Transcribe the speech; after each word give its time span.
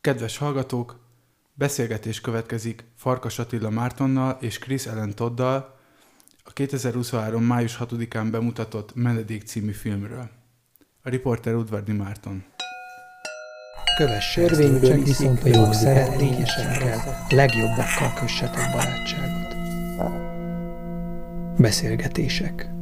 Kedves 0.00 0.36
hallgatók, 0.36 0.98
beszélgetés 1.54 2.20
következik 2.20 2.84
Farkas 2.96 3.38
Attila 3.38 3.70
Mártonnal 3.70 4.36
és 4.40 4.58
Chris 4.58 4.86
Ellen 4.86 5.14
Toddal 5.14 5.78
a 6.44 6.52
2023. 6.52 7.42
május 7.42 7.78
6-án 7.80 8.28
bemutatott 8.30 8.94
Menedék 8.94 9.42
című 9.42 9.72
filmről. 9.72 10.30
A 11.02 11.08
riporter 11.08 11.54
Udvardi 11.54 11.92
Márton. 11.92 12.44
Kövesse 13.96 14.40
Törvényből 14.40 15.02
viszont 15.02 15.42
a 15.42 15.48
jog 15.48 15.74
kell, 15.82 16.18
legjobbakkal 17.28 18.12
kössetek 18.20 18.72
barátságot. 18.72 19.54
Beszélgetések. 21.58 22.79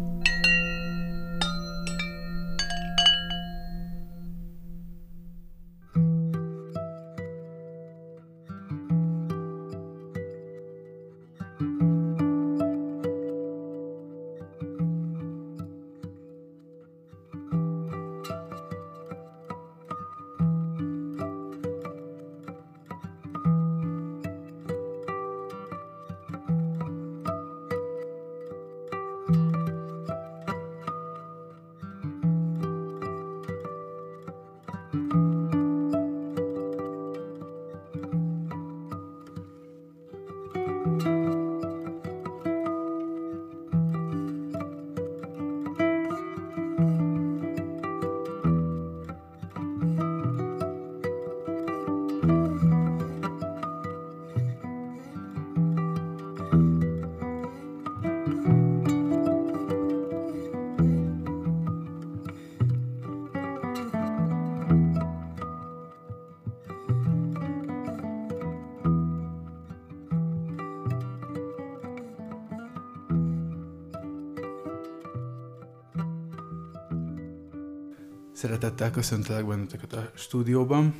Szeretettel 78.88 79.18
köszöntelek 79.18 79.46
benneteket 79.46 79.92
a 79.92 80.10
stúdióban. 80.14 80.94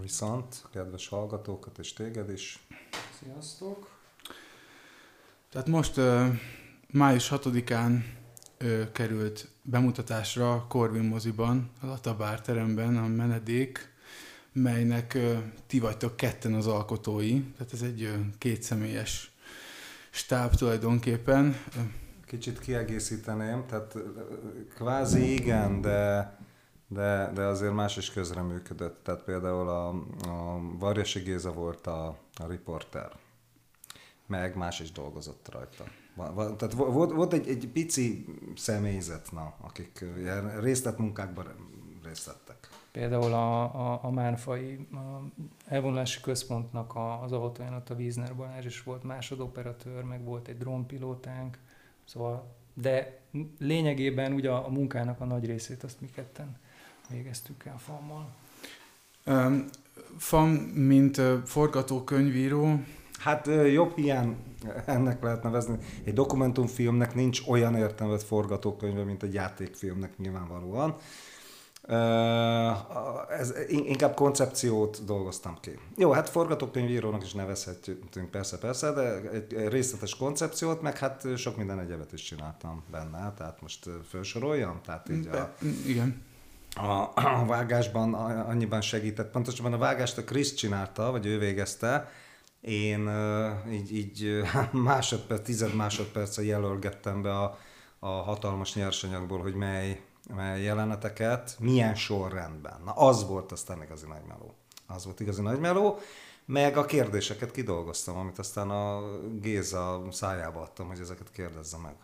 Viszont, 0.00 0.64
kedves 0.72 1.08
hallgatókat 1.08 1.78
és 1.78 1.92
téged 1.92 2.30
is. 2.30 2.66
Sziasztok! 3.22 3.88
Tehát 5.50 5.66
most 5.66 5.96
uh, 5.96 6.26
május 6.90 7.28
6-án 7.32 8.02
uh, 8.60 8.92
került 8.92 9.48
bemutatásra 9.62 10.52
a 10.52 10.66
Corvin 10.66 11.02
moziban, 11.02 11.70
a 11.80 11.86
Latabár 11.86 12.40
teremben 12.40 12.96
a 12.96 13.06
menedék, 13.06 13.92
melynek 14.52 15.12
uh, 15.16 15.38
ti 15.66 15.78
vagytok 15.78 16.16
ketten 16.16 16.54
az 16.54 16.66
alkotói, 16.66 17.42
tehát 17.56 17.72
ez 17.72 17.82
egy 17.82 18.02
uh, 18.02 18.14
kétszemélyes 18.38 19.30
stáb 20.10 20.54
tulajdonképpen. 20.54 21.56
Kicsit 22.26 22.58
kiegészíteném, 22.58 23.66
tehát 23.66 23.94
kvázi 24.74 25.32
igen, 25.32 25.80
de 25.80 26.36
de, 26.88 27.30
de 27.34 27.44
azért 27.44 27.74
más 27.74 27.96
is 27.96 28.10
közreműködött. 28.10 29.04
Tehát 29.04 29.22
például 29.22 29.68
a, 29.68 29.88
a 30.28 30.60
Varjasi 30.78 31.20
Géza 31.20 31.52
volt 31.52 31.86
a, 31.86 32.06
a 32.34 32.46
riporter, 32.46 33.12
meg 34.26 34.56
más 34.56 34.80
is 34.80 34.92
dolgozott 34.92 35.48
rajta. 35.52 35.84
Tehát 36.34 36.72
volt, 36.72 37.12
volt 37.12 37.32
egy, 37.32 37.48
egy 37.48 37.68
pici 37.72 38.24
személyzet, 38.56 39.32
na, 39.32 39.54
akik 39.60 40.04
részletmunkákban 40.60 41.46
részt 42.04 42.26
vettek. 42.26 42.68
Például 42.92 43.32
a, 43.32 43.62
a, 43.62 43.98
a 44.02 44.10
Márfai 44.10 44.88
a 44.92 44.96
elvonulási 45.66 46.20
központnak 46.20 46.94
a, 46.94 47.22
az 47.22 47.32
autóján 47.32 47.74
ott 47.74 47.90
a 47.90 47.94
Wiesner 47.94 48.36
Balázs 48.36 48.64
is 48.64 48.82
volt 48.82 49.02
másodoperatőr, 49.02 50.02
meg 50.02 50.24
volt 50.24 50.48
egy 50.48 50.58
drónpilótánk, 50.58 51.58
szóval, 52.04 52.54
de 52.74 53.20
lényegében 53.58 54.32
ugye 54.32 54.50
a, 54.50 54.66
a 54.66 54.68
munkának 54.68 55.20
a 55.20 55.24
nagy 55.24 55.46
részét 55.46 55.82
azt 55.82 56.00
mi 56.00 56.06
ketten 56.06 56.56
végeztük 57.08 57.64
el 57.64 57.78
FAM-mal. 57.78 58.28
Um, 59.26 59.64
FAM, 60.18 60.48
mint 60.74 61.16
uh, 61.16 61.42
forgatókönyvíró, 61.44 62.80
Hát 63.18 63.46
jobb 63.72 63.92
ilyen 63.94 64.36
ennek 64.86 65.22
lehet 65.22 65.42
nevezni. 65.42 65.78
Egy 66.04 66.12
dokumentumfilmnek 66.12 67.14
nincs 67.14 67.40
olyan 67.46 67.74
értelmet 67.74 68.22
forgatókönyve, 68.22 69.04
mint 69.04 69.22
egy 69.22 69.34
játékfilmnek 69.34 70.18
nyilvánvalóan. 70.18 70.96
Ez, 73.28 73.54
inkább 73.68 74.14
koncepciót 74.14 75.04
dolgoztam 75.04 75.58
ki. 75.60 75.78
Jó, 75.96 76.10
hát 76.10 76.28
forgatókönyvírónak 76.28 77.24
is 77.24 77.32
nevezhetünk, 77.32 78.30
persze, 78.30 78.58
persze, 78.58 78.92
de 78.92 79.30
egy 79.30 79.68
részletes 79.68 80.16
koncepciót, 80.16 80.82
meg 80.82 80.98
hát 80.98 81.26
sok 81.36 81.56
minden 81.56 81.80
egyebet 81.80 82.12
is 82.12 82.22
csináltam 82.22 82.84
benne, 82.90 83.32
tehát 83.36 83.60
most 83.60 83.88
felsoroljam? 84.08 84.80
Tehát 84.84 85.08
így 85.08 85.26
a, 85.26 85.54
Igen 85.86 86.26
a, 86.74 87.12
a 87.14 87.44
vágásban 87.46 88.14
annyiban 88.14 88.80
segített. 88.80 89.30
Pontosabban 89.30 89.72
a 89.72 89.78
vágást 89.78 90.18
a 90.18 90.24
Krisz 90.24 90.54
csinálta, 90.54 91.10
vagy 91.10 91.26
ő 91.26 91.38
végezte. 91.38 92.10
Én 92.60 93.10
így, 93.70 93.96
így 93.96 94.42
másodperc, 94.72 95.44
tized 95.44 95.74
másodperce 95.74 96.44
jelölgettem 96.44 97.22
be 97.22 97.38
a, 97.38 97.58
a 97.98 98.08
hatalmas 98.08 98.74
nyersanyagból, 98.74 99.38
hogy 99.38 99.54
mely, 99.54 100.00
mely 100.34 100.62
jeleneteket, 100.62 101.56
milyen 101.58 101.94
sorrendben. 101.94 102.80
Na 102.84 102.92
az 102.92 103.26
volt 103.26 103.52
aztán 103.52 103.82
igazi 103.82 104.06
nagy 104.06 104.24
meló. 104.28 104.54
Az 104.86 105.04
volt 105.04 105.20
igazi 105.20 105.42
nagy 105.42 105.60
meló. 105.60 105.98
Meg 106.44 106.76
a 106.76 106.84
kérdéseket 106.84 107.50
kidolgoztam, 107.50 108.16
amit 108.16 108.38
aztán 108.38 108.70
a 108.70 109.00
Géza 109.40 110.02
szájába 110.10 110.60
adtam, 110.60 110.86
hogy 110.86 111.00
ezeket 111.00 111.30
kérdezze 111.30 111.76
meg. 111.76 111.94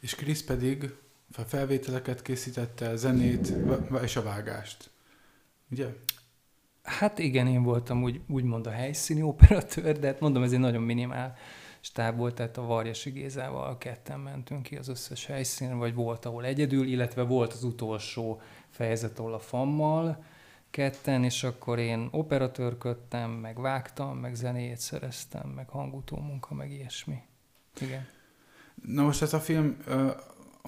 És 0.00 0.14
Krisz 0.14 0.42
pedig 0.42 0.94
felvételeket 1.30 2.22
készítette, 2.22 2.96
zenét 2.96 3.52
és 4.02 4.16
a 4.16 4.22
vágást. 4.22 4.90
Ugye? 5.70 5.86
Hát 6.82 7.18
igen, 7.18 7.46
én 7.46 7.62
voltam 7.62 8.02
úgy, 8.02 8.20
úgymond 8.28 8.66
a 8.66 8.70
helyszíni 8.70 9.22
operatőr, 9.22 9.98
de 9.98 10.06
hát 10.06 10.20
mondom, 10.20 10.42
ez 10.42 10.52
egy 10.52 10.58
nagyon 10.58 10.82
minimál 10.82 11.36
stáb 11.80 12.16
volt, 12.16 12.34
tehát 12.34 12.56
a 12.56 12.62
Varjasi 12.62 13.10
Gézával 13.10 13.78
ketten 13.78 14.20
mentünk 14.20 14.62
ki 14.62 14.76
az 14.76 14.88
összes 14.88 15.26
helyszínre, 15.26 15.74
vagy 15.74 15.94
volt, 15.94 16.24
ahol 16.24 16.44
egyedül, 16.44 16.86
illetve 16.86 17.22
volt 17.22 17.52
az 17.52 17.64
utolsó 17.64 18.40
fejezet, 18.68 19.18
ahol 19.18 19.34
a 19.34 19.38
fammal 19.38 20.24
ketten, 20.70 21.24
és 21.24 21.42
akkor 21.44 21.78
én 21.78 22.08
operatőrködtem, 22.10 23.30
meg 23.30 23.60
vágtam, 23.60 24.18
meg 24.18 24.34
zenét 24.34 24.78
szereztem, 24.78 25.48
meg 25.48 25.68
hangutó 25.68 26.16
munka, 26.16 26.54
meg 26.54 26.72
ilyesmi. 26.72 27.22
Igen. 27.80 28.06
Na 28.84 29.02
most 29.02 29.22
ez 29.22 29.32
a 29.32 29.40
film 29.40 29.76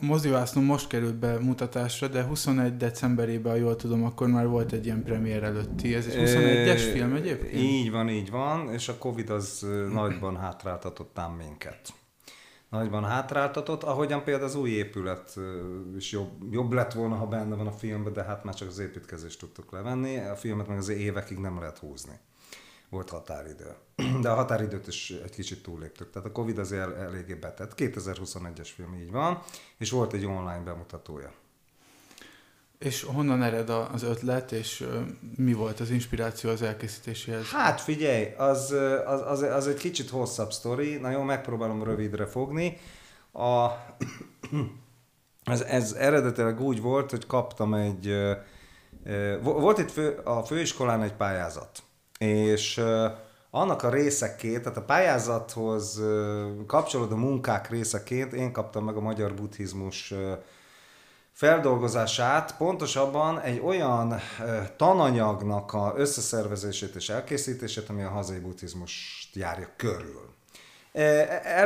a 0.01 0.05
mozivászló 0.05 0.63
most 0.63 0.87
került 0.87 1.15
be 1.15 1.39
mutatásra, 1.39 2.09
de 2.09 2.25
21 2.25 2.77
decemberében, 2.77 3.57
jól 3.57 3.77
tudom, 3.77 4.05
akkor 4.05 4.29
már 4.29 4.47
volt 4.47 4.73
egy 4.73 4.85
ilyen 4.85 5.03
premier 5.03 5.43
előtti. 5.43 5.95
Ez 5.95 6.07
egy 6.07 6.15
21-es 6.15 6.91
film 6.93 7.15
egyébként? 7.15 7.55
Így 7.55 7.91
van, 7.91 8.09
így 8.09 8.31
van, 8.31 8.73
és 8.73 8.89
a 8.89 8.99
Covid 8.99 9.31
az 9.31 9.67
nagyban 9.93 10.37
hátráltatott 10.37 11.19
ám 11.19 11.33
minket. 11.33 11.81
Nagyban 12.69 13.05
hátráltatott, 13.05 13.83
ahogyan 13.83 14.25
például 14.25 14.47
az 14.47 14.55
új 14.55 14.71
épület 14.71 15.35
is 15.97 16.13
jobb, 16.13 16.31
jobb 16.51 16.73
lett 16.73 16.93
volna, 16.93 17.15
ha 17.15 17.27
benne 17.27 17.55
van 17.55 17.67
a 17.67 17.73
filmben, 17.73 18.13
de 18.13 18.23
hát 18.23 18.45
már 18.45 18.55
csak 18.55 18.69
az 18.69 18.79
építkezést 18.79 19.39
tudtuk 19.39 19.73
levenni. 19.73 20.19
A 20.19 20.37
filmet 20.37 20.69
meg 20.69 20.79
az 20.79 20.89
évekig 20.89 21.39
nem 21.39 21.59
lehet 21.59 21.79
húzni 21.79 22.21
volt 22.91 23.11
határidő. 23.11 23.75
De 24.23 24.31
a 24.31 24.35
határidőt 24.35 24.87
is 24.87 25.11
egy 25.11 25.31
kicsit 25.31 25.63
túlléptük. 25.63 26.11
Tehát 26.11 26.29
a 26.29 26.33
Covid 26.33 26.59
azért 26.59 26.83
el, 26.83 26.97
eléggé 26.97 27.35
betett. 27.35 27.73
2021-es 27.77 28.69
film 28.75 28.95
így 28.95 29.11
van, 29.11 29.43
és 29.79 29.91
volt 29.91 30.13
egy 30.13 30.25
online 30.25 30.63
bemutatója. 30.65 31.33
És 32.79 33.03
honnan 33.03 33.43
ered 33.43 33.69
az 33.71 34.03
ötlet, 34.03 34.53
és 34.53 34.87
mi 35.37 35.53
volt 35.53 35.81
az 35.81 35.91
inspiráció 35.91 36.51
az 36.51 36.63
elkészítéséhez? 36.63 37.45
Hát 37.45 37.81
figyelj, 37.81 38.35
az, 38.37 38.75
az, 39.07 39.21
az, 39.21 39.43
az 39.43 39.67
egy 39.67 39.77
kicsit 39.77 40.11
hosszabb 40.11 40.53
sztori, 40.53 40.97
na 40.97 41.11
jó, 41.11 41.23
megpróbálom 41.23 41.83
rövidre 41.83 42.27
fogni. 42.27 42.79
A, 43.33 43.67
ez, 45.45 45.61
ez 45.61 45.93
eredetileg 45.93 46.61
úgy 46.61 46.81
volt, 46.81 47.11
hogy 47.11 47.27
kaptam 47.27 47.75
egy, 47.75 48.15
Volt 49.43 49.79
itt 49.79 49.91
fő, 49.91 50.19
a 50.25 50.43
főiskolán 50.43 51.03
egy 51.03 51.15
pályázat, 51.15 51.83
és 52.19 52.81
annak 53.51 53.83
a 53.83 53.91
részeként, 53.91 54.63
tehát 54.63 54.79
a 54.79 54.83
pályázathoz 54.83 56.03
kapcsolódó 56.67 57.17
munkák 57.17 57.71
részeként 57.71 58.33
én 58.33 58.53
kaptam 58.53 58.85
meg 58.85 58.97
a 58.97 59.01
magyar 59.01 59.35
buddhizmus 59.35 60.15
feldolgozását, 61.33 62.57
pontosabban 62.57 63.41
egy 63.41 63.61
olyan 63.65 64.21
tananyagnak 64.77 65.73
a 65.73 65.93
összeszervezését 65.97 66.95
és 66.95 67.09
elkészítését, 67.09 67.89
ami 67.89 68.03
a 68.03 68.09
hazai 68.09 68.39
buddhizmust 68.39 69.35
járja 69.35 69.69
körül. 69.77 70.35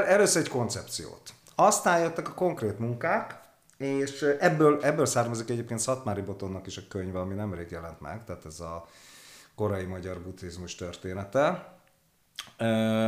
Először 0.06 0.42
egy 0.42 0.48
koncepciót. 0.48 1.34
Aztán 1.54 2.00
jöttek 2.00 2.28
a 2.28 2.34
konkrét 2.34 2.78
munkák, 2.78 3.40
és 3.76 4.22
ebből, 4.38 4.78
ebből 4.82 5.06
származik 5.06 5.50
egyébként 5.50 5.80
Szatmári 5.80 6.20
Botonnak 6.20 6.66
is 6.66 6.76
a 6.76 6.82
könyve, 6.88 7.18
ami 7.18 7.34
nemrég 7.34 7.70
jelent 7.70 8.00
meg, 8.00 8.24
tehát 8.24 8.44
ez 8.44 8.60
a 8.60 8.86
korai 9.62 9.84
magyar 9.84 10.20
buddhizmus 10.20 10.74
története, 10.74 11.74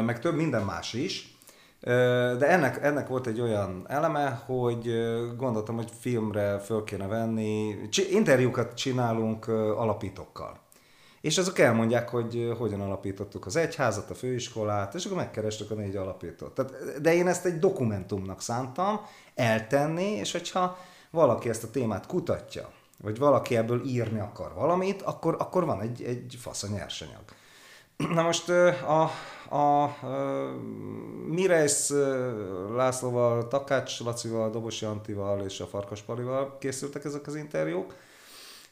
meg 0.04 0.20
több 0.20 0.34
minden 0.34 0.64
más 0.64 0.92
is. 0.92 1.38
De 2.38 2.48
ennek, 2.48 2.82
ennek 2.82 3.08
volt 3.08 3.26
egy 3.26 3.40
olyan 3.40 3.84
eleme, 3.88 4.42
hogy 4.46 4.84
gondoltam, 5.36 5.76
hogy 5.76 5.90
filmre 6.00 6.58
föl 6.58 6.84
kéne 6.84 7.06
venni, 7.06 7.74
interjúkat 8.10 8.74
csinálunk 8.74 9.48
alapítókkal. 9.48 10.58
És 11.20 11.38
azok 11.38 11.58
elmondják, 11.58 12.08
hogy 12.08 12.54
hogyan 12.58 12.80
alapítottuk 12.80 13.46
az 13.46 13.56
egyházat, 13.56 14.10
a 14.10 14.14
főiskolát, 14.14 14.94
és 14.94 15.04
akkor 15.04 15.16
megkerestük 15.16 15.70
a 15.70 15.74
négy 15.74 15.96
alapítót. 15.96 16.60
De 17.00 17.14
én 17.14 17.26
ezt 17.26 17.44
egy 17.44 17.58
dokumentumnak 17.58 18.40
szántam 18.40 19.00
eltenni, 19.34 20.10
és 20.10 20.32
hogyha 20.32 20.78
valaki 21.10 21.48
ezt 21.48 21.64
a 21.64 21.70
témát 21.70 22.06
kutatja, 22.06 22.68
vagy 23.04 23.18
valaki 23.18 23.56
ebből 23.56 23.84
írni 23.84 24.20
akar 24.20 24.52
valamit, 24.54 25.02
akkor, 25.02 25.36
akkor 25.38 25.64
van 25.64 25.80
egy, 25.80 26.02
egy 26.02 26.36
fasz 26.40 26.62
a 26.62 26.68
nyersanyag. 26.68 27.24
Na 28.14 28.22
most 28.22 28.48
a, 28.48 29.10
a, 29.48 29.56
a 29.56 29.96
Mireis 31.26 31.90
Lászlóval, 32.74 33.48
Takács 33.48 34.00
Lacival, 34.00 34.50
Dobosi 34.50 34.84
Antival 34.84 35.40
és 35.40 35.60
a 35.60 35.66
Farkas 35.66 36.02
Palival 36.02 36.58
készültek 36.58 37.04
ezek 37.04 37.26
az 37.26 37.34
interjúk, 37.34 37.94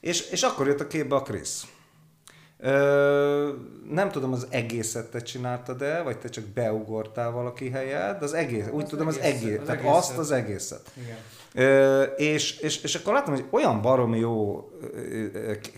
és, 0.00 0.30
és 0.30 0.42
akkor 0.42 0.66
jött 0.66 0.80
a 0.80 0.86
képbe 0.86 1.14
a 1.14 1.22
Krisz. 1.22 1.66
Ö, 2.64 3.52
nem 3.90 4.10
tudom, 4.10 4.32
az 4.32 4.46
egészet 4.50 5.10
te 5.10 5.20
csináltad 5.20 5.82
el, 5.82 6.04
vagy 6.04 6.18
te 6.18 6.28
csak 6.28 6.44
beugortál 6.44 7.30
valaki 7.30 7.70
helyet, 7.70 8.18
de 8.18 8.24
az 8.24 8.32
egész, 8.32 8.66
úgy 8.70 8.82
az 8.82 8.88
tudom, 8.88 9.06
az 9.06 9.18
egész, 9.18 9.42
egész 9.42 9.58
az 9.58 9.64
tehát 9.66 9.80
egészet. 9.80 9.98
azt 9.98 10.18
az 10.18 10.30
egészet. 10.30 10.90
Igen. 10.94 11.16
Ö, 11.54 12.02
és, 12.02 12.58
és, 12.58 12.82
és 12.82 12.94
akkor 12.94 13.12
láttam, 13.12 13.34
hogy 13.34 13.44
olyan 13.50 13.80
baromi 13.80 14.18
jó 14.18 14.68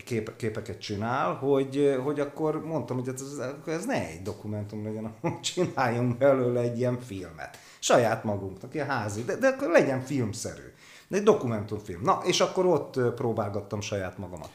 kép, 0.05 0.35
képeket 0.35 0.79
csinál, 0.79 1.33
hogy, 1.33 1.99
hogy 2.03 2.19
akkor 2.19 2.65
mondtam, 2.65 2.97
hogy 2.97 3.13
ez, 3.13 3.21
ez 3.65 3.85
ne 3.85 4.07
egy 4.07 4.21
dokumentum 4.21 4.83
legyen, 4.83 5.13
hanem 5.21 5.41
csináljunk 5.41 6.17
belőle 6.17 6.61
egy 6.61 6.77
ilyen 6.77 6.99
filmet. 6.99 7.57
Saját 7.79 8.23
magunknak, 8.23 8.73
ilyen 8.73 8.87
házi, 8.87 9.23
de, 9.23 9.35
de 9.35 9.47
akkor 9.47 9.69
legyen 9.69 10.01
filmszerű. 10.01 10.73
De 11.07 11.17
egy 11.17 11.23
dokumentumfilm. 11.23 12.01
Na, 12.01 12.21
és 12.25 12.39
akkor 12.39 12.65
ott 12.65 12.99
próbálgattam 13.15 13.81
saját 13.81 14.17
magamat 14.17 14.49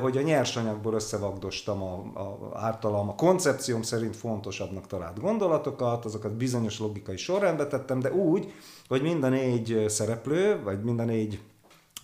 hogy 0.00 0.16
a 0.16 0.22
nyersanyagból 0.22 0.94
összevagdostam 0.94 1.82
a, 1.82 1.94
a, 1.94 2.50
általam 2.54 3.08
a 3.08 3.14
koncepcióm 3.14 3.82
szerint 3.82 4.16
fontosabbnak 4.16 4.86
talált 4.86 5.20
gondolatokat, 5.20 6.04
azokat 6.04 6.36
bizonyos 6.36 6.78
logikai 6.78 7.16
sorrendbe 7.16 7.66
tettem, 7.66 8.00
de 8.00 8.12
úgy, 8.12 8.52
hogy 8.88 9.02
minden 9.02 9.30
négy 9.30 9.84
szereplő, 9.88 10.62
vagy 10.62 10.82
minden 10.82 11.06
négy 11.06 11.40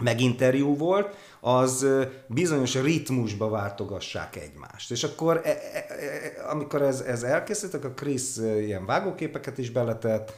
meginterjú 0.02 0.76
volt, 0.76 1.16
az 1.40 1.86
bizonyos 2.26 2.74
ritmusba 2.74 3.48
váltogassák 3.48 4.36
egymást. 4.36 4.90
És 4.90 5.04
akkor, 5.04 5.40
e, 5.44 5.48
e, 5.48 5.84
e, 5.88 6.50
amikor 6.50 6.82
ez, 6.82 7.00
ez 7.00 7.22
elkészült, 7.22 7.74
akkor 7.74 7.94
Krisz 7.94 8.36
ilyen 8.36 8.86
vágóképeket 8.86 9.58
is 9.58 9.70
beletett, 9.70 10.32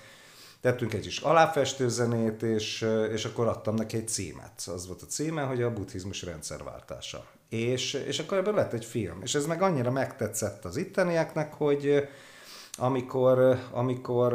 tettünk 0.61 0.94
egy 0.94 1.00
kis 1.00 1.19
aláfestőzenét, 1.19 2.43
és, 2.43 2.87
és 3.12 3.25
akkor 3.25 3.47
adtam 3.47 3.75
neki 3.75 3.97
egy 3.97 4.08
címet. 4.08 4.62
Az 4.67 4.87
volt 4.87 5.03
a 5.03 5.06
címe, 5.06 5.43
hogy 5.43 5.62
a 5.62 5.73
buddhizmus 5.73 6.23
rendszerváltása. 6.23 7.26
És, 7.49 7.94
és 7.94 8.19
akkor 8.19 8.38
ebből 8.38 8.55
lett 8.55 8.73
egy 8.73 8.85
film. 8.85 9.20
És 9.23 9.35
ez 9.35 9.47
meg 9.47 9.62
annyira 9.62 9.91
megtetszett 9.91 10.64
az 10.64 10.76
ittenieknek, 10.76 11.55
hogy 11.55 12.08
amikor, 12.76 13.58
amikor 13.70 14.35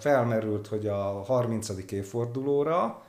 felmerült, 0.00 0.66
hogy 0.66 0.86
a 0.86 1.22
30. 1.24 1.68
évfordulóra 1.90 3.02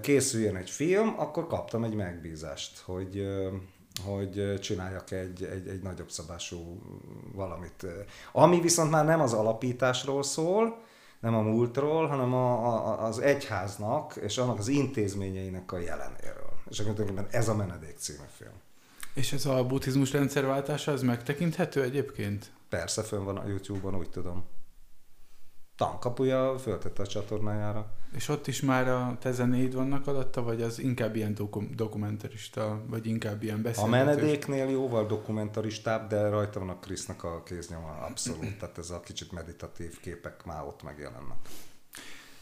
készüljön 0.00 0.56
egy 0.56 0.70
film, 0.70 1.14
akkor 1.18 1.46
kaptam 1.46 1.84
egy 1.84 1.94
megbízást, 1.94 2.78
hogy, 2.78 3.26
hogy 4.04 4.60
csináljak 4.60 5.10
egy, 5.10 5.42
egy, 5.42 5.68
egy 5.68 5.82
nagyobb 5.82 6.10
szabású 6.10 6.80
valamit. 7.34 7.86
Ami 8.32 8.60
viszont 8.60 8.90
már 8.90 9.04
nem 9.04 9.20
az 9.20 9.32
alapításról 9.32 10.22
szól, 10.22 10.82
nem 11.22 11.34
a 11.34 11.40
múltról, 11.40 12.06
hanem 12.06 12.34
a, 12.34 12.66
a, 12.66 13.06
az 13.06 13.18
egyháznak 13.18 14.16
és 14.16 14.38
annak 14.38 14.58
az 14.58 14.68
intézményeinek 14.68 15.72
a 15.72 15.78
jelenéről. 15.78 16.52
És 16.68 16.78
akkor 16.78 17.26
ez 17.30 17.48
a 17.48 17.54
Menedék 17.54 17.96
című 17.96 18.26
film. 18.36 18.54
És 19.14 19.32
ez 19.32 19.46
a 19.46 19.64
buddhizmus 19.64 20.12
rendszerváltása, 20.12 20.92
ez 20.92 21.02
megtekinthető 21.02 21.82
egyébként? 21.82 22.52
Persze, 22.68 23.02
fönn 23.02 23.24
van 23.24 23.36
a 23.36 23.46
YouTube-on, 23.46 23.96
úgy 23.96 24.10
tudom 24.10 24.44
tankapuja 25.76 26.58
föltette 26.58 27.02
a 27.02 27.06
csatornájára. 27.06 27.92
És 28.14 28.28
ott 28.28 28.46
is 28.46 28.60
már 28.60 28.88
a 28.88 29.16
te 29.20 29.32
zenéid 29.32 29.74
vannak 29.74 30.06
alatta, 30.06 30.42
vagy 30.42 30.62
az 30.62 30.78
inkább 30.78 31.16
ilyen 31.16 31.34
dokum- 31.34 31.74
dokumentarista, 31.74 32.82
vagy 32.86 33.06
inkább 33.06 33.42
ilyen 33.42 33.62
beszélgetés? 33.62 34.00
A 34.00 34.04
menedéknél 34.04 34.68
jóval 34.68 35.06
dokumentaristább, 35.06 36.08
de 36.08 36.28
rajta 36.28 36.58
van 36.58 36.68
a 36.68 36.78
Krisznak 36.78 37.24
a 37.24 37.42
kéznyoma 37.42 38.06
abszolút, 38.08 38.56
tehát 38.58 38.78
ez 38.78 38.90
a 38.90 39.00
kicsit 39.00 39.32
meditatív 39.32 40.00
képek 40.00 40.44
már 40.44 40.62
ott 40.62 40.82
megjelennek. 40.82 41.36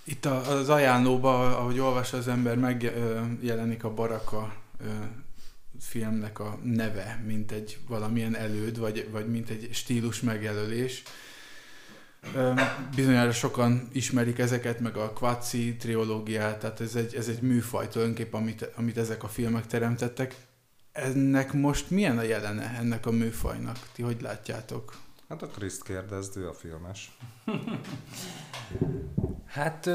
Itt 0.05 0.25
az 0.25 0.69
ajánlóban, 0.69 1.53
ahogy 1.53 1.79
olvas 1.79 2.13
az 2.13 2.29
ember, 2.29 2.57
megjelenik 2.57 3.85
a 3.85 3.95
Baraka 3.95 4.53
filmnek 5.81 6.39
a 6.39 6.59
neve, 6.63 7.23
mint 7.27 7.53
egy 7.53 7.79
valamilyen 7.89 8.37
előd, 8.37 8.79
vagy, 8.79 9.09
vagy 9.11 9.31
mint 9.31 9.51
egy 9.51 9.69
stílus 9.73 10.21
megjelölés 10.21 11.03
Bizonyára 12.95 13.33
sokan 13.33 13.89
ismerik 13.93 14.39
ezeket, 14.39 14.81
meg 14.81 14.97
a 14.97 15.13
Quatsi 15.13 15.77
triológiát, 15.77 16.59
tehát 16.59 16.81
ez 16.81 16.95
egy, 16.95 17.15
ez 17.15 17.29
egy 17.29 17.41
műfaj 17.41 17.89
tulajdonképpen, 17.89 18.41
amit, 18.41 18.71
amit 18.77 18.97
ezek 18.97 19.23
a 19.23 19.29
filmek 19.29 19.67
teremtettek. 19.67 20.35
Ennek 20.93 21.53
most 21.53 21.91
milyen 21.91 22.19
a 22.19 22.23
jelene 22.23 22.77
ennek 22.79 23.07
a 23.07 23.11
műfajnak? 23.11 23.77
Ti 23.93 24.03
hogy 24.03 24.21
látjátok? 24.21 24.97
Hát 25.31 25.43
a 25.43 25.47
Kriszt 25.47 25.83
kérdezd, 25.83 26.37
ő 26.37 26.49
a 26.49 26.53
filmes. 26.53 27.11
Hát 29.45 29.91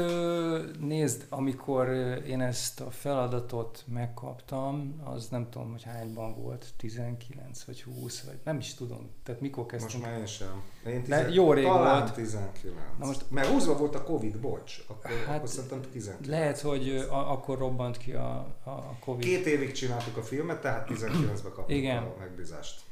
nézd, 0.80 1.26
amikor 1.28 1.88
én 2.26 2.40
ezt 2.40 2.80
a 2.80 2.90
feladatot 2.90 3.84
megkaptam, 3.86 5.02
az 5.04 5.28
nem 5.28 5.50
tudom, 5.50 5.70
hogy 5.70 5.82
hányban 5.82 6.34
volt, 6.34 6.66
19 6.76 7.64
vagy 7.64 7.82
20, 7.82 8.20
vagy 8.20 8.38
nem 8.44 8.58
is 8.58 8.74
tudom. 8.74 9.10
Tehát 9.22 9.40
mikor 9.40 9.66
kezdtem? 9.66 10.00
Most 10.00 10.10
már 10.10 10.20
én 10.20 10.26
sem. 10.26 10.62
Én 10.86 11.02
tizen... 11.02 11.32
jó 11.32 11.52
rég 11.52 11.64
talán 11.64 12.00
volt. 12.00 12.14
19. 12.14 12.60
Na 12.98 13.06
most... 13.06 13.30
Mert 13.30 13.48
20 13.48 13.64
volt 13.64 13.94
a 13.94 14.02
Covid, 14.02 14.38
bocs. 14.38 14.84
Akkor, 14.86 15.10
hát, 15.26 15.36
akkor 15.36 15.48
szerintem 15.48 15.80
19. 15.90 16.28
Lehet, 16.28 16.60
hogy 16.60 17.06
a, 17.10 17.32
akkor 17.32 17.58
robbant 17.58 17.96
ki 17.96 18.12
a, 18.12 18.36
a 18.64 18.96
Covid. 19.00 19.24
Két 19.24 19.46
évig 19.46 19.72
csináltuk 19.72 20.16
a 20.16 20.22
filmet, 20.22 20.60
tehát 20.60 20.88
19-ben 20.90 21.52
kaptuk 21.52 21.76
Igen. 21.76 22.02
a 22.02 22.14
megbízást. 22.18 22.85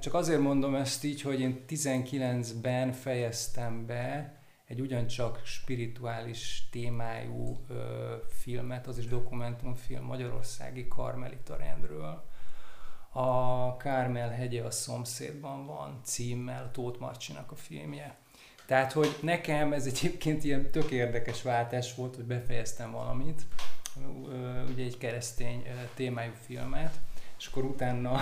Csak 0.00 0.14
azért 0.14 0.40
mondom 0.40 0.74
ezt 0.74 1.04
így, 1.04 1.22
hogy 1.22 1.40
én 1.40 1.64
19-ben 1.68 2.92
fejeztem 2.92 3.86
be 3.86 4.34
egy 4.66 4.80
ugyancsak 4.80 5.40
spirituális 5.44 6.68
témájú 6.70 7.64
ö, 7.68 8.14
filmet, 8.28 8.86
az 8.86 8.98
is 8.98 9.06
dokumentumfilm 9.06 10.04
Magyarországi 10.04 10.88
Karmelita 10.88 11.56
rendről. 11.56 12.24
A 13.12 13.76
Kármel 13.76 14.30
hegye 14.30 14.62
a 14.62 14.70
szomszédban 14.70 15.66
van 15.66 16.00
címmel, 16.04 16.70
Tóth 16.72 17.00
Marcsinak 17.00 17.52
a 17.52 17.56
filmje. 17.56 18.16
Tehát, 18.66 18.92
hogy 18.92 19.18
nekem 19.22 19.72
ez 19.72 19.86
egyébként 19.86 20.44
ilyen 20.44 20.70
tök 20.70 20.90
érdekes 20.90 21.42
váltás 21.42 21.94
volt, 21.94 22.14
hogy 22.14 22.24
befejeztem 22.24 22.90
valamit, 22.90 23.42
ugye 24.70 24.84
egy 24.84 24.98
keresztény 24.98 25.62
témájú 25.94 26.32
filmet, 26.46 27.00
és 27.38 27.46
akkor 27.46 27.64
utána 27.64 28.10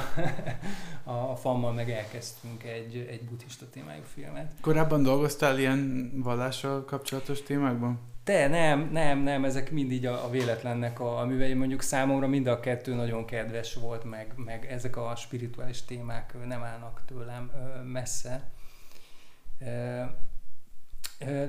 a 1.31 1.37
fammal 1.37 1.73
meg 1.73 1.91
elkezdtünk 1.91 2.63
egy, 2.65 3.07
egy 3.11 3.25
buddhista 3.25 3.71
témájú 3.71 4.03
filmet. 4.15 4.53
Korábban 4.61 5.03
dolgoztál 5.03 5.59
ilyen 5.59 6.13
vallással 6.23 6.85
kapcsolatos 6.85 7.43
témákban? 7.43 8.01
Te, 8.25 8.49
nem, 8.49 8.89
nem, 8.93 9.19
nem, 9.19 9.45
ezek 9.45 9.71
mind 9.71 9.93
így 9.93 10.07
a, 10.07 10.25
a 10.25 10.31
véletlennek 10.31 11.01
a, 11.01 11.19
a 11.19 11.25
művei, 11.25 11.55
mondjuk 11.55 11.83
számomra 11.83 12.27
mind 12.27 12.47
a 12.47 12.61
kettő 12.61 12.95
nagyon 12.95 13.25
kedves 13.25 13.75
volt, 13.75 14.05
meg, 14.05 14.33
meg 14.37 14.67
ezek 14.67 14.97
a 14.97 15.17
spirituális 15.17 15.83
témák 15.83 16.35
nem 16.47 16.63
állnak 16.63 17.03
tőlem 17.07 17.51
messze. 17.93 18.51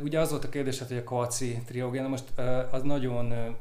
Ugye 0.03 0.19
az 0.19 0.29
volt 0.29 0.43
a 0.43 0.49
kérdés, 0.49 0.79
hogy 0.79 0.97
a 0.97 1.03
Kvaci 1.03 1.61
triógia, 1.65 2.07
most 2.07 2.39
az 2.71 2.81
nagyon 2.81 3.55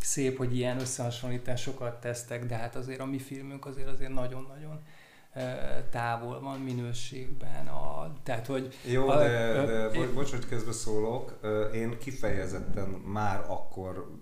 szép, 0.00 0.36
hogy 0.36 0.56
ilyen 0.56 0.80
összehasonlításokat 0.80 2.00
tesztek, 2.00 2.46
de 2.46 2.54
hát 2.54 2.76
azért 2.76 3.00
a 3.00 3.06
mi 3.06 3.18
filmünk 3.18 3.66
azért 3.66 3.88
azért 3.88 4.12
nagyon-nagyon 4.12 4.80
távol 5.90 6.40
van 6.40 6.60
minőségben. 6.60 7.66
A, 7.66 8.12
tehát, 8.22 8.46
hogy 8.46 8.78
Jó, 8.84 9.08
a, 9.08 9.16
de, 9.18 9.28
de 9.28 9.72
ö, 9.72 9.90
bo- 9.94 10.14
bocs, 10.14 10.30
hogy 10.30 10.48
közben 10.48 10.72
szólok. 10.72 11.38
Én 11.74 11.98
kifejezetten 11.98 12.88
már 12.88 13.44
akkor 13.48 14.18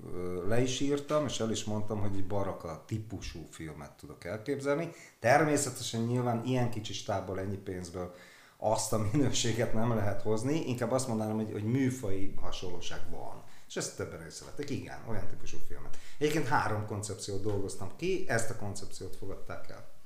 le 0.49 0.61
is 0.61 0.81
írtam, 0.81 1.27
és 1.27 1.41
el 1.41 1.51
is 1.51 1.65
mondtam, 1.65 2.01
hogy 2.01 2.17
egy 2.17 2.27
baraka 2.27 2.85
típusú 2.87 3.47
filmet 3.51 3.91
tudok 3.91 4.25
elképzelni. 4.25 4.91
Természetesen 5.19 6.01
nyilván 6.01 6.45
ilyen 6.45 6.71
kicsi 6.71 6.93
stábból, 6.93 7.41
ennyi 7.41 7.57
pénzből 7.57 8.15
azt 8.57 8.93
a 8.93 9.07
minőséget 9.13 9.73
nem 9.73 9.95
lehet 9.95 10.23
hozni, 10.23 10.69
inkább 10.69 10.93
azt 10.93 11.09
mondanám, 11.09 11.37
hogy, 11.37 11.53
hogy 11.53 11.65
műfai 11.65 12.35
hasonlóság 12.41 13.01
van. 13.11 13.43
És 13.69 13.77
ezt 13.77 13.97
többen 13.97 14.27
észrevettek, 14.27 14.71
igen, 14.71 14.99
olyan 15.09 15.27
típusú 15.27 15.59
filmet. 15.67 15.97
Egyébként 16.19 16.47
három 16.47 16.87
koncepciót 16.87 17.43
dolgoztam 17.43 17.97
ki, 17.97 18.25
ezt 18.29 18.51
a 18.51 18.57
koncepciót 18.57 19.17
fogadták 19.17 19.71
el. 19.71 19.97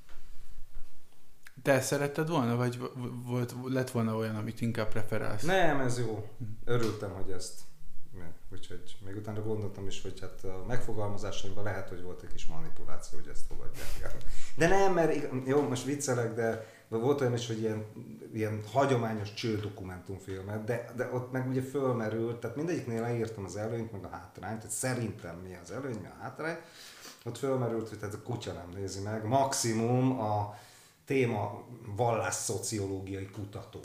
Te 1.62 1.80
szeretted 1.80 2.28
volna, 2.28 2.56
vagy 2.56 2.78
volt, 3.24 3.54
lett 3.64 3.90
volna 3.90 4.16
olyan, 4.16 4.36
amit 4.36 4.60
inkább 4.60 4.88
preferálsz? 4.88 5.42
Nem, 5.42 5.80
ez 5.80 5.98
jó. 5.98 6.28
Örültem, 6.64 7.10
hogy 7.10 7.30
ezt. 7.30 7.60
Úgyhogy 8.52 8.96
még 9.04 9.16
utána 9.16 9.42
gondoltam 9.42 9.86
is, 9.86 10.02
hogy 10.02 10.20
hát 10.20 10.44
a 10.44 10.64
megfogalmazásaimban 10.66 11.64
lehet, 11.64 11.88
hogy 11.88 12.02
volt 12.02 12.22
egy 12.22 12.32
kis 12.32 12.46
manipuláció, 12.46 13.18
hogy 13.18 13.28
ezt 13.28 13.46
fogadják 13.48 13.88
el. 14.02 14.12
De 14.56 14.68
nem, 14.68 14.92
mert 14.92 15.46
jó, 15.46 15.68
most 15.68 15.84
viccelek, 15.84 16.34
de 16.34 16.66
volt 16.88 17.20
olyan 17.20 17.32
is, 17.32 17.46
hogy 17.46 17.60
ilyen, 17.60 17.84
ilyen 18.32 18.62
hagyományos 18.72 19.34
csődokumentumfilmet, 19.34 20.64
de, 20.64 20.92
de 20.96 21.08
ott 21.12 21.32
meg 21.32 21.48
ugye 21.48 21.62
fölmerült, 21.62 22.40
tehát 22.40 22.56
mindegyiknél 22.56 23.00
leírtam 23.00 23.44
az 23.44 23.56
előnyt, 23.56 23.92
meg 23.92 24.04
a 24.04 24.08
hátrányt, 24.08 24.58
tehát 24.58 24.74
szerintem 24.76 25.36
mi 25.36 25.58
az 25.62 25.70
előny, 25.70 25.98
mi 26.00 26.06
a 26.06 26.22
hátrány. 26.22 26.56
Ott 27.24 27.38
fölmerült, 27.38 27.88
hogy 27.88 27.98
tehát 27.98 28.14
a 28.14 28.22
kutya 28.22 28.52
nem 28.52 28.68
nézi 28.74 29.00
meg, 29.00 29.24
maximum 29.24 30.20
a 30.20 30.58
téma 31.04 31.64
vallásszociológiai 31.96 33.26
kutatói, 33.26 33.80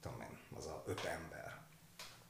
tudom 0.00 0.20
én, 0.20 0.38
az 0.58 0.66
a 0.66 0.82
öt 0.86 1.04
ember. 1.04 1.60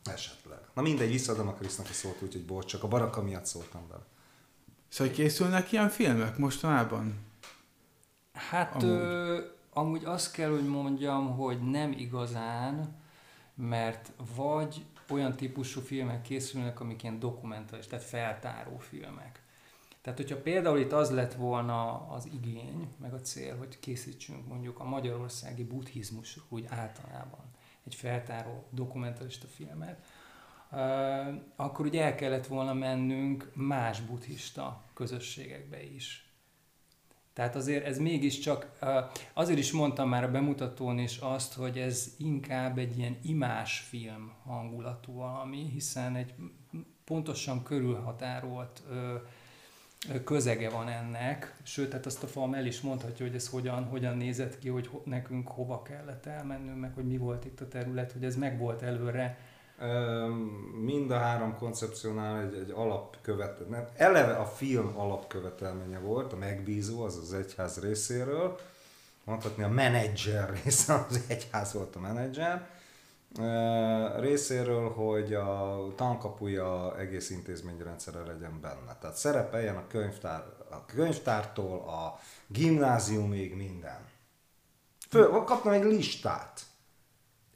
Esetleg. 0.05 0.59
Na 0.79 0.85
mindegy, 0.85 1.11
visszaadom 1.11 1.49
a 1.49 1.53
Krisznak 1.53 1.87
a 1.89 1.93
szót, 1.93 2.23
úgyhogy 2.23 2.45
bocs, 2.45 2.65
csak 2.65 2.83
a 2.83 2.89
baraka 2.89 3.23
miatt 3.23 3.45
szóltam 3.45 3.89
bele. 3.89 4.03
Szóval 4.89 5.13
készülnek 5.13 5.73
ilyen 5.73 5.89
filmek 5.89 6.37
mostanában? 6.37 7.15
Hát 8.33 8.75
amúgy. 8.75 8.89
Ö, 8.89 9.41
amúgy 9.73 10.05
azt 10.05 10.33
kell, 10.33 10.51
hogy 10.51 10.67
mondjam, 10.67 11.37
hogy 11.37 11.71
nem 11.71 11.93
igazán, 11.93 12.97
mert 13.55 14.13
vagy 14.37 14.85
olyan 15.09 15.37
típusú 15.37 15.81
filmek 15.81 16.23
készülnek, 16.23 16.81
amik 16.81 17.03
ilyen 17.03 17.19
dokumentális, 17.19 17.87
tehát 17.87 18.05
feltáró 18.05 18.79
filmek. 18.79 19.43
Tehát, 20.03 20.19
hogyha 20.19 20.41
például 20.41 20.79
itt 20.79 20.93
az 20.93 21.11
lett 21.11 21.35
volna 21.35 22.09
az 22.09 22.29
igény, 22.33 22.89
meg 23.01 23.13
a 23.13 23.21
cél, 23.21 23.57
hogy 23.57 23.81
készítsünk 23.81 24.49
mondjuk 24.49 24.79
a 24.79 24.85
magyarországi 24.85 25.65
buddhizmusról 25.65 26.45
úgy 26.49 26.65
általában 26.69 27.45
egy 27.87 27.95
feltáró 27.95 28.65
dokumentarista 28.71 29.47
filmet, 29.47 30.05
akkor 31.57 31.87
ugye 31.87 32.03
el 32.03 32.15
kellett 32.15 32.47
volna 32.47 32.75
mennünk 32.75 33.51
más 33.55 34.01
buddhista 34.01 34.85
közösségekbe 34.95 35.83
is. 35.83 36.33
Tehát 37.33 37.57
azért 37.57 37.85
ez 37.85 37.99
mégiscsak, 37.99 38.79
azért 39.33 39.59
is 39.59 39.73
mondtam 39.73 40.09
már 40.09 40.25
a 40.25 40.31
bemutatón 40.31 40.99
is 40.99 41.17
azt, 41.17 41.55
hogy 41.55 41.79
ez 41.79 42.15
inkább 42.19 42.79
egy 42.79 42.99
ilyen 42.99 43.19
imás 43.23 43.79
film 43.79 44.33
hangulatú 44.45 45.13
valami, 45.13 45.69
hiszen 45.73 46.17
egy 46.17 46.35
pontosan 47.05 47.63
körülhatárolt 47.63 48.83
közege 50.25 50.71
van 50.71 50.89
ennek, 50.89 51.57
sőt, 51.63 51.93
hát 51.93 52.07
azt 52.07 52.23
a 52.23 52.27
film 52.27 52.55
el 52.55 52.67
is 52.67 52.81
mondhatja, 52.81 53.27
hogy 53.27 53.35
ez 53.35 53.49
hogyan, 53.49 53.85
hogyan 53.85 54.17
nézett 54.17 54.59
ki, 54.59 54.69
hogy 54.69 54.91
nekünk 55.05 55.49
hova 55.49 55.83
kellett 55.83 56.27
elmennünk, 56.27 56.81
meg 56.81 56.95
hogy 56.95 57.07
mi 57.07 57.17
volt 57.17 57.45
itt 57.45 57.61
a 57.61 57.69
terület, 57.69 58.13
hogy 58.13 58.25
ez 58.25 58.37
meg 58.37 58.59
volt 58.59 58.83
előre. 58.83 59.39
Mind 60.81 61.11
a 61.11 61.19
három 61.19 61.57
koncepciónál 61.57 62.41
egy, 62.41 62.55
egy 62.55 62.71
alapkövetelmény. 62.71 63.85
Eleve 63.97 64.35
a 64.35 64.47
film 64.47 64.99
alapkövetelménye 64.99 65.99
volt, 65.99 66.33
a 66.33 66.37
megbízó, 66.37 67.03
az 67.03 67.17
az 67.17 67.33
egyház 67.33 67.81
részéről, 67.81 68.59
mondhatni 69.25 69.63
a 69.63 69.69
menedzser 69.69 70.61
része, 70.65 71.07
az 71.09 71.25
egyház 71.29 71.73
volt 71.73 71.97
a 71.97 72.01
menedzser, 72.01 72.69
részéről, 74.21 74.91
hogy 74.91 75.35
a 75.35 75.85
tankapuja 75.97 76.99
egész 76.99 77.31
intézményrendszere 77.31 78.21
legyen 78.21 78.61
benne. 78.61 78.97
Tehát 79.01 79.17
szerepeljen 79.17 79.77
a, 79.77 79.87
könyvtár, 79.87 80.45
a 80.71 80.85
könyvtártól 80.85 81.79
a 81.79 82.19
gimnáziumig 82.47 83.57
minden. 83.57 83.99
Föl, 85.09 85.31
kaptam 85.31 85.73
egy 85.73 85.85
listát. 85.85 86.61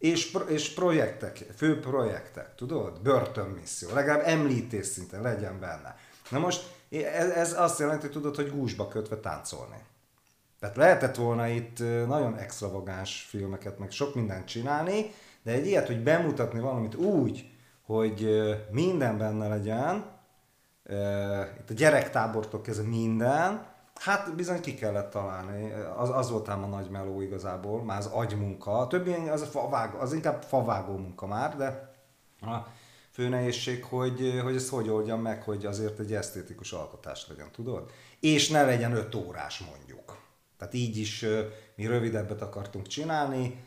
És, 0.03 0.37
és 0.49 0.75
projektek, 0.75 1.37
fő 1.57 1.81
projektek, 1.81 2.55
tudod? 2.55 3.01
Börtönmisszió, 3.01 3.95
legalább 3.95 4.23
említés 4.25 4.87
szinten 4.87 5.23
legyen 5.23 5.61
benne. 5.61 5.97
Na 6.31 6.39
most 6.39 6.75
ez, 6.91 7.31
ez 7.31 7.61
azt 7.61 7.79
jelenti, 7.79 8.03
hogy 8.03 8.11
tudod, 8.11 8.37
hogy 8.37 8.51
gúzsba 8.51 8.89
kötve 8.89 9.17
táncolni. 9.17 9.77
Tehát 10.61 10.77
lehetett 10.77 11.17
volna 11.17 11.49
itt 11.49 11.79
nagyon 12.07 12.37
extravagáns 12.37 13.27
filmeket, 13.29 13.79
meg 13.79 13.91
sok 13.91 14.15
mindent 14.15 14.47
csinálni, 14.47 15.15
de 15.43 15.51
egy 15.51 15.67
ilyet, 15.67 15.87
hogy 15.87 16.03
bemutatni 16.03 16.61
valamit 16.61 16.95
úgy, 16.95 17.51
hogy 17.83 18.29
minden 18.71 19.19
benne 19.19 19.49
legyen, 19.49 20.05
itt 21.61 21.71
a 21.71 21.75
gyerektábortól 21.75 22.61
kezdve 22.61 22.89
minden, 22.89 23.72
hát 23.95 24.35
bizony 24.35 24.61
ki 24.61 24.75
kellett 24.75 25.11
találni. 25.11 25.73
Az, 25.97 26.11
az 26.11 26.31
volt 26.31 26.49
ám 26.49 26.63
a 26.63 26.67
nagy 26.67 26.91
meló 26.91 27.21
igazából, 27.21 27.83
már 27.83 27.99
az 27.99 28.07
agymunka. 28.07 28.79
A 28.79 28.87
többi 28.87 29.13
az, 29.13 29.43
a 29.43 29.47
favágó, 29.47 29.99
az 29.99 30.13
inkább 30.13 30.43
favágó 30.43 30.97
munka 30.97 31.27
már, 31.27 31.57
de 31.57 31.95
a 32.41 32.67
fő 33.11 33.29
nehézség, 33.29 33.85
hogy, 33.85 34.41
hogy 34.43 34.55
ezt 34.55 34.69
hogy 34.69 34.89
oldjam 34.89 35.21
meg, 35.21 35.43
hogy 35.43 35.67
azért 35.67 35.99
egy 35.99 36.15
esztétikus 36.15 36.73
alkotás 36.73 37.29
legyen, 37.29 37.51
tudod? 37.53 37.91
És 38.21 38.49
ne 38.49 38.65
legyen 38.65 38.93
öt 38.93 39.15
órás 39.15 39.59
mondjuk. 39.59 40.21
Tehát 40.59 40.75
így 40.75 40.97
is 40.97 41.27
mi 41.77 41.87
rövidebbet 41.87 42.43
akartunk 42.43 42.87
csinálni, 42.87 43.65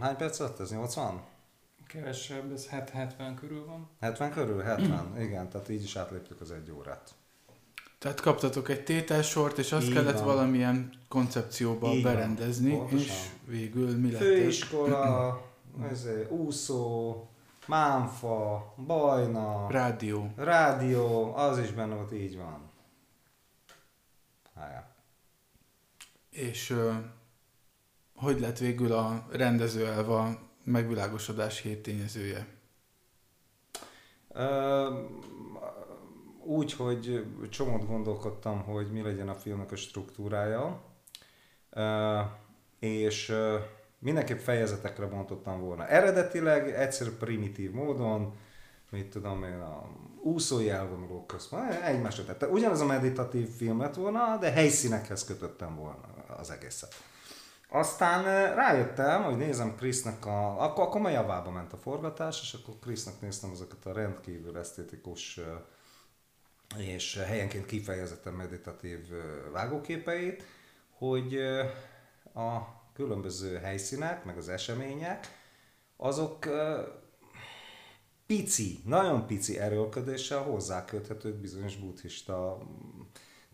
hány 0.00 0.16
perc 0.16 0.38
lett 0.38 0.60
ez? 0.60 0.70
80? 0.70 1.22
Kevesebb, 1.86 2.52
ez 2.52 2.66
70 2.66 3.34
körül 3.34 3.66
van. 3.66 3.88
70 4.00 4.30
körül? 4.30 4.60
70, 4.60 5.20
igen, 5.20 5.48
tehát 5.48 5.68
így 5.68 5.82
is 5.82 5.96
átléptük 5.96 6.40
az 6.40 6.50
egy 6.50 6.70
órát. 6.70 7.14
Tehát 7.98 8.20
kaptatok 8.20 8.68
egy 8.68 8.84
tételsort, 8.84 9.58
és 9.58 9.72
azt 9.72 9.86
így 9.86 9.92
kellett 9.92 10.18
van. 10.18 10.24
valamilyen 10.24 10.92
koncepcióba 11.08 11.92
így 11.92 12.02
berendezni, 12.02 12.76
van, 12.76 12.88
és 12.88 13.12
végül 13.44 13.96
mi 13.96 14.10
lett 14.10 14.20
Főiskola, 14.20 15.42
ezért, 15.90 16.30
úszó, 16.44 17.14
mámfa, 17.66 18.74
bajna, 18.86 19.70
rádió. 19.70 20.32
Rádió, 20.36 21.34
az 21.36 21.58
is 21.58 21.70
benne 21.70 21.94
volt, 21.94 22.12
így 22.12 22.36
van. 22.36 22.70
Hája. 24.54 24.94
És 26.30 26.74
hogy 28.16 28.40
lett 28.40 28.58
végül 28.58 28.92
a 28.92 29.26
rendező 29.30 29.86
elva 29.86 30.38
megvilágosodás 30.64 31.60
hét 31.60 31.82
tényezője? 31.82 32.46
Úgy, 36.46 36.72
hogy 36.72 37.24
csomót 37.50 37.86
gondolkodtam, 37.86 38.62
hogy 38.62 38.90
mi 38.92 39.02
legyen 39.02 39.28
a 39.28 39.34
filmnek 39.34 39.72
a 39.72 39.76
struktúrája, 39.76 40.80
és 42.78 43.34
mindenképp 43.98 44.38
fejezetekre 44.38 45.06
bontottam 45.06 45.60
volna. 45.60 45.86
Eredetileg 45.86 46.70
egyszerű 46.70 47.10
primitív 47.10 47.70
módon, 47.70 48.34
mit 48.90 49.10
tudom 49.10 49.44
én, 49.44 49.60
a 49.60 49.88
úszói 50.22 50.70
elvonulók 50.70 51.26
közben, 51.26 51.82
egymásra 51.82 52.24
tette. 52.24 52.48
Ugyanaz 52.48 52.80
a 52.80 52.86
meditatív 52.86 53.48
film 53.48 53.80
lett 53.80 53.94
volna, 53.94 54.36
de 54.40 54.50
helyszínekhez 54.50 55.24
kötöttem 55.24 55.76
volna 55.76 56.00
az 56.38 56.50
egészet. 56.50 56.94
Aztán 57.68 58.54
rájöttem, 58.54 59.22
hogy 59.22 59.36
nézem 59.36 59.76
Krisznek 59.76 60.26
a... 60.26 60.62
Akkor, 60.62 60.84
akkor 60.84 61.00
már 61.00 61.12
javába 61.12 61.50
ment 61.50 61.72
a 61.72 61.76
forgatás, 61.76 62.40
és 62.40 62.52
akkor 62.52 62.74
Krisznek 62.80 63.20
néztem 63.20 63.50
azokat 63.50 63.86
a 63.86 63.92
rendkívül 63.92 64.58
esztétikus 64.58 65.40
és 66.76 67.16
helyenként 67.26 67.66
kifejezetten 67.66 68.32
meditatív 68.32 68.98
vágóképeit, 69.52 70.44
hogy 70.90 71.36
a 72.34 72.58
különböző 72.92 73.56
helyszínek, 73.56 74.24
meg 74.24 74.36
az 74.36 74.48
események, 74.48 75.26
azok 75.96 76.48
pici, 78.26 78.80
nagyon 78.84 79.26
pici 79.26 79.58
erőlködéssel 79.58 80.42
hozzáköthetők 80.42 81.34
bizonyos 81.34 81.76
buddhista 81.76 82.58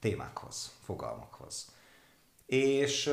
témákhoz, 0.00 0.72
fogalmakhoz. 0.84 1.74
És 2.46 3.06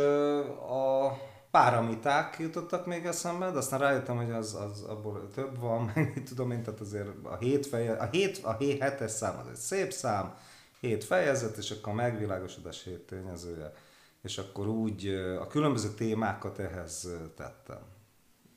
a 0.70 1.18
páramiták 1.52 2.40
jutottak 2.40 2.86
még 2.86 3.06
eszembe, 3.06 3.52
de 3.52 3.58
aztán 3.58 3.80
rájöttem, 3.80 4.18
hogy 4.18 4.32
az, 4.32 4.54
az 4.56 4.82
abból 4.82 5.30
több 5.34 5.60
van, 5.60 5.92
meg 5.96 6.24
tudom 6.26 6.52
én, 6.52 6.64
tehát 6.64 6.80
azért 6.80 7.10
a 7.24 7.38
hét, 7.38 7.66
feje, 7.66 7.94
a 7.94 8.10
hét, 8.12 8.38
a 8.44 8.56
hét 8.58 8.82
hetes 8.82 9.12
szám 9.12 9.40
az 9.40 9.48
egy 9.48 9.56
szép 9.56 9.92
szám, 9.92 10.36
hét 10.80 11.04
fejezet, 11.04 11.58
és 11.58 11.72
akkor 11.72 11.94
a 11.94 11.96
megvilágosodás 11.96 12.84
hét 12.84 13.00
tényezője, 13.00 13.74
és 14.22 14.38
akkor 14.38 14.68
úgy 14.68 15.08
a 15.40 15.48
különböző 15.48 15.90
témákat 15.90 16.60
ehhez 16.60 17.08
tettem. 17.36 17.82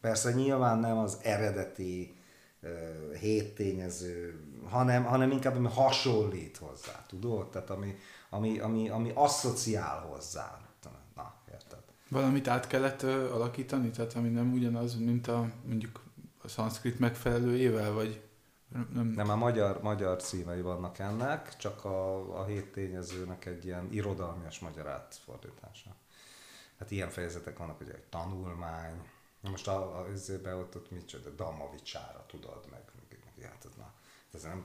Persze 0.01 0.33
nyilván 0.33 0.79
nem 0.79 0.99
az 0.99 1.19
eredeti 1.23 2.17
hét 3.21 3.55
tényező, 3.55 4.41
hanem, 4.69 5.05
hanem 5.05 5.31
inkább 5.31 5.57
ami 5.57 5.69
hasonlít 5.69 6.57
hozzá, 6.57 7.05
tudod? 7.09 7.51
Tehát 7.51 7.71
ami, 7.71 7.95
ami, 8.31 8.59
ami, 8.59 8.89
ami 8.89 9.13
asszociál 9.15 10.01
hozzá. 10.01 10.62
Na? 12.13 12.19
Valamit 12.19 12.49
át 12.49 12.67
kellett 12.67 13.03
ö, 13.03 13.33
alakítani, 13.33 13.91
tehát 13.91 14.15
ami 14.15 14.29
nem 14.29 14.53
ugyanaz, 14.53 14.95
mint 14.95 15.27
a 15.27 15.53
mondjuk 15.65 16.01
a 16.43 16.49
szanszkrit 16.49 16.99
megfelelőjével, 16.99 17.93
vagy 17.93 18.23
nem... 18.93 19.13
nem, 19.17 19.31
a 19.31 19.37
magyar, 19.37 19.83
magyar 19.83 20.23
címei 20.23 20.61
vannak 20.61 20.99
ennek, 20.99 21.57
csak 21.57 21.85
a, 21.85 22.41
a 22.41 22.45
hét 22.45 22.73
tényezőnek 22.73 23.47
egy 23.47 23.65
ilyen 23.65 23.89
irodalmias 23.91 24.59
magyar 24.59 24.87
átfordítása. 24.87 25.97
Hát 26.79 26.91
ilyen 26.91 27.09
fejezetek 27.09 27.59
vannak, 27.59 27.79
hogy 27.79 27.91
egy 27.91 28.05
tanulmány, 28.09 29.09
most 29.41 29.69
a, 29.69 30.01
a 30.01 30.09
izébe 30.13 30.55
ott, 30.55 30.77
ott 30.77 30.91
micsoda, 30.91 31.31
Damavicsára 31.31 32.25
tudod, 32.27 32.67
meg, 32.71 32.83
meg, 32.95 33.19
meg 33.25 33.49
hát, 33.49 33.69
na, 33.77 33.93
ez 34.33 34.43
nem, 34.43 34.65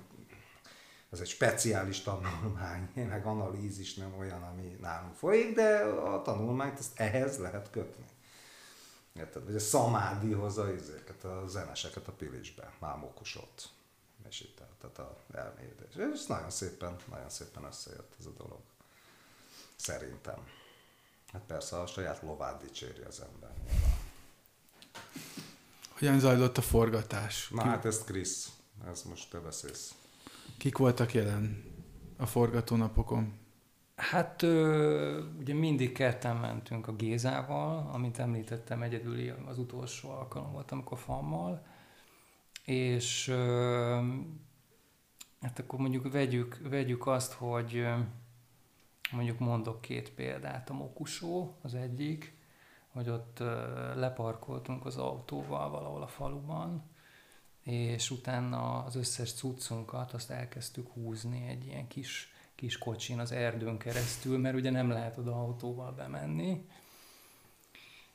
ez 1.11 1.19
egy 1.19 1.27
speciális 1.27 2.01
tanulmány, 2.01 2.89
meg 3.09 3.25
analízis 3.25 3.93
nem 3.93 4.17
olyan, 4.17 4.43
ami 4.43 4.77
nálunk 4.81 5.15
folyik, 5.15 5.55
de 5.55 5.77
a 5.83 6.21
tanulmányt 6.21 6.79
ezt 6.79 6.99
ehhez 6.99 7.37
lehet 7.37 7.69
kötni. 7.69 8.05
Érted? 9.13 9.45
Vagy 9.45 9.55
a 9.55 9.59
szamádi 9.59 10.31
hozza 10.31 10.73
izéket, 10.73 11.23
a 11.23 11.47
zeneseket 11.47 12.07
a 12.07 12.11
Pilisbe, 12.11 12.73
mámokosot, 12.79 13.69
és 14.29 14.41
itt 14.41 14.61
tehát 14.79 14.99
a 14.99 15.17
elmélyedés. 15.33 16.13
És 16.13 16.25
nagyon 16.25 16.49
szépen, 16.49 16.95
nagyon 17.09 17.29
szépen 17.29 17.63
összejött 17.63 18.15
ez 18.19 18.25
a 18.25 18.31
dolog. 18.37 18.59
Szerintem. 19.75 20.47
Hát 21.31 21.41
persze 21.41 21.79
a 21.79 21.87
saját 21.87 22.21
lovát 22.21 22.61
dicséri 22.61 23.01
az 23.01 23.21
ember. 23.21 23.51
Hogyan 25.89 26.19
zajlott 26.19 26.57
a 26.57 26.61
forgatás? 26.61 27.49
Na 27.49 27.63
hát 27.63 27.85
ezt 27.85 28.05
Krisz, 28.05 28.49
ez 28.87 29.03
most 29.03 29.29
te 29.29 29.39
beszélsz. 29.39 29.93
Kik 30.57 30.77
voltak 30.77 31.13
jelen 31.13 31.63
a 32.17 32.25
forgatónapokon? 32.25 33.33
Hát 33.95 34.41
ugye 35.39 35.53
mindig 35.53 35.91
ketten 35.91 36.35
mentünk 36.35 36.87
a 36.87 36.95
Gézával, 36.95 37.89
amit 37.93 38.19
említettem, 38.19 38.81
egyedüli 38.81 39.33
az 39.45 39.57
utolsó 39.57 40.09
alkalom 40.09 40.51
volt, 40.51 40.71
amikor 40.71 40.97
fammal, 40.97 41.65
és 42.65 43.29
hát 45.41 45.59
akkor 45.59 45.79
mondjuk 45.79 46.11
vegyük, 46.11 46.59
vegyük 46.69 47.07
azt, 47.07 47.33
hogy 47.33 47.87
mondjuk 49.11 49.39
mondok 49.39 49.81
két 49.81 50.11
példát, 50.11 50.69
a 50.69 50.73
Mokusó 50.73 51.55
az 51.61 51.73
egyik, 51.73 52.37
hogy 52.87 53.09
ott 53.09 53.39
leparkoltunk 53.95 54.85
az 54.85 54.97
autóval 54.97 55.69
valahol 55.69 56.01
a 56.01 56.07
faluban, 56.07 56.83
és 57.67 58.11
utána 58.11 58.83
az 58.83 58.95
összes 58.95 59.33
cuccunkat 59.33 60.13
azt 60.13 60.31
elkezdtük 60.31 60.87
húzni 60.87 61.47
egy 61.47 61.65
ilyen 61.65 61.87
kis, 61.87 62.33
kis 62.55 62.77
kocsin 62.77 63.19
az 63.19 63.31
erdőn 63.31 63.77
keresztül, 63.77 64.37
mert 64.37 64.55
ugye 64.55 64.69
nem 64.69 64.89
lehet 64.89 65.17
oda 65.17 65.31
autóval 65.31 65.91
bemenni. 65.91 66.65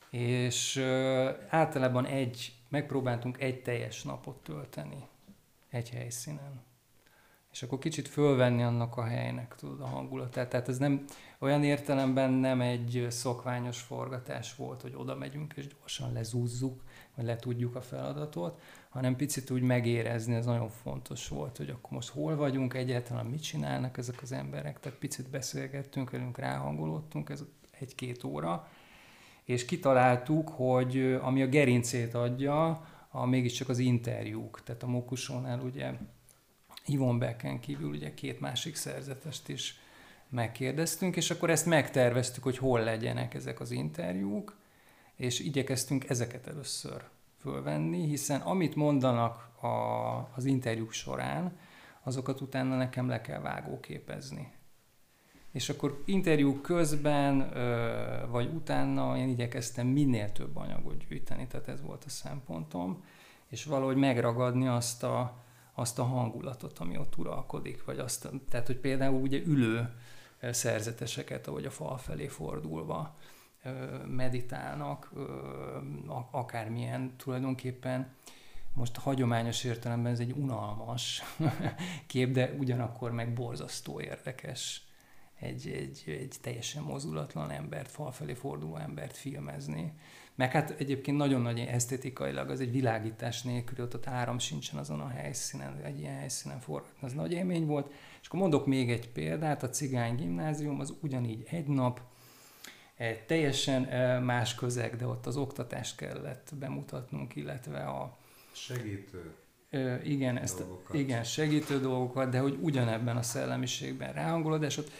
És 0.09 0.77
általában 1.49 2.05
egy, 2.05 2.53
megpróbáltunk 2.69 3.41
egy 3.41 3.61
teljes 3.61 4.03
napot 4.03 4.43
tölteni 4.43 5.07
egy 5.69 5.89
helyszínen 5.89 6.61
és 7.53 7.63
akkor 7.63 7.79
kicsit 7.79 8.07
fölvenni 8.07 8.63
annak 8.63 8.97
a 8.97 9.03
helynek 9.03 9.55
tudod, 9.55 9.81
a 9.81 9.85
hangulatát. 9.85 10.49
Tehát 10.49 10.67
ez 10.67 10.77
nem 10.77 11.05
olyan 11.39 11.63
értelemben 11.63 12.31
nem 12.31 12.61
egy 12.61 13.05
szokványos 13.09 13.81
forgatás 13.81 14.55
volt, 14.55 14.81
hogy 14.81 14.93
oda 14.95 15.15
megyünk 15.15 15.53
és 15.55 15.67
gyorsan 15.67 16.13
lezúzzuk, 16.13 16.81
vagy 17.15 17.25
letudjuk 17.25 17.75
a 17.75 17.81
feladatot, 17.81 18.61
hanem 18.93 19.15
picit 19.15 19.49
úgy 19.49 19.61
megérezni, 19.61 20.35
ez 20.35 20.45
nagyon 20.45 20.69
fontos 20.69 21.27
volt, 21.27 21.57
hogy 21.57 21.69
akkor 21.69 21.91
most 21.91 22.09
hol 22.09 22.35
vagyunk, 22.35 22.73
egyáltalán 22.73 23.25
mit 23.25 23.43
csinálnak 23.43 23.97
ezek 23.97 24.21
az 24.21 24.31
emberek, 24.31 24.79
tehát 24.79 24.99
picit 24.99 25.29
beszélgettünk 25.29 26.09
velünk, 26.09 26.37
ráhangolódtunk, 26.37 27.29
ez 27.29 27.43
egy-két 27.79 28.23
óra, 28.23 28.67
és 29.43 29.65
kitaláltuk, 29.65 30.49
hogy 30.49 31.17
ami 31.21 31.41
a 31.41 31.47
gerincét 31.47 32.13
adja, 32.13 32.87
a 33.09 33.25
mégiscsak 33.25 33.69
az 33.69 33.79
interjúk. 33.79 34.61
Tehát 34.63 34.83
a 34.83 34.87
Mokusónál 34.87 35.59
ugye 35.59 35.91
Ivon 36.85 37.19
Becken 37.19 37.59
kívül 37.59 37.89
ugye 37.89 38.13
két 38.13 38.39
másik 38.39 38.75
szerzetest 38.75 39.49
is 39.49 39.79
megkérdeztünk, 40.29 41.15
és 41.15 41.31
akkor 41.31 41.49
ezt 41.49 41.65
megterveztük, 41.65 42.43
hogy 42.43 42.57
hol 42.57 42.79
legyenek 42.79 43.33
ezek 43.33 43.59
az 43.59 43.71
interjúk, 43.71 44.57
és 45.15 45.39
igyekeztünk 45.39 46.09
ezeket 46.09 46.47
először 46.47 47.03
fölvenni, 47.43 48.07
hiszen 48.07 48.41
amit 48.41 48.75
mondanak 48.75 49.49
a, 49.61 49.67
az 50.35 50.45
interjúk 50.45 50.91
során, 50.91 51.57
azokat 52.03 52.41
utána 52.41 52.77
nekem 52.77 53.07
le 53.07 53.21
kell 53.21 53.39
vágóképezni. 53.39 54.51
És 55.51 55.69
akkor 55.69 56.03
interjú 56.05 56.61
közben, 56.61 57.51
vagy 58.29 58.49
utána 58.53 59.17
én 59.17 59.29
igyekeztem 59.29 59.87
minél 59.87 60.31
több 60.31 60.55
anyagot 60.55 61.07
gyűjteni, 61.07 61.47
tehát 61.47 61.67
ez 61.67 61.81
volt 61.81 62.03
a 62.03 62.09
szempontom, 62.09 63.03
és 63.47 63.63
valahogy 63.63 63.95
megragadni 63.95 64.67
azt 64.67 65.03
a, 65.03 65.43
azt 65.73 65.99
a 65.99 66.03
hangulatot, 66.03 66.79
ami 66.79 66.97
ott 66.97 67.17
uralkodik, 67.17 67.85
vagy 67.85 67.99
azt, 67.99 68.29
tehát, 68.49 68.67
hogy 68.67 68.77
például 68.77 69.21
ugye 69.21 69.41
ülő 69.45 69.93
szerzeteseket, 70.51 71.47
ahogy 71.47 71.65
a 71.65 71.69
fal 71.69 71.97
felé 71.97 72.27
fordulva 72.27 73.15
meditálnak, 74.07 75.11
akármilyen 76.31 77.13
tulajdonképpen 77.17 78.13
most 78.73 78.97
hagyományos 78.97 79.63
értelemben 79.63 80.11
ez 80.11 80.19
egy 80.19 80.31
unalmas 80.31 81.23
kép, 82.07 82.31
de 82.31 82.51
ugyanakkor 82.59 83.11
meg 83.11 83.33
borzasztó 83.33 84.01
érdekes 84.01 84.87
egy, 85.39 85.67
egy, 85.67 86.03
egy 86.07 86.35
teljesen 86.41 86.83
mozulatlan 86.83 87.51
embert, 87.51 87.91
fal 87.91 88.11
felé 88.11 88.33
forduló 88.33 88.75
embert 88.75 89.17
filmezni. 89.17 89.93
Meg 90.35 90.51
hát 90.51 90.75
egyébként 90.77 91.17
nagyon 91.17 91.41
nagy 91.41 91.59
esztétikailag 91.59 92.49
az 92.49 92.59
egy 92.59 92.71
világítás 92.71 93.41
nélkül, 93.41 93.85
ott, 93.85 93.95
ott 93.95 94.07
áram 94.07 94.39
sincsen 94.39 94.79
azon 94.79 94.99
a 94.99 95.07
helyszínen, 95.07 95.81
egy 95.83 95.99
ilyen 95.99 96.17
helyszínen 96.17 96.59
forgatni, 96.59 97.07
az 97.07 97.13
nagy 97.13 97.31
élmény 97.31 97.65
volt. 97.65 97.91
És 98.21 98.27
akkor 98.27 98.39
mondok 98.39 98.65
még 98.65 98.91
egy 98.91 99.09
példát, 99.09 99.63
a 99.63 99.69
Cigány 99.69 100.15
Gimnázium 100.15 100.79
az 100.79 100.93
ugyanígy 101.01 101.47
egy 101.49 101.67
nap, 101.67 102.01
egy 103.03 103.21
teljesen 103.21 103.81
más 104.23 104.55
közeg, 104.55 104.95
de 104.95 105.05
ott 105.05 105.25
az 105.25 105.37
oktatást 105.37 105.95
kellett 105.95 106.49
bemutatnunk, 106.59 107.35
illetve 107.35 107.79
a 107.79 108.17
segítő 108.51 109.33
igen, 110.03 110.37
ezt, 110.37 110.63
igen, 110.91 111.23
segítő 111.23 111.79
dolgokat, 111.79 112.29
de 112.29 112.39
hogy 112.39 112.57
ugyanebben 112.61 113.17
a 113.17 113.21
szellemiségben 113.21 114.13
ráhangolod, 114.13 114.63
és 114.63 114.77
ott 114.77 114.91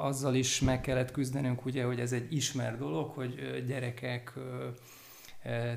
azzal 0.00 0.34
is 0.34 0.60
meg 0.60 0.80
kellett 0.80 1.10
küzdenünk, 1.10 1.64
ugye, 1.64 1.84
hogy 1.84 2.00
ez 2.00 2.12
egy 2.12 2.32
ismer 2.32 2.78
dolog, 2.78 3.10
hogy 3.10 3.64
gyerekek, 3.66 4.32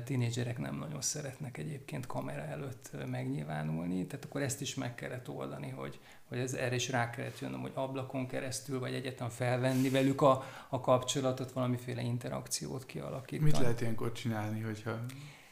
tínédzserek 0.04 0.58
nem 0.58 0.76
nagyon 0.76 1.00
szeretnek 1.00 1.58
egyébként 1.58 2.06
kamera 2.06 2.42
előtt 2.42 2.90
megnyilvánulni, 3.10 4.06
tehát 4.06 4.24
akkor 4.24 4.42
ezt 4.42 4.60
is 4.60 4.74
meg 4.74 4.94
kellett 4.94 5.28
oldani, 5.28 5.68
hogy, 5.68 6.00
hogy 6.28 6.38
ez, 6.38 6.54
erre 6.54 6.74
is 6.74 6.88
rá 6.88 7.10
kellett 7.10 7.38
jönnöm, 7.38 7.60
hogy 7.60 7.72
ablakon 7.74 8.26
keresztül, 8.26 8.78
vagy 8.78 8.94
egyetem 8.94 9.28
felvenni 9.28 9.88
velük 9.88 10.22
a, 10.22 10.44
a 10.68 10.80
kapcsolatot, 10.80 11.52
valamiféle 11.52 12.02
interakciót 12.02 12.86
kialakítani. 12.86 13.50
Mit 13.50 13.58
lehet 13.58 13.80
ilyenkor 13.80 14.12
csinálni, 14.12 14.60
hogyha 14.60 15.00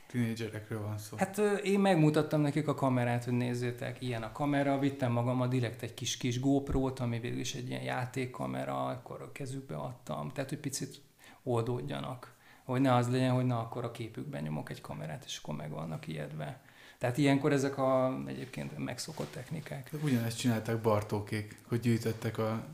Tinédzserekről 0.08 0.82
van 0.82 0.98
szó. 0.98 1.16
Hát 1.16 1.38
én 1.62 1.80
megmutattam 1.80 2.40
nekik 2.40 2.68
a 2.68 2.74
kamerát, 2.74 3.24
hogy 3.24 3.32
nézzétek, 3.32 4.02
ilyen 4.02 4.22
a 4.22 4.32
kamera, 4.32 4.78
vittem 4.78 5.12
magam 5.12 5.40
a 5.40 5.46
direkt 5.46 5.82
egy 5.82 5.94
kis 5.94 6.16
kis 6.16 6.40
GoPro-t, 6.40 6.98
ami 6.98 7.18
végül 7.18 7.38
is 7.38 7.54
egy 7.54 7.68
ilyen 7.68 7.82
játékkamera, 7.82 8.86
akkor 8.86 9.22
a 9.22 9.32
kezükbe 9.32 9.76
adtam, 9.76 10.30
tehát 10.30 10.50
hogy 10.50 10.58
picit 10.58 11.00
oldódjanak. 11.42 12.36
Hogy 12.68 12.80
ne 12.80 12.94
az 12.94 13.10
legyen, 13.10 13.34
hogy 13.34 13.44
na 13.44 13.58
akkor 13.58 13.84
a 13.84 13.90
képükben 13.90 14.42
nyomok 14.42 14.70
egy 14.70 14.80
kamerát, 14.80 15.24
és 15.24 15.38
akkor 15.42 15.54
meg 15.54 15.70
vannak 15.70 16.06
ijedve. 16.06 16.60
Tehát 16.98 17.18
ilyenkor 17.18 17.52
ezek 17.52 17.78
a 17.78 18.22
egyébként 18.26 18.78
megszokott 18.78 19.32
technikák. 19.32 19.90
Ugyanezt 20.02 20.38
csinálták 20.38 20.80
Bartókék, 20.80 21.58
hogy 21.68 21.80
gyűjtöttek 21.80 22.38
a 22.38 22.64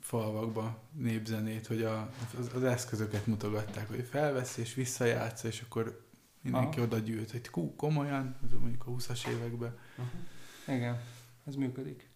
falvakba 0.00 0.78
népzenét, 0.92 1.66
hogy 1.66 1.82
a, 1.82 2.10
az, 2.38 2.50
az 2.54 2.64
eszközöket 2.64 3.26
mutogatták, 3.26 3.88
hogy 3.88 4.06
felvesz 4.10 4.56
és 4.56 4.74
visszajátsza, 4.74 5.48
és 5.48 5.60
akkor 5.60 6.06
mindenki 6.40 6.78
Aha. 6.78 6.86
oda 6.86 6.98
gyűjt, 6.98 7.30
hogy 7.30 7.50
kú, 7.50 7.74
komolyan, 7.76 8.36
mondjuk 8.60 8.86
a 8.86 8.90
20-as 8.90 9.28
években. 9.28 9.78
Aha. 9.96 10.76
Igen, 10.76 11.00
ez 11.46 11.54
működik. 11.54 12.07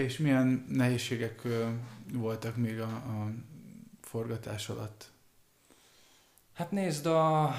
És 0.00 0.18
milyen 0.18 0.64
nehézségek 0.68 1.42
voltak 2.12 2.56
még 2.56 2.80
a, 2.80 2.88
a 2.88 3.32
forgatás 4.00 4.68
alatt? 4.68 5.10
Hát 6.52 6.70
nézd, 6.70 7.06
a, 7.06 7.54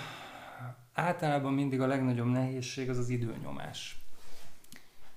általában 0.93 1.54
mindig 1.54 1.82
a 1.82 1.88
legnagyobb 1.88 2.27
nehézség 2.27 2.89
az 2.89 2.97
az 2.97 3.10
időnyomás. 3.10 4.01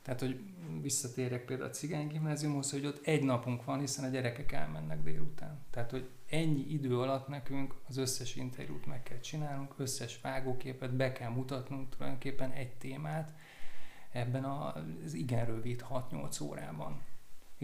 Tehát, 0.02 0.20
hogy 0.20 0.40
visszatérjek 0.82 1.44
például 1.44 1.68
a 1.68 1.72
cigány 1.72 2.08
gimnáziumhoz, 2.08 2.70
hogy 2.70 2.86
ott 2.86 3.06
egy 3.06 3.22
napunk 3.22 3.64
van, 3.64 3.80
hiszen 3.80 4.04
a 4.04 4.08
gyerekek 4.08 4.52
elmennek 4.52 5.02
délután. 5.02 5.58
Tehát, 5.70 5.90
hogy 5.90 6.08
ennyi 6.28 6.72
idő 6.72 7.00
alatt 7.00 7.28
nekünk 7.28 7.74
az 7.88 7.96
összes 7.96 8.36
interjút 8.36 8.86
meg 8.86 9.02
kell 9.02 9.20
csinálnunk, 9.20 9.74
összes 9.76 10.20
vágóképet 10.22 10.94
be 10.94 11.12
kell 11.12 11.30
mutatnunk 11.30 11.88
tulajdonképpen 11.96 12.50
egy 12.50 12.72
témát 12.72 13.32
ebben 14.12 14.44
az 14.44 15.14
igen 15.14 15.46
rövid 15.46 15.84
6-8 15.90 16.42
órában. 16.42 17.02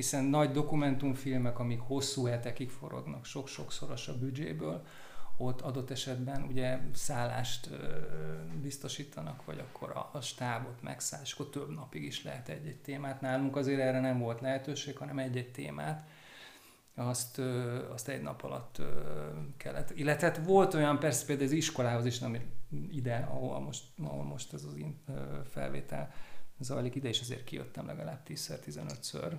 Hiszen 0.00 0.24
nagy 0.24 0.50
dokumentumfilmek, 0.50 1.58
amik 1.58 1.80
hosszú 1.80 2.24
hetekig 2.24 2.70
forognak, 2.70 3.24
sok-sokszoros 3.24 4.08
a 4.08 4.18
büdzséből, 4.18 4.86
ott 5.36 5.60
adott 5.60 5.90
esetben 5.90 6.42
ugye 6.42 6.78
szállást 6.92 7.70
biztosítanak, 8.62 9.44
vagy 9.44 9.58
akkor 9.58 9.90
a, 9.90 10.10
a 10.12 10.20
stábot 10.20 10.82
megszáll, 10.82 11.20
és 11.22 11.32
akkor 11.32 11.50
több 11.50 11.74
napig 11.74 12.02
is 12.02 12.24
lehet 12.24 12.48
egy-egy 12.48 12.80
témát. 12.80 13.20
Nálunk 13.20 13.56
azért 13.56 13.80
erre 13.80 14.00
nem 14.00 14.18
volt 14.18 14.40
lehetőség, 14.40 14.96
hanem 14.96 15.18
egy-egy 15.18 15.52
témát 15.52 16.08
azt, 16.94 17.38
azt 17.92 18.08
egy 18.08 18.22
nap 18.22 18.42
alatt 18.42 18.82
kellett. 19.56 19.90
Illetve 19.90 20.26
hát 20.26 20.44
volt 20.44 20.74
olyan, 20.74 20.98
persze 20.98 21.26
például 21.26 21.48
az 21.48 21.54
iskolához 21.54 22.04
is, 22.04 22.18
nem 22.18 22.36
ide, 22.90 23.28
ahol 23.30 23.60
most, 23.60 23.84
ahol 24.02 24.24
most 24.24 24.52
ez 24.52 24.64
az 24.64 24.76
felvétel 25.50 26.12
zajlik, 26.58 26.94
ide 26.94 27.08
is 27.08 27.20
azért 27.20 27.44
kijöttem 27.44 27.86
legalább 27.86 28.20
10-szer, 28.28 28.58
15-ször. 28.66 29.32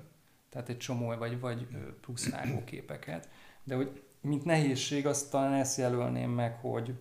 Tehát 0.51 0.69
egy 0.69 0.77
csomó, 0.77 1.15
vagy, 1.15 1.39
vagy 1.39 1.67
plusz 2.01 2.29
vágóképeket. 2.29 3.29
De 3.63 3.75
hogy 3.75 4.01
mint 4.21 4.45
nehézség, 4.45 5.07
azt 5.07 5.31
talán 5.31 5.53
ezt 5.53 5.77
jelölném 5.77 6.29
meg, 6.29 6.59
hogy, 6.59 6.93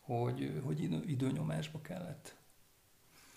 hogy, 0.00 0.60
hogy 0.64 0.82
idő, 0.82 1.02
időnyomásba 1.06 1.80
kellett 1.80 2.34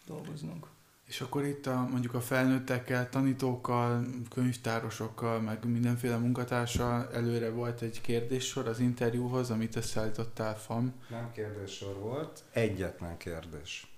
dolgoznunk. 0.05 0.67
És 1.07 1.21
akkor 1.21 1.45
itt 1.45 1.65
a, 1.65 1.87
mondjuk 1.91 2.13
a 2.13 2.21
felnőttekkel, 2.21 3.09
tanítókkal, 3.09 4.05
könyvtárosokkal, 4.29 5.39
meg 5.39 5.65
mindenféle 5.65 6.17
munkatársal 6.17 7.13
előre 7.13 7.49
volt 7.49 7.81
egy 7.81 8.01
kérdéssor 8.01 8.67
az 8.67 8.79
interjúhoz, 8.79 9.49
amit 9.49 9.75
összeállítottál 9.75 10.55
FAM. 10.55 10.93
Nem 11.09 11.31
kérdéssor 11.31 11.99
volt, 11.99 12.43
egyetlen 12.51 13.17
kérdés. 13.17 13.90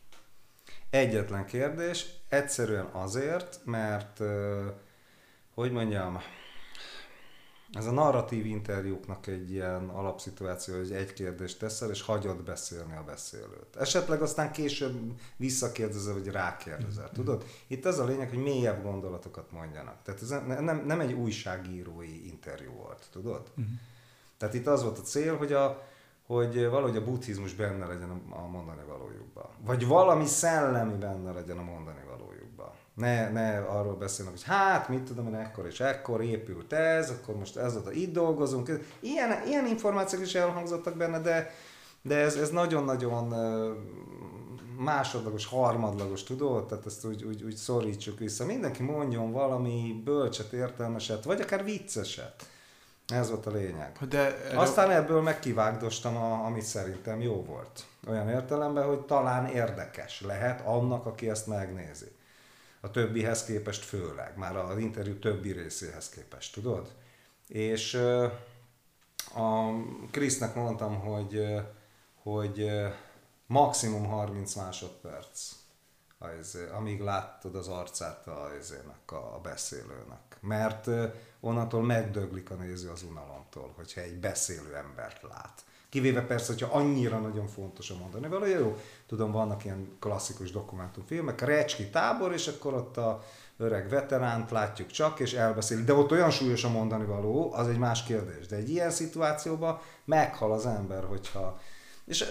Egyetlen 0.94 1.46
kérdés, 1.46 2.06
egyszerűen 2.30 2.86
azért, 2.86 3.60
mert, 3.64 4.22
hogy 5.54 5.72
mondjam, 5.72 6.20
ez 7.72 7.86
a 7.86 7.92
narratív 7.92 8.46
interjúknak 8.46 9.28
egy 9.28 9.52
ilyen 9.52 9.90
alapszituáció, 9.90 10.78
hogy 10.78 10.92
egy 10.92 11.14
kérdést 11.14 11.60
teszel, 11.60 11.90
és 11.90 12.02
hagyod 12.02 12.44
beszélni 12.44 12.96
a 12.96 13.04
beszélőt. 13.04 13.76
Esetleg 13.80 14.22
aztán 14.22 14.52
később 14.52 15.20
visszakérdezel, 15.38 16.14
vagy 16.14 16.28
rákérdezel. 16.28 17.04
Mm-hmm. 17.04 17.14
Tudod? 17.14 17.46
Itt 17.68 17.86
az 17.86 18.00
a 18.00 18.06
lényeg, 18.06 18.30
hogy 18.30 18.44
mélyebb 18.44 18.84
gondolatokat 18.84 19.52
mondjanak. 19.52 20.02
Tehát 20.04 20.22
ez 20.22 20.30
nem, 20.30 20.84
nem 20.86 21.00
egy 21.00 21.14
újságírói 21.14 22.28
interjú 22.28 22.72
volt, 22.72 23.08
tudod? 23.12 23.52
Mm-hmm. 23.62 23.74
Tehát 24.38 24.54
itt 24.54 24.68
az 24.68 24.84
volt 24.84 24.98
a 24.98 25.02
cél, 25.02 25.38
hogy 25.38 25.54
a, 25.54 25.88
hogy 26.34 26.70
valahogy 26.70 26.98
a 26.98 27.04
buddhizmus 27.04 27.54
benne 27.54 27.86
legyen 27.86 28.22
a 28.30 28.48
mondani 28.48 28.82
valójukban. 28.88 29.46
Vagy 29.66 29.88
valami 29.88 30.26
szellemi 30.26 30.94
benne 30.94 31.32
legyen 31.32 31.58
a 31.58 31.64
mondani 31.64 32.00
valójukban. 32.10 32.72
Ne, 32.94 33.30
ne 33.30 33.58
arról 33.58 33.96
beszélnek, 33.96 34.34
hogy 34.34 34.44
hát, 34.44 34.90
mit 34.90 35.04
tudom 35.04 35.28
én, 35.28 35.36
ekkor 35.36 35.66
és 35.66 35.80
ekkor 35.80 36.22
épült 36.22 36.74
ez, 36.74 37.10
akkor 37.10 37.36
most 37.36 37.58
ez 37.58 37.76
a 37.76 37.92
itt 37.92 38.14
dolgozunk. 38.14 38.80
Ilyen, 39.00 39.48
ilyen 39.48 39.66
információk 39.66 40.22
is 40.22 40.36
elhangzottak 40.36 40.98
benne, 40.98 41.20
de, 41.20 41.50
de 42.02 42.16
ez, 42.16 42.36
ez 42.36 42.50
nagyon-nagyon 42.50 43.34
másodlagos, 44.78 45.46
harmadlagos, 45.46 46.24
tudod? 46.24 46.66
Tehát 46.66 46.86
ezt 46.86 47.06
úgy, 47.06 47.24
úgy, 47.24 47.44
úgy 47.44 47.56
szorítsuk 47.56 48.20
vissza. 48.20 48.46
Mindenki 48.46 48.84
mondjon 48.84 49.32
valami 49.32 50.02
bölcset, 50.04 50.54
értelmeset, 50.54 51.24
vagy 51.24 51.42
akár 51.42 51.64
vicceset 51.64 52.48
ez 53.08 53.30
volt 53.30 53.46
a 53.46 53.52
lényeg. 53.52 53.98
De. 54.10 54.36
Aztán 54.56 54.92
ebből 54.92 55.22
megkivágdostam, 55.22 56.16
a, 56.16 56.46
amit 56.46 56.64
szerintem 56.64 57.22
jó 57.22 57.44
volt. 57.44 57.86
Olyan 58.08 58.30
értelemben, 58.30 58.88
hogy 58.88 59.00
talán 59.00 59.46
érdekes 59.46 60.22
lehet 60.22 60.62
annak, 60.66 61.06
aki 61.06 61.30
ezt 61.30 61.48
megnézi. 61.48 62.12
A 62.82 62.92
többihez 62.92 63.46
képest 63.46 63.84
főleg, 63.84 64.38
már 64.38 64.56
az 64.56 64.78
interjú 64.78 65.20
többi 65.20 65.52
részéhez 65.52 66.10
képest, 66.10 66.54
tudod? 66.54 66.92
És 67.48 67.94
a 69.36 69.70
Krisznek 70.12 70.56
mondtam, 70.56 71.00
hogy, 71.00 71.46
hogy 72.24 72.72
maximum 73.48 74.06
30 74.06 74.56
másodperc, 74.56 75.52
amíg 76.78 77.00
láttad 77.00 77.56
az 77.56 77.68
arcát 77.68 78.28
a, 78.28 78.50
a 79.36 79.40
beszélőnek. 79.44 80.38
Mert 80.40 80.90
onnantól 81.44 81.84
megdöglik 81.84 82.52
a 82.52 82.54
néző 82.56 82.90
az 82.90 83.04
unalomtól, 83.10 83.74
hogyha 83.76 84.02
egy 84.02 84.20
beszélő 84.20 84.76
embert 84.76 85.22
lát. 85.22 85.64
Kivéve 85.90 86.22
persze, 86.22 86.54
hogyha 86.54 86.78
annyira 86.78 87.20
nagyon 87.20 87.48
fontos 87.48 87.90
a 87.90 87.96
mondani 87.98 88.28
való, 88.28 88.46
jó, 88.46 88.78
tudom, 89.08 89.32
vannak 89.32 89.66
ilyen 89.66 89.98
klasszikus 90.00 90.52
dokumentumfilmek, 90.52 91.42
Recski 91.42 91.90
tábor, 91.90 92.34
és 92.34 92.48
akkor 92.48 92.74
ott 92.74 92.98
a 92.98 93.24
öreg 93.58 93.90
veteránt 93.90 94.52
látjuk 94.52 94.92
csak, 94.92 95.20
és 95.20 95.34
elbeszél. 95.34 95.84
De 95.84 95.94
ott 95.94 96.12
olyan 96.12 96.32
súlyos 96.32 96.64
a 96.64 96.70
mondani 96.70 97.06
való, 97.06 97.54
az 97.54 97.68
egy 97.68 97.78
más 97.78 98.04
kérdés. 98.04 98.48
De 98.48 98.56
egy 98.56 98.70
ilyen 98.70 98.92
szituációban 98.92 99.80
meghal 100.06 100.52
az 100.52 100.66
ember, 100.66 101.04
hogyha 101.04 101.60
és, 102.06 102.26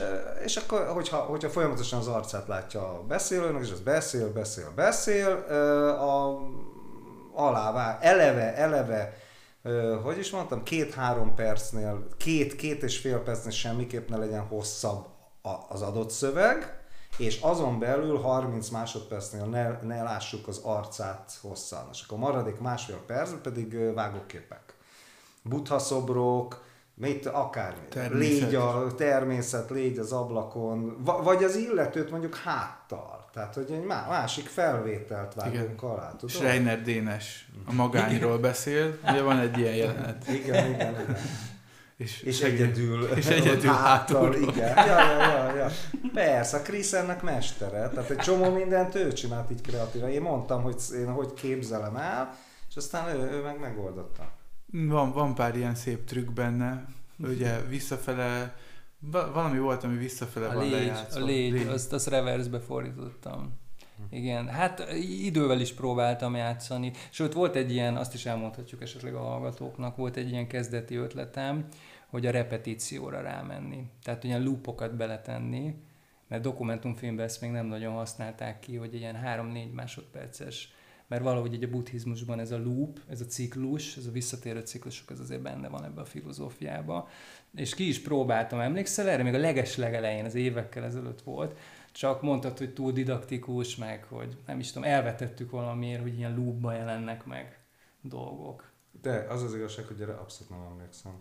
és 0.44 0.56
akkor, 0.56 0.86
hogyha, 0.86 1.16
hogyha 1.16 1.50
folyamatosan 1.50 1.98
az 1.98 2.06
arcát 2.06 2.48
látja 2.48 2.80
a 2.80 3.02
beszélőnek, 3.02 3.62
és 3.62 3.70
az 3.70 3.80
beszél, 3.80 4.32
beszél, 4.32 4.72
beszél, 4.74 5.28
a, 6.00 6.38
alává, 7.34 7.98
eleve, 8.00 8.54
eleve, 8.56 9.16
hogy 10.02 10.18
is 10.18 10.30
mondtam, 10.30 10.62
két-három 10.62 11.34
percnél, 11.34 12.06
két-két 12.16 12.82
és 12.82 12.98
fél 12.98 13.18
percnél 13.18 13.52
semmiképp 13.52 14.08
ne 14.08 14.16
legyen 14.16 14.46
hosszabb 14.46 15.06
az 15.68 15.82
adott 15.82 16.10
szöveg, 16.10 16.80
és 17.16 17.40
azon 17.40 17.78
belül 17.78 18.18
30 18.18 18.68
másodpercnél 18.68 19.44
ne, 19.44 19.80
ne 19.82 20.02
lássuk 20.02 20.48
az 20.48 20.60
arcát 20.64 21.38
hosszan. 21.40 21.88
És 21.92 22.02
akkor 22.02 22.18
maradék 22.18 22.58
másfél 22.58 23.00
perc, 23.06 23.30
pedig 23.42 23.94
vágóképek. 23.94 24.74
Buddha 25.42 25.78
szobrok, 25.78 26.64
mit, 26.94 27.26
akármi. 27.26 27.88
Természet. 27.88 28.40
Légy 28.40 28.54
a 28.54 28.94
természet, 28.94 29.70
légy 29.70 29.98
az 29.98 30.12
ablakon, 30.12 31.02
vagy 31.22 31.44
az 31.44 31.56
illetőt 31.56 32.10
mondjuk 32.10 32.34
háttal. 32.34 33.21
Tehát, 33.32 33.54
hogy 33.54 33.70
egy 33.70 33.84
másik 33.84 34.46
felvételt 34.46 35.34
vágunk 35.34 35.82
alá, 35.82 36.10
tudod? 36.10 36.30
Schreiner 36.30 36.82
Dénes 36.82 37.48
a 37.66 37.72
magányról 37.72 38.30
igen. 38.30 38.40
beszél, 38.40 38.98
ugye 39.02 39.22
van 39.22 39.38
egy 39.38 39.58
ilyen 39.58 39.74
jelenet. 39.74 40.28
Igen, 40.28 40.70
igen, 40.72 41.00
igen. 41.00 41.16
És, 41.96 42.20
és 42.20 42.40
egyedül, 42.40 43.02
és 43.02 43.26
egyedül 43.26 43.70
hátul. 43.84 44.20
hátul. 44.20 44.34
Igen. 44.34 44.76
Ja, 44.86 45.00
ja, 45.00 45.18
ja, 45.18 45.56
ja. 45.56 45.70
Persze, 46.12 46.56
a 46.56 46.62
Krisz 46.62 46.92
ennek 46.92 47.22
mestere. 47.22 47.88
Tehát 47.88 48.10
egy 48.10 48.16
csomó 48.16 48.50
mindent 48.50 48.94
ő 48.94 49.12
csinált 49.12 49.50
így 49.50 49.60
kreatívan. 49.60 50.10
Én 50.10 50.22
mondtam, 50.22 50.62
hogy 50.62 50.76
én 50.94 51.10
hogy 51.10 51.34
képzelem 51.34 51.96
el, 51.96 52.36
és 52.68 52.76
aztán 52.76 53.16
ő, 53.16 53.30
ő 53.30 53.42
meg 53.42 53.58
megoldotta. 53.60 54.32
Van, 54.72 55.12
van 55.12 55.34
pár 55.34 55.56
ilyen 55.56 55.74
szép 55.74 56.04
trükk 56.04 56.30
benne. 56.30 56.84
Ugye 57.18 57.60
visszafele 57.68 58.56
valami 59.10 59.58
volt, 59.58 59.84
ami 59.84 59.96
visszafele 59.96 60.46
a 60.46 60.54
van 60.54 60.68
légy, 60.68 60.92
A 61.14 61.18
légy, 61.18 61.52
légy. 61.52 61.66
Azt, 61.66 61.92
azt 61.92 62.08
reverse-be 62.08 62.60
fordítottam. 62.60 63.60
Igen, 64.10 64.48
hát 64.48 64.86
idővel 65.00 65.60
is 65.60 65.72
próbáltam 65.72 66.34
játszani. 66.34 66.92
Sőt, 67.10 67.32
volt 67.32 67.56
egy 67.56 67.72
ilyen, 67.72 67.96
azt 67.96 68.14
is 68.14 68.26
elmondhatjuk 68.26 68.82
esetleg 68.82 69.14
a 69.14 69.20
hallgatóknak, 69.20 69.96
volt 69.96 70.16
egy 70.16 70.30
ilyen 70.30 70.46
kezdeti 70.46 70.96
ötletem, 70.96 71.66
hogy 72.06 72.26
a 72.26 72.30
repetícióra 72.30 73.20
rámenni. 73.20 73.90
Tehát 74.02 74.24
ilyen 74.24 74.42
loopokat 74.42 74.96
beletenni, 74.96 75.74
mert 76.28 76.42
dokumentumfilmben 76.42 77.24
ezt 77.24 77.40
még 77.40 77.50
nem 77.50 77.66
nagyon 77.66 77.94
használták 77.94 78.58
ki, 78.58 78.76
hogy 78.76 78.94
ilyen 78.94 79.16
3-4 79.24 79.72
másodperces 79.72 80.72
mert 81.12 81.24
valahogy 81.24 81.54
egy 81.54 81.64
a 81.64 81.68
buddhizmusban 81.68 82.38
ez 82.38 82.50
a 82.50 82.58
loop, 82.58 83.00
ez 83.08 83.20
a 83.20 83.24
ciklus, 83.24 83.96
ez 83.96 84.06
a 84.06 84.10
visszatérő 84.10 84.60
ciklusok, 84.60 85.10
ez 85.10 85.20
azért 85.20 85.42
benne 85.42 85.68
van 85.68 85.84
ebbe 85.84 86.00
a 86.00 86.04
filozófiába. 86.04 87.08
És 87.54 87.74
ki 87.74 87.88
is 87.88 88.00
próbáltam, 88.00 88.60
emlékszel 88.60 89.08
erre? 89.08 89.22
Még 89.22 89.34
a 89.34 89.38
leges 89.38 89.76
legelején, 89.76 90.24
az 90.24 90.34
évekkel 90.34 90.84
ezelőtt 90.84 91.22
volt, 91.22 91.58
csak 91.92 92.22
mondtad, 92.22 92.58
hogy 92.58 92.72
túl 92.72 92.92
didaktikus, 92.92 93.76
meg 93.76 94.04
hogy 94.08 94.36
nem 94.46 94.58
is 94.58 94.72
tudom, 94.72 94.88
elvetettük 94.88 95.50
valamiért, 95.50 96.02
hogy 96.02 96.18
ilyen 96.18 96.34
loopba 96.34 96.72
jelennek 96.72 97.24
meg 97.24 97.58
dolgok. 98.00 98.70
De 99.02 99.26
az 99.28 99.42
az 99.42 99.54
igazság, 99.54 99.84
hogy 99.84 100.00
erre 100.00 100.12
abszolút 100.12 100.52
nem 100.52 100.62
emlékszem. 100.70 101.12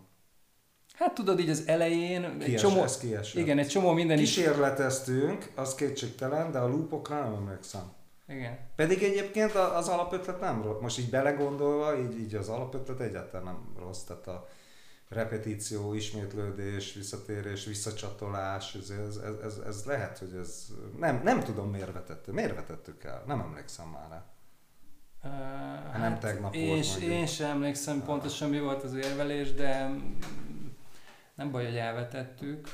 Hát 0.92 1.14
tudod, 1.14 1.40
így 1.40 1.50
az 1.50 1.62
elején 1.66 2.24
egy 2.40 2.56
csomó, 2.56 2.84
kiesett. 3.00 3.40
igen, 3.40 3.58
egy 3.58 3.68
csomó 3.68 3.92
minden 3.92 4.16
Kísérleteztünk, 4.16 5.52
az 5.54 5.74
kétségtelen, 5.74 6.52
de 6.52 6.58
a 6.58 6.68
loopokra 6.68 7.22
nem 7.22 7.34
emlékszem. 7.34 7.92
Igen. 8.28 8.58
Pedig 8.76 9.02
egyébként 9.02 9.54
az 9.54 9.88
alapötlet 9.88 10.40
nem 10.40 10.62
rossz. 10.62 10.80
Most 10.80 10.98
így 10.98 11.10
belegondolva, 11.10 11.98
így, 11.98 12.20
így 12.20 12.34
az 12.34 12.48
alapötlet 12.48 13.00
egyáltalán 13.00 13.44
nem 13.44 13.74
rossz. 13.78 14.02
Tehát 14.02 14.26
a, 14.26 14.48
repetíció, 15.12 15.94
ismétlődés, 15.94 16.92
visszatérés, 16.92 17.64
visszacsatolás, 17.64 18.74
ez, 18.74 18.90
ez, 18.90 19.16
ez, 19.44 19.58
ez, 19.66 19.84
lehet, 19.84 20.18
hogy 20.18 20.34
ez... 20.40 20.66
Nem, 20.98 21.20
nem 21.24 21.42
tudom 21.42 21.70
miért 21.70 21.92
vetettük. 21.92 22.34
Miért 22.34 22.54
vetettük 22.54 23.04
el? 23.04 23.22
Nem 23.26 23.40
emlékszem 23.40 23.88
már 23.88 24.08
rá. 24.10 24.24
Uh, 25.24 25.98
nem 25.98 26.18
tegnap 26.18 26.54
én, 26.54 26.68
volt 26.68 26.88
mondjuk. 26.88 27.10
én 27.10 27.26
sem 27.26 27.50
emlékszem 27.50 28.02
pontosan 28.02 28.50
mi 28.50 28.60
volt 28.60 28.82
az 28.82 28.94
érvelés, 28.94 29.54
de 29.54 29.90
nem 31.34 31.50
baj, 31.50 31.64
hogy 31.64 31.76
elvetettük. 31.76 32.68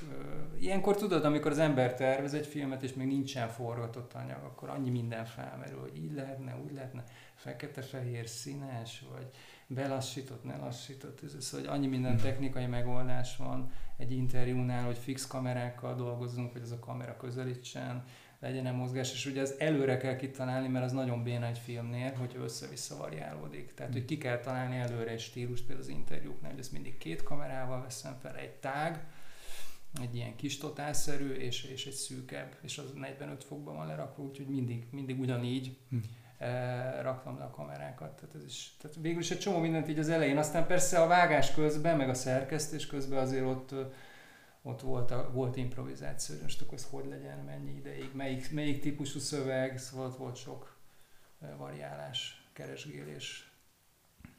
Ilyenkor 0.60 0.96
tudod, 0.96 1.24
amikor 1.24 1.50
az 1.50 1.58
ember 1.58 1.94
tervez 1.94 2.34
egy 2.34 2.46
filmet, 2.46 2.82
és 2.82 2.94
még 2.94 3.06
nincsen 3.06 3.48
forgatott 3.48 4.12
anyag, 4.12 4.44
akkor 4.44 4.68
annyi 4.68 4.90
minden 4.90 5.24
felmerül, 5.24 5.80
hogy 5.80 5.96
így 5.96 6.14
lehetne, 6.14 6.56
úgy 6.64 6.72
lehetne, 6.72 7.04
fekete-fehér, 7.34 8.28
színes, 8.28 9.04
vagy 9.12 9.30
belassított, 9.68 10.44
ne 10.44 10.56
lassított, 10.56 11.22
ez, 11.22 11.34
ez, 11.34 11.50
hogy 11.50 11.66
annyi 11.66 11.86
minden 11.86 12.16
technikai 12.16 12.66
megoldás 12.66 13.36
van 13.36 13.70
egy 13.96 14.12
interjúnál, 14.12 14.84
hogy 14.84 14.98
fix 14.98 15.26
kamerákkal 15.26 15.94
dolgozzunk, 15.94 16.52
hogy 16.52 16.62
az 16.62 16.70
a 16.70 16.78
kamera 16.78 17.16
közelítsen, 17.16 18.04
legyen 18.40 18.66
-e 18.66 18.70
mozgás, 18.70 19.12
és 19.12 19.26
ugye 19.26 19.40
ez 19.40 19.54
előre 19.58 19.96
kell 19.96 20.16
kitalálni, 20.16 20.68
mert 20.68 20.84
az 20.84 20.92
nagyon 20.92 21.22
béna 21.22 21.46
egy 21.46 21.58
filmnél, 21.58 22.12
hogy 22.12 22.36
össze-vissza 22.42 22.96
variálódik. 22.96 23.74
Tehát, 23.74 23.92
hogy 23.92 24.04
ki 24.04 24.18
kell 24.18 24.38
találni 24.38 24.76
előre 24.76 25.10
egy 25.10 25.20
stílust, 25.20 25.64
például 25.66 25.88
az 25.88 25.94
interjúknál, 25.94 26.50
hogy 26.50 26.60
ezt 26.60 26.72
mindig 26.72 26.98
két 26.98 27.22
kamerával 27.22 27.82
veszem 27.82 28.16
fel, 28.20 28.36
egy 28.36 28.54
tág, 28.54 29.06
egy 30.02 30.14
ilyen 30.14 30.36
kis 30.36 30.58
totálszerű, 30.58 31.30
és, 31.30 31.64
és 31.64 31.86
egy 31.86 31.92
szűkebb, 31.92 32.56
és 32.62 32.78
az 32.78 32.92
45 32.94 33.44
fokban 33.44 33.76
van 33.76 33.86
lerakva, 33.86 34.22
úgyhogy 34.22 34.46
mindig, 34.46 34.86
mindig 34.90 35.20
ugyanígy 35.20 35.76
Hm. 35.90 35.96
Eh, 36.38 37.02
raktam 37.02 37.38
le 37.38 37.44
a 37.44 37.50
kamerákat. 37.50 38.16
Tehát, 38.16 38.34
ez 38.34 38.44
is, 38.44 38.76
tehát 38.80 38.96
végül 39.00 39.20
is 39.20 39.30
egy 39.30 39.38
csomó 39.38 39.58
mindent 39.58 39.88
így 39.88 39.98
az 39.98 40.08
elején. 40.08 40.38
Aztán 40.38 40.66
persze 40.66 41.02
a 41.02 41.06
vágás 41.06 41.52
közben, 41.52 41.96
meg 41.96 42.08
a 42.08 42.14
szerkesztés 42.14 42.86
közben 42.86 43.18
azért 43.18 43.44
ott 43.44 43.74
ott 44.62 44.80
volt, 44.80 45.10
a, 45.10 45.30
volt 45.32 45.56
improvizáció, 45.56 46.34
hogy 46.34 46.44
most 46.44 46.62
akkor 46.62 46.74
ez 46.74 46.86
hogy 46.90 47.06
legyen, 47.06 47.38
mennyi 47.38 47.76
ideig, 47.76 48.10
melyik, 48.14 48.52
melyik 48.52 48.80
típusú 48.80 49.18
szöveg, 49.18 49.78
szóval 49.78 50.06
ott 50.06 50.16
volt 50.16 50.36
sok 50.36 50.76
variálás, 51.56 52.48
keresgélés. 52.52 53.52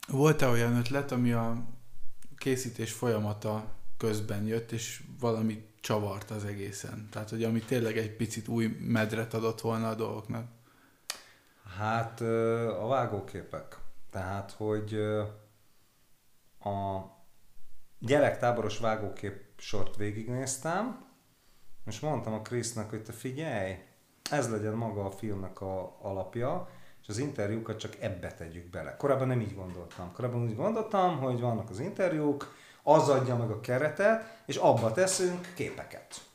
Volt-e 0.08 0.48
olyan 0.48 0.76
ötlet, 0.76 1.12
ami 1.12 1.32
a 1.32 1.68
készítés 2.38 2.92
folyamata 2.92 3.76
közben 3.98 4.46
jött, 4.46 4.72
és 4.72 5.04
valami 5.20 5.66
csavart 5.82 6.32
az 6.32 6.46
egészen? 6.46 7.08
Tehát, 7.12 7.30
hogy 7.30 7.44
ami 7.44 7.60
tényleg 7.60 7.98
egy 7.98 8.16
picit 8.16 8.48
új 8.48 8.78
medret 8.80 9.34
adott 9.34 9.62
volna 9.62 9.90
a 9.90 9.96
dolgoknak? 9.96 10.52
Hát 11.80 12.22
a 12.82 12.88
vágóképek. 12.88 13.78
Tehát, 14.12 14.52
hogy 14.52 14.94
a 16.60 17.00
gyerektáboros 18.00 18.80
vágókép 18.80 19.42
sort 19.58 19.96
végignéztem, 19.96 21.06
és 21.86 22.00
mondtam 22.00 22.34
a 22.34 22.42
Krisznek, 22.42 22.89
hogy 22.89 23.04
te 23.04 23.12
figyelj, 23.12 23.76
ez 24.32 24.52
legyen 24.52 24.74
maga 24.74 25.06
a 25.06 25.12
filmnek 25.12 25.62
a 25.62 25.98
alapja, 26.02 26.70
és 27.02 27.08
az 27.08 27.18
interjúkat 27.18 27.80
csak 27.80 27.96
ebbe 28.00 28.34
tegyük 28.34 28.70
bele. 28.70 28.96
Korábban 28.98 29.28
nem 29.28 29.42
így 29.42 29.56
gondoltam. 29.56 30.12
Korábban 30.13 30.44
úgy 30.44 30.56
gondoltam, 30.56 31.18
hogy 31.18 31.39
vannak 31.39 31.70
az 31.70 31.80
interjúk, 31.80 32.56
az 32.84 33.10
adja 33.10 33.36
meg 33.36 33.52
a 33.52 33.60
keretet, 33.60 34.44
és 34.46 34.56
abba 34.56 34.92
teszünk 34.92 35.54
képeket. 35.56 36.29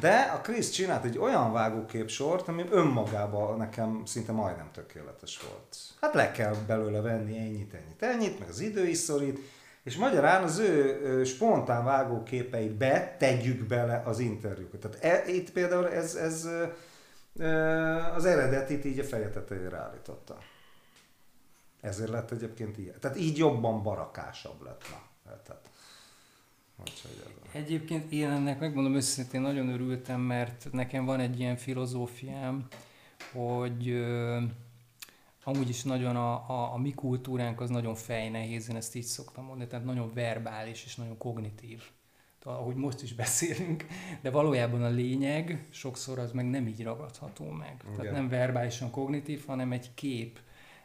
De 0.00 0.30
a 0.34 0.40
Krisz 0.40 0.70
csinált 0.70 1.04
egy 1.04 1.18
olyan 1.18 1.52
vágóképsort, 1.52 2.48
ami 2.48 2.64
önmagában 2.70 3.56
nekem 3.56 4.02
szinte 4.04 4.32
majdnem 4.32 4.70
tökéletes 4.72 5.40
volt. 5.40 5.76
Hát 6.00 6.14
le 6.14 6.30
kell 6.32 6.54
belőle 6.66 7.00
venni 7.00 7.38
ennyit, 7.38 7.74
ennyit, 7.74 8.02
ennyit, 8.02 8.38
meg 8.38 8.48
az 8.48 8.60
idő 8.60 8.86
is 8.86 8.96
szorít, 8.98 9.38
és 9.82 9.96
magyarán 9.96 10.42
az 10.42 10.58
ő 10.58 11.24
spontán 11.24 11.84
vágóképeibe 11.84 13.16
tegyük 13.18 13.66
bele 13.66 14.02
az 14.04 14.18
interjúkat. 14.18 14.80
Tehát 14.80 15.26
e, 15.26 15.30
itt 15.32 15.50
például 15.52 15.88
ez, 15.88 16.14
ez 16.14 16.48
az 18.14 18.24
eredetit 18.24 18.84
így 18.84 18.98
a 18.98 19.04
feje 19.04 19.30
tetejére 19.30 19.76
állította. 19.76 20.38
Ezért 21.80 22.10
lett 22.10 22.30
egyébként 22.30 22.78
ilyen. 22.78 23.00
Tehát 23.00 23.16
így 23.16 23.38
jobban 23.38 23.82
barakásabb 23.82 24.62
lett. 24.62 24.82
Na, 24.90 24.98
tehát, 25.24 25.48
a- 25.48 25.60
Egyébként 27.52 28.12
én 28.12 28.30
ennek 28.30 28.60
megmondom 28.60 28.94
őszintén 28.94 29.40
nagyon 29.40 29.68
örültem, 29.68 30.20
mert 30.20 30.68
nekem 30.72 31.04
van 31.04 31.20
egy 31.20 31.40
ilyen 31.40 31.56
filozófiám, 31.56 32.66
hogy 33.32 33.88
ö, 33.88 34.42
amúgy 35.44 35.68
is 35.68 35.82
nagyon 35.82 36.16
a, 36.16 36.50
a, 36.50 36.72
a 36.72 36.78
mi 36.78 36.94
kultúránk 36.94 37.60
az 37.60 37.70
nagyon 37.70 37.94
fejnehéz, 37.94 38.70
én 38.70 38.76
ezt 38.76 38.94
így 38.94 39.04
szoktam 39.04 39.44
mondani, 39.44 39.68
tehát 39.68 39.84
nagyon 39.84 40.12
verbális 40.14 40.84
és 40.84 40.96
nagyon 40.96 41.18
kognitív. 41.18 41.82
Ahogy 42.42 42.74
most 42.74 43.02
is 43.02 43.14
beszélünk, 43.14 43.86
de 44.22 44.30
valójában 44.30 44.82
a 44.82 44.88
lényeg 44.88 45.66
sokszor 45.70 46.18
az 46.18 46.32
meg 46.32 46.50
nem 46.50 46.66
így 46.66 46.82
ragadható 46.82 47.50
meg. 47.50 47.76
Igen. 47.84 47.96
Tehát 47.96 48.12
nem 48.12 48.28
verbálisan 48.28 48.90
kognitív, 48.90 49.46
hanem 49.46 49.72
egy 49.72 49.94
kép, 49.94 50.38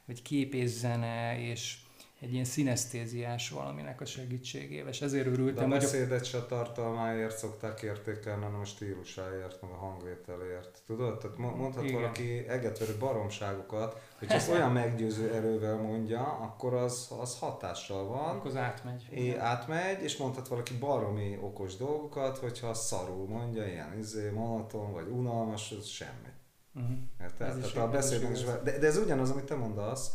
vagy 0.05 0.21
kép 0.21 0.53
és 0.53 0.69
zene, 0.69 1.39
és 1.39 1.77
egy 2.21 2.33
ilyen 2.33 2.45
szinesztéziás 2.45 3.49
valaminek 3.49 4.01
a 4.01 4.05
segítségével. 4.05 4.89
És 4.89 5.01
ezért 5.01 5.25
De 5.25 5.31
örültem, 5.31 5.63
hogy 5.63 5.77
a 5.77 5.79
beszédet 5.79 6.25
se 6.25 6.45
tartalmáért 6.45 7.37
szokták 7.37 7.81
értékelni, 7.81 8.43
hanem 8.43 8.59
a 8.59 8.65
stílusáért, 8.65 9.61
meg 9.61 9.71
a 9.71 9.75
hangvételért. 9.75 10.81
Tudod? 10.85 11.17
Tehát 11.17 11.37
mo- 11.37 11.57
mondhat 11.57 11.83
Igen. 11.83 12.01
valaki 12.01 12.47
egetverő 12.47 12.95
baromságokat, 12.99 14.01
hogy 14.19 14.27
ezt 14.31 14.49
olyan 14.49 14.71
meggyőző 14.71 15.33
erővel 15.33 15.75
mondja, 15.75 16.21
akkor 16.21 16.73
az, 16.73 17.07
az 17.19 17.39
hatással 17.39 18.07
van. 18.07 18.35
akkor 18.35 18.49
az 18.49 18.55
átmegy. 18.55 19.07
É, 19.09 19.35
átmegy, 19.35 20.01
és 20.03 20.17
mondhat 20.17 20.47
valaki 20.47 20.73
baromi 20.73 21.37
okos 21.41 21.77
dolgokat, 21.77 22.37
hogyha 22.37 22.73
szarul 22.73 23.27
mondja, 23.27 23.67
ilyen 23.67 23.97
izé, 23.99 24.29
monoton, 24.29 24.93
vagy 24.93 25.07
unalmas, 25.07 25.71
az 25.71 25.85
semmi. 25.85 26.29
Uh-huh. 26.75 26.97
Érted? 27.21 27.59
Tehát 27.59 27.75
a 27.75 27.89
beszédnek 27.89 28.31
is, 28.31 28.43
de, 28.43 28.77
de, 28.79 28.87
ez 28.87 28.97
ugyanaz, 28.97 29.29
amit 29.29 29.43
te 29.43 29.55
mondasz. 29.55 30.11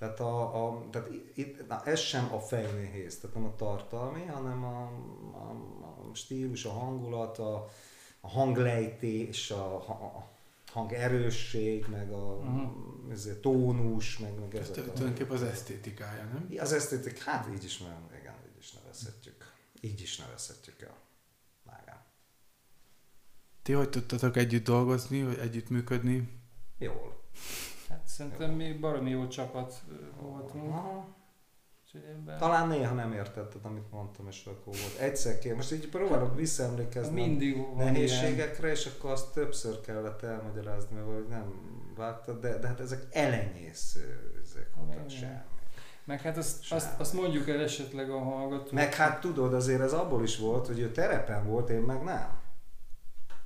Tehát, 0.00 0.20
a, 0.20 0.66
a, 0.66 0.84
tehát 0.90 1.08
itt, 1.34 1.68
na, 1.68 1.82
ez 1.84 1.98
sem 1.98 2.32
a 2.32 2.38
fejnéhéz, 2.38 3.18
tehát 3.18 3.36
nem 3.36 3.44
a 3.44 3.54
tartalmi, 3.54 4.24
hanem 4.26 4.64
a, 4.64 4.82
a, 5.32 5.50
a 6.10 6.14
stílus, 6.14 6.64
a 6.64 6.70
hangulat, 6.70 7.38
a, 7.38 7.68
a 8.20 8.28
hanglejtés, 8.28 9.50
a, 9.50 9.74
a 9.74 10.30
hang 10.72 10.92
erősség, 10.92 11.86
meg 11.88 12.12
a 12.12 12.40
Mhm. 12.42 12.58
uh 13.08 13.40
tónus, 13.40 14.18
meg, 14.18 14.38
meg 14.38 14.54
ezek 14.54 14.76
a... 14.76 14.92
tulajdonképpen 14.92 15.36
az 15.36 15.42
esztétikája, 15.42 16.24
nem? 16.24 16.48
Az 16.58 16.72
esztétik, 16.72 17.22
hát 17.22 17.48
így 17.54 17.64
is, 17.64 17.80
igen, 18.20 18.34
így 18.52 18.58
is 18.58 18.72
nevezhetjük. 18.72 19.52
Így 19.80 20.00
is 20.00 20.16
nevezhetjük 20.18 20.80
el. 20.80 20.96
Vágán. 21.62 22.04
Ti 23.62 23.72
hogy 23.72 23.90
tudtatok 23.90 24.36
együtt 24.36 24.64
dolgozni, 24.64 25.22
vagy 25.22 25.38
együtt 25.38 25.68
működni? 25.68 26.40
Jól. 26.78 27.22
Szerintem 28.20 28.50
mi 28.50 28.72
baromi 28.72 29.10
jó 29.10 29.26
csapat 29.26 29.82
voltunk. 30.20 30.70
Aha. 30.70 31.18
Ebben 31.92 32.38
Talán 32.38 32.68
néha 32.68 32.94
nem 32.94 33.12
értetted, 33.12 33.64
amit 33.64 33.90
mondtam, 33.90 34.26
és 34.28 34.44
akkor 34.44 34.64
volt. 34.64 34.96
Egyszer 34.98 35.38
kér. 35.38 35.54
Most 35.54 35.72
így 35.72 35.88
próbálok 35.88 36.36
visszaemlékezni 36.36 37.22
mindig 37.22 37.56
van 37.56 37.74
ilyen. 37.76 37.92
nehézségekre, 37.92 38.70
és 38.70 38.86
akkor 38.86 39.10
azt 39.10 39.32
többször 39.32 39.80
kellett 39.80 40.22
elmagyarázni, 40.22 40.96
mert 40.96 41.28
nem 41.28 41.52
vágtad, 41.96 42.40
de, 42.40 42.58
de 42.58 42.66
hát 42.66 42.80
ezek 42.80 43.06
elenyésző 43.10 44.34
ezek 44.44 44.70
voltak 44.76 45.10
semmi. 45.10 45.38
Meg 46.04 46.20
hát 46.20 46.36
azt, 46.36 46.72
azt, 46.72 47.00
azt 47.00 47.12
mondjuk 47.12 47.48
el 47.48 47.60
esetleg 47.60 48.10
a 48.10 48.18
hallgatók. 48.18 48.72
Meg 48.72 48.94
hát 48.94 49.20
tudod, 49.20 49.54
azért 49.54 49.80
ez 49.80 49.92
abból 49.92 50.22
is 50.22 50.38
volt, 50.38 50.66
hogy 50.66 50.78
ő 50.78 50.90
terepen 50.90 51.46
volt, 51.46 51.70
én 51.70 51.80
meg 51.80 52.02
nem. 52.02 52.39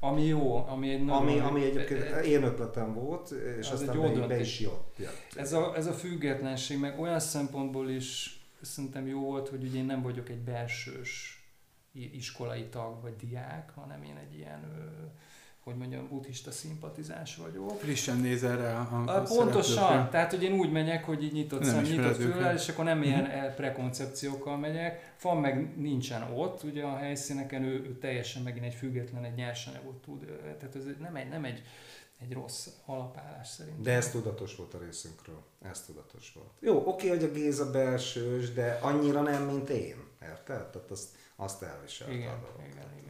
Ami 0.05 0.23
jó, 0.25 0.67
ami 0.67 0.90
egy 0.90 1.05
nagyon... 1.05 1.23
Ami, 1.23 1.38
ami 1.38 1.64
egyébként 1.64 2.25
én 2.25 2.43
ötletem 2.43 2.95
volt, 2.95 3.31
és 3.31 3.71
Az 3.71 3.81
aztán 3.81 4.03
egy 4.03 4.19
be, 4.19 4.27
be 4.27 4.40
is 4.40 4.61
jött. 4.61 4.95
jött. 4.99 5.35
Ez 5.37 5.53
a, 5.53 5.77
ez 5.77 5.87
a 5.87 5.93
függetlenség, 5.93 6.79
meg 6.79 7.01
olyan 7.01 7.21
szempontból 7.21 7.90
is 7.90 8.40
szerintem 8.61 9.07
jó 9.07 9.21
volt, 9.21 9.49
hogy 9.49 9.64
ugye 9.64 9.79
én 9.79 9.85
nem 9.85 10.03
vagyok 10.03 10.29
egy 10.29 10.40
belsős 10.40 11.43
iskolai 11.93 12.64
tag 12.64 13.03
vagy 13.03 13.17
diák, 13.17 13.71
hanem 13.75 14.03
én 14.03 14.17
egy 14.17 14.35
ilyen, 14.37 14.61
hogy 15.64 15.74
mondjam, 15.77 16.09
buddhista 16.09 16.50
szimpatizáns 16.50 17.37
vagyok. 17.37 17.70
Frissen 17.81 18.16
nézel 18.16 18.57
rá 18.57 18.81
a, 18.81 19.05
a 19.07 19.14
A, 19.16 19.22
pontosan, 19.22 19.62
szereplőkre. 19.74 20.09
tehát 20.11 20.31
hogy 20.31 20.42
én 20.42 20.53
úgy 20.53 20.72
megyek, 20.72 21.05
hogy 21.05 21.22
így 21.24 21.33
nyitott 21.33 21.61
Nem 21.61 21.68
szem, 21.70 21.83
nyitott 21.83 22.16
füllel, 22.16 22.55
és 22.55 22.68
akkor 22.68 22.85
nem 22.85 23.03
ilyen 23.03 23.27
el- 23.31 23.55
prekoncepciókkal 23.55 24.57
megyek. 24.57 25.14
Fan 25.16 25.37
meg 25.37 25.77
nincsen 25.81 26.22
ott, 26.22 26.62
ugye 26.62 26.85
a 26.85 26.96
helyszíneken, 26.96 27.62
ő, 27.62 27.72
ő 27.72 27.98
teljesen 27.98 28.42
megint 28.42 28.64
egy 28.64 28.74
független, 28.74 29.24
egy 29.24 29.35
nyersanyagot 29.35 30.03
tud, 30.03 30.24
tehát 30.59 30.77
ez 30.77 30.85
nem 31.00 31.16
egy, 31.16 31.29
nem 31.29 31.44
egy, 31.44 31.62
egy 32.20 32.33
rossz 32.33 32.66
alapállás 32.87 33.48
szerintem. 33.48 33.83
De 33.83 33.92
ez 33.92 34.11
tudatos 34.11 34.57
volt 34.57 34.74
a 34.74 34.79
részünkről. 34.79 35.42
Ez 35.62 35.83
tudatos 35.83 36.33
volt. 36.35 36.50
Jó, 36.61 36.83
oké, 36.87 37.09
hogy 37.09 37.22
a 37.22 37.31
Géza 37.31 37.70
belsős, 37.70 38.53
de 38.53 38.79
annyira 38.83 39.20
nem, 39.22 39.42
mint 39.42 39.68
én. 39.68 39.96
Érted? 40.22 40.66
Tehát 40.66 40.90
azt, 40.90 41.09
azt 41.37 41.62
elviselte 41.62 42.14
Igen, 42.14 42.29
a 42.29 42.38
dolog. 42.40 42.61
igen, 42.72 42.87
igen. 43.03 43.04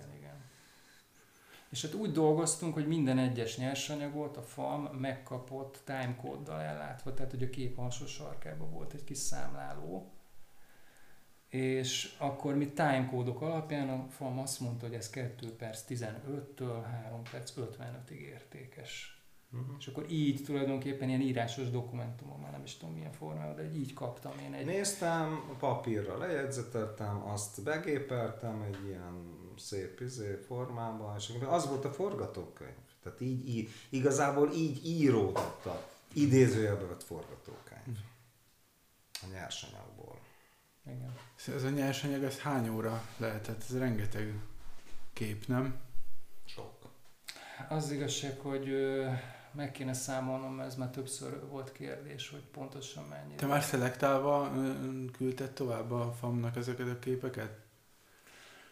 És 1.75 1.83
hát 1.83 1.95
úgy 1.95 2.13
dolgoztunk, 2.13 2.75
hogy 2.75 2.87
minden 2.87 3.19
egyes 3.19 3.57
nyersanyagot 3.57 4.37
a 4.37 4.43
FAM 4.43 4.83
megkapott 4.83 5.81
timecode-dal 5.85 6.61
ellátva, 6.61 7.15
tehát 7.15 7.31
hogy 7.31 7.43
a 7.43 7.51
kép 7.51 7.79
alsó 7.79 8.07
sarkában 8.07 8.71
volt 8.71 8.93
egy 8.93 9.05
kis 9.05 9.19
számláló, 9.19 10.13
és 11.49 12.15
akkor 12.19 12.55
mi 12.55 12.69
timecódok 12.69 13.41
alapján 13.41 13.89
a 13.89 14.07
FAM 14.09 14.39
azt 14.39 14.61
mondta, 14.61 14.87
hogy 14.87 14.95
ez 14.95 15.11
2 15.11 15.57
perc 15.57 15.85
15-től 15.89 16.83
3 17.03 17.23
perc 17.31 17.53
55-ig 17.57 18.19
értékes. 18.19 19.23
Uh-huh. 19.53 19.75
És 19.79 19.87
akkor 19.87 20.11
így 20.11 20.45
tulajdonképpen 20.45 21.09
ilyen 21.09 21.21
írásos 21.21 21.71
dokumentumon, 21.71 22.41
már 22.41 22.51
nem 22.51 22.63
is 22.65 22.77
tudom 22.77 22.95
milyen 22.95 23.13
formában, 23.13 23.57
de 23.57 23.73
így 23.73 23.93
kaptam 23.93 24.33
én 24.47 24.53
egy... 24.53 24.67
Néztem, 24.67 25.57
papírra 25.59 26.19
lejegyzeteltem, 26.19 27.23
azt 27.27 27.63
begépeltem 27.63 28.63
egy 28.63 28.87
ilyen 28.87 29.43
szép 29.59 30.01
izé 30.01 30.35
formában, 30.47 31.17
és 31.17 31.33
az 31.47 31.67
volt 31.67 31.85
a 31.85 31.93
forgatókönyv. 31.93 32.75
Tehát 33.03 33.21
így, 33.21 33.49
így 33.49 33.71
igazából 33.88 34.53
így 34.53 34.87
íródott 34.87 35.67
a 35.67 35.88
idézőjelbe 36.12 36.85
vett 36.85 37.03
forgatókönyv. 37.03 37.99
A 39.23 39.27
nyersanyagból. 39.33 40.19
Igen. 40.87 41.14
Ez 41.57 41.64
a 41.64 41.71
nyersanyag, 41.71 42.23
ez 42.23 42.38
hány 42.38 42.69
óra 42.69 43.03
lehetett? 43.17 43.62
Ez 43.62 43.79
rengeteg 43.79 44.35
kép, 45.12 45.47
nem? 45.47 45.81
Sok. 46.45 46.73
Az 47.69 47.90
igazság, 47.90 48.38
hogy 48.38 48.69
meg 49.53 49.73
kéne 49.73 49.93
számolnom, 49.93 50.55
mert 50.55 50.69
ez 50.69 50.77
már 50.77 50.90
többször 50.90 51.49
volt 51.49 51.73
kérdés, 51.73 52.31
hogy 52.31 52.43
pontosan 52.53 53.05
mennyi. 53.05 53.35
Te 53.35 53.47
már 53.47 53.62
szelektálva 53.62 54.53
küldted 55.12 55.51
tovább 55.51 55.90
a 55.90 56.12
famnak 56.12 56.57
ezeket 56.57 56.88
a 56.88 56.99
képeket? 56.99 57.63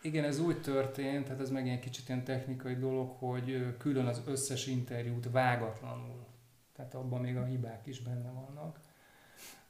Igen, 0.04 0.24
ez 0.24 0.38
úgy 0.38 0.60
történt, 0.60 1.24
tehát 1.24 1.40
ez 1.40 1.50
meg 1.50 1.68
egy 1.68 1.78
kicsit 1.78 2.08
ilyen 2.08 2.24
technikai 2.24 2.74
dolog, 2.74 3.10
hogy 3.18 3.76
külön 3.78 4.06
az 4.06 4.22
összes 4.26 4.66
interjút 4.66 5.30
vágatlanul, 5.30 6.26
tehát 6.72 6.94
abban 6.94 7.20
még 7.20 7.36
a 7.36 7.44
hibák 7.44 7.86
is 7.86 8.00
benne 8.00 8.30
vannak. 8.30 8.80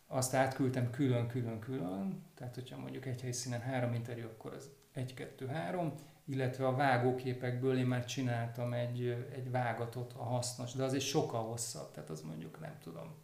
Azt 0.07 0.35
átküldtem 0.35 0.91
külön-külön-külön, 0.91 2.23
tehát 2.35 2.55
hogyha 2.55 2.79
mondjuk 2.79 3.07
egy 3.07 3.21
helyszínen 3.21 3.61
három 3.61 3.95
interjú, 3.95 4.25
akkor 4.25 4.53
az 4.53 4.71
egy, 4.93 5.15
kettő, 5.15 5.47
három, 5.47 5.95
illetve 6.25 6.67
a 6.67 6.75
vágóképekből 6.75 7.79
én 7.79 7.87
már 7.87 8.05
csináltam 8.05 8.73
egy, 8.73 9.27
egy 9.35 9.51
vágatot, 9.51 10.13
a 10.13 10.23
hasznos, 10.23 10.73
de 10.73 10.85
az 10.85 10.95
egy 10.95 11.01
sokkal 11.01 11.43
hosszabb, 11.43 11.91
tehát 11.91 12.11
az 12.11 12.21
mondjuk 12.21 12.61
nem 12.61 12.79
tudom, 12.83 13.15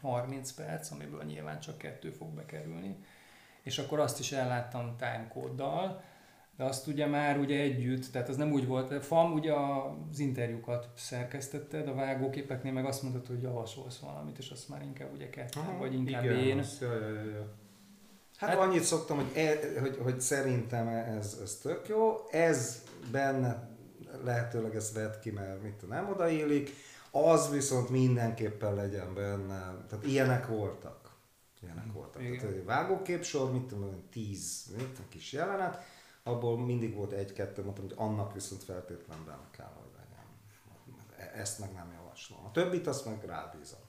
30 0.00 0.52
perc, 0.52 0.90
amiből 0.90 1.22
nyilván 1.22 1.60
csak 1.60 1.78
kettő 1.78 2.10
fog 2.10 2.34
bekerülni, 2.34 2.96
és 3.62 3.78
akkor 3.78 4.00
azt 4.00 4.18
is 4.18 4.32
elláttam 4.32 4.96
timecode-dal, 4.96 6.02
de 6.56 6.64
azt 6.64 6.86
ugye 6.86 7.06
már 7.06 7.38
ugye 7.38 7.60
együtt, 7.60 8.12
tehát 8.12 8.28
az 8.28 8.36
nem 8.36 8.52
úgy 8.52 8.66
volt, 8.66 9.04
FAM 9.04 9.32
ugye 9.32 9.52
az 9.52 10.18
interjúkat 10.18 10.88
szerkesztetted, 10.94 11.88
a 11.88 11.94
vágóképeknél 11.94 12.72
meg 12.72 12.84
azt 12.84 13.02
mondtad, 13.02 13.26
hogy 13.26 13.42
javasolsz 13.42 13.98
valamit, 13.98 14.38
és 14.38 14.50
azt 14.50 14.68
már 14.68 14.82
inkább 14.82 15.12
ugye 15.12 15.30
ketten, 15.30 15.78
vagy 15.78 15.94
inkább 15.94 16.24
igen, 16.24 16.38
én. 16.38 16.58
Azt, 16.58 16.80
ja, 16.80 16.92
ja, 16.92 17.24
ja. 17.24 17.60
Hát, 18.36 18.50
hát 18.50 18.58
annyit 18.58 18.82
szoktam, 18.82 19.16
hogy, 19.16 19.30
e, 19.34 19.80
hogy, 19.80 19.98
hogy 20.02 20.20
szerintem 20.20 20.88
ez, 20.88 21.38
ez 21.42 21.56
tök 21.56 21.88
jó, 21.88 22.16
ez 22.30 22.82
benne 23.10 23.70
lehetőleg 24.24 24.74
ezt 24.74 24.94
vett 24.94 25.18
ki, 25.18 25.30
mert 25.30 25.62
mit 25.62 25.88
nem 25.88 26.08
odaillik, 26.08 26.70
az 27.10 27.50
viszont 27.50 27.88
mindenképpen 27.88 28.74
legyen 28.74 29.14
benne, 29.14 29.84
tehát 29.88 30.06
ilyenek 30.06 30.46
voltak. 30.46 31.10
Ilyenek 31.62 31.84
hm, 31.84 31.92
voltak. 31.92 32.22
Igen. 32.22 32.38
Tehát 32.38 32.64
vágóképsor, 32.64 33.52
mit 33.52 33.62
tudom, 33.62 34.02
tíz 34.10 34.64
mit, 34.76 34.98
kis 35.08 35.32
jelenet, 35.32 35.82
abból 36.22 36.58
mindig 36.58 36.94
volt 36.94 37.12
egy-kettő, 37.12 37.62
mondtam, 37.62 37.84
hogy 37.84 37.94
annak 37.96 38.32
viszont 38.32 38.64
feltétlenül 38.64 39.24
benne 39.24 39.48
kell, 39.50 39.72
hogy 39.80 39.90
legyen. 39.96 40.24
E, 41.16 41.40
ezt 41.40 41.58
meg 41.58 41.72
nem 41.72 41.92
javaslom. 41.96 42.44
A 42.44 42.50
többit 42.50 42.86
azt 42.86 43.04
meg 43.04 43.24
rábízom. 43.24 43.80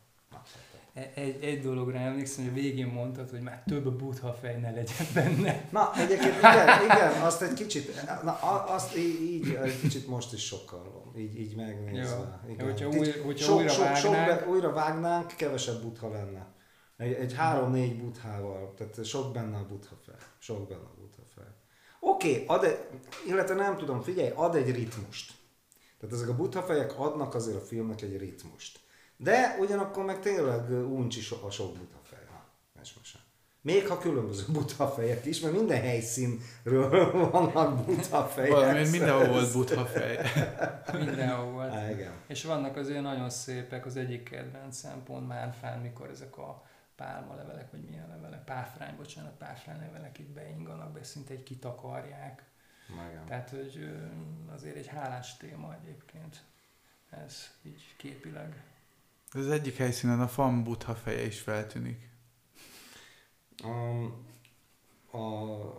E, 0.94 1.12
egy, 1.16 1.44
egy 1.44 1.62
dologra 1.62 1.98
emlékszem, 1.98 2.44
hogy 2.44 2.54
a 2.54 2.62
végén 2.62 2.88
mondtad, 2.88 3.30
hogy 3.30 3.42
már 3.42 3.64
több 3.68 3.98
buddha 3.98 4.34
fej 4.34 4.60
ne 4.60 4.72
legyen 4.72 5.08
benne. 5.14 5.70
Na, 5.72 5.92
egyébként 5.96 6.38
igen, 6.38 6.84
igen 6.84 7.22
azt 7.22 7.42
egy 7.42 7.54
kicsit, 7.54 8.06
na, 8.24 8.34
azt 8.66 8.98
így, 8.98 9.22
így 9.22 9.54
egy 9.54 9.80
kicsit 9.80 10.08
most 10.08 10.34
is 10.34 10.46
sokkal, 10.46 11.12
így, 11.18 11.40
így 11.40 11.56
megnézve. 11.56 12.42
Jó. 12.48 12.52
Igen. 12.52 12.66
Hogyha, 12.66 12.88
új, 12.88 13.12
hogyha 13.26 13.46
sok, 13.46 13.58
újra, 13.58 13.70
sok, 13.70 13.84
vágnánk... 13.84 13.98
sok 13.98 14.12
be, 14.12 14.48
újra 14.48 14.74
vágnánk, 14.74 15.28
kevesebb 15.28 15.82
buddha 15.82 16.10
lenne. 16.10 16.52
Egy, 16.98 17.14
egy 17.14 17.34
három-négy 17.34 18.00
buddhával, 18.00 18.74
tehát 18.74 19.06
sok 19.06 19.34
benne 19.34 19.58
a 19.58 19.66
buddha 19.66 19.96
fej. 20.06 20.16
Sok 20.38 20.68
benne 20.68 20.82
a 20.82 20.94
buddha 21.00 21.24
fej. 21.36 21.46
Oké, 22.06 22.32
okay, 22.32 22.44
ad 22.48 22.64
egy, 22.64 22.78
illetve 23.28 23.56
nem 23.56 23.78
tudom, 23.78 24.02
figyelj, 24.02 24.32
ad 24.36 24.56
egy 24.56 24.72
ritmust. 24.72 25.34
Tehát 26.00 26.16
ezek 26.16 26.30
a 26.30 26.36
buddha 26.36 26.62
fejek 26.62 27.00
adnak 27.00 27.36
azért 27.36 27.58
a 27.58 27.66
filmnek 27.66 28.02
egy 28.02 28.18
ritmust. 28.18 28.80
De 29.18 29.58
ugyanakkor 29.60 30.06
meg 30.06 30.20
tényleg 30.20 30.70
uncsi 30.70 31.22
so, 31.22 31.46
a 31.46 31.52
sok 31.52 31.78
buta 31.78 32.00
fej. 32.04 32.20
Ha, 32.32 32.46
mesmesen. 32.76 33.22
Még 33.62 33.88
ha 33.88 33.98
különböző 33.98 34.44
buta 34.52 34.88
fejek 34.88 35.26
is, 35.26 35.40
mert 35.40 35.56
minden 35.56 35.82
helyszínről 35.82 37.12
vannak 37.32 37.86
buta 37.86 38.26
fejek. 38.26 38.52
Valami, 38.52 38.90
mindenhol 38.90 39.28
volt 39.28 39.54
buta 39.54 39.86
fej. 39.86 40.20
mindenhol 41.06 41.52
volt. 41.52 41.72
Há, 41.72 41.92
igen. 41.92 42.14
És 42.28 42.44
vannak 42.44 42.76
azért 42.76 43.02
nagyon 43.02 43.30
szépek, 43.30 43.86
az 43.86 43.96
egyik 43.96 44.24
kedvenc 44.24 44.78
szempont 44.78 45.28
Márfán, 45.28 45.80
mikor 45.80 46.10
ezek 46.10 46.38
a 46.38 46.64
pálma 46.96 47.36
levelek, 47.36 47.72
vagy 47.72 47.84
milyen 47.84 48.08
levelek, 48.08 48.44
páfrány, 48.44 48.96
bocsánat, 48.96 49.38
páfrány 49.38 49.80
levelek 49.80 50.20
itt 50.20 50.30
beinganak 50.30 50.92
be, 50.92 51.04
szinte 51.04 51.34
egy 51.34 51.44
kitakarják. 51.44 52.44
Igen. 52.90 53.26
Tehát, 53.26 53.50
hogy 53.50 53.90
azért 54.54 54.76
egy 54.76 54.88
hálás 54.88 55.38
téma 55.38 55.76
egyébként. 55.82 56.44
Ez 57.10 57.52
így 57.64 57.96
képileg. 57.98 58.64
Az 59.32 59.50
egyik 59.50 59.78
helyszínen 59.78 60.22
a 60.22 60.28
fan 60.28 60.64
butha 60.64 60.96
feje 60.96 61.26
is 61.26 61.40
feltűnik. 61.40 62.10
Um, 63.64 64.26
a 65.12 65.18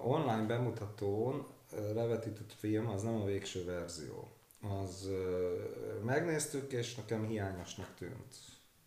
online 0.06 0.46
bemutatón 0.46 1.46
levetített 1.94 2.52
film 2.52 2.88
az 2.88 3.02
nem 3.02 3.14
a 3.14 3.24
végső 3.24 3.64
verzió. 3.64 4.28
Az 4.60 5.06
uh, 5.06 6.02
megnéztük, 6.04 6.72
és 6.72 6.94
nekem 6.94 7.26
hiányosnak 7.26 7.94
tűnt. 7.94 8.34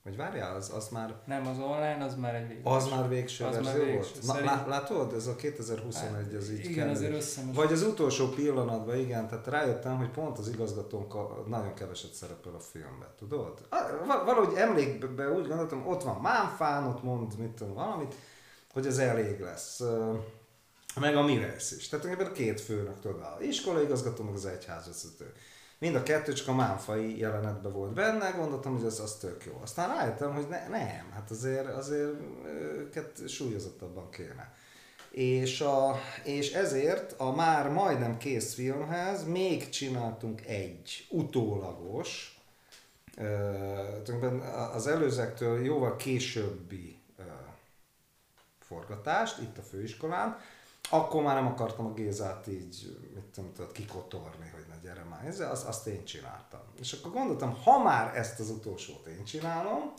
Vagy 0.07 0.17
várjál, 0.17 0.55
az, 0.55 0.71
az 0.75 0.87
már... 0.89 1.15
Nem, 1.25 1.47
az 1.47 1.57
online, 1.59 2.03
az 2.03 2.15
már 2.15 2.35
egy 2.35 2.47
végső. 2.47 2.61
Az 2.63 2.89
már 2.89 3.09
végső 3.09 3.45
az 3.45 3.55
verzió 3.55 3.71
már 3.71 3.81
végső. 3.85 3.93
volt? 3.93 4.23
Szerint... 4.23 4.45
Na, 4.45 4.67
látod, 4.67 5.13
ez 5.13 5.27
a 5.27 5.35
2021, 5.35 6.35
az 6.35 6.51
így 6.51 6.65
Igen, 6.65 6.89
azért 6.89 7.13
összemes. 7.13 7.55
Vagy 7.55 7.71
az 7.71 7.81
utolsó 7.81 8.27
pillanatban, 8.27 8.97
igen, 8.97 9.27
tehát 9.27 9.47
rájöttem, 9.47 9.97
hogy 9.97 10.09
pont 10.09 10.37
az 10.37 10.47
igazgatónk 10.47 11.13
nagyon 11.47 11.73
keveset 11.73 12.13
szerepel 12.13 12.53
a 12.53 12.59
filmben, 12.59 13.07
tudod? 13.17 13.67
Valahogy 14.05 14.57
emlékben 14.57 15.35
úgy 15.35 15.47
gondoltam, 15.47 15.87
ott 15.87 16.03
van 16.03 16.21
Mánfán, 16.21 16.87
ott 16.87 17.03
mond, 17.03 17.37
mit 17.37 17.51
tudom, 17.51 17.73
valamit, 17.73 18.15
hogy 18.73 18.85
ez 18.85 18.97
elég 18.97 19.39
lesz. 19.39 19.83
Meg 20.99 21.15
a 21.15 21.23
Mires 21.23 21.71
is. 21.71 21.87
Tehát 21.87 22.21
a 22.21 22.31
két 22.31 22.61
főnök, 22.61 22.99
tudod, 22.99 23.21
a 23.21 23.37
iskolai 23.41 23.83
igazgató, 23.83 24.23
meg 24.23 24.33
az 24.33 24.45
egyházvezető. 24.45 25.33
Mind 25.79 25.95
a 25.95 26.03
kettő 26.03 26.33
csak 26.33 26.47
a 26.47 26.53
mánfai 26.53 27.17
jelenetben 27.17 27.71
volt 27.71 27.93
benne, 27.93 28.29
gondoltam, 28.29 28.75
hogy 28.75 28.85
az, 28.85 28.99
az 28.99 29.15
tök 29.15 29.45
jó. 29.45 29.59
Aztán 29.61 29.97
rájöttem, 29.97 30.33
hogy 30.33 30.47
ne, 30.47 30.67
nem, 30.67 31.11
hát 31.13 31.31
azért, 31.31 31.67
azért 31.67 32.13
őket 32.45 33.29
súlyozottabban 33.29 34.09
kéne. 34.09 34.53
És, 35.09 35.61
a, 35.61 35.95
és 36.23 36.53
ezért 36.53 37.13
a 37.17 37.31
már 37.31 37.69
majdnem 37.69 38.17
kész 38.17 38.53
filmhez 38.53 39.27
még 39.27 39.69
csináltunk 39.69 40.45
egy 40.45 41.07
utólagos, 41.09 42.41
az 44.73 44.87
előzektől 44.87 45.65
jóval 45.65 45.95
későbbi 45.95 46.99
forgatást 48.59 49.41
itt 49.41 49.57
a 49.57 49.61
főiskolán, 49.61 50.37
akkor 50.89 51.23
már 51.23 51.35
nem 51.35 51.47
akartam 51.47 51.85
a 51.85 51.93
Gézát 51.93 52.47
így, 52.47 52.97
mit 53.13 53.23
tudom, 53.23 53.53
tudod, 53.53 53.71
kikotorni, 53.71 54.51
már 55.17 55.27
ezzel, 55.27 55.51
azt, 55.51 55.87
én 55.87 56.05
csináltam. 56.05 56.61
És 56.79 56.93
akkor 56.93 57.11
gondoltam, 57.11 57.57
ha 57.63 57.83
már 57.83 58.15
ezt 58.15 58.39
az 58.39 58.49
utolsót 58.49 59.07
én 59.07 59.23
csinálom, 59.23 59.93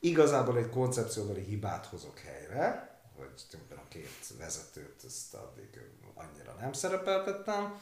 igazából 0.00 0.58
egy 0.58 0.70
koncepcióbeli 0.70 1.42
hibát 1.42 1.86
hozok 1.86 2.18
helyre, 2.18 2.98
hogy 3.16 3.32
a 3.70 3.88
két 3.88 4.38
vezetőt 4.38 5.02
ezt 5.06 5.34
addig 5.34 5.80
annyira 6.14 6.56
nem 6.60 6.72
szerepeltettem, 6.72 7.80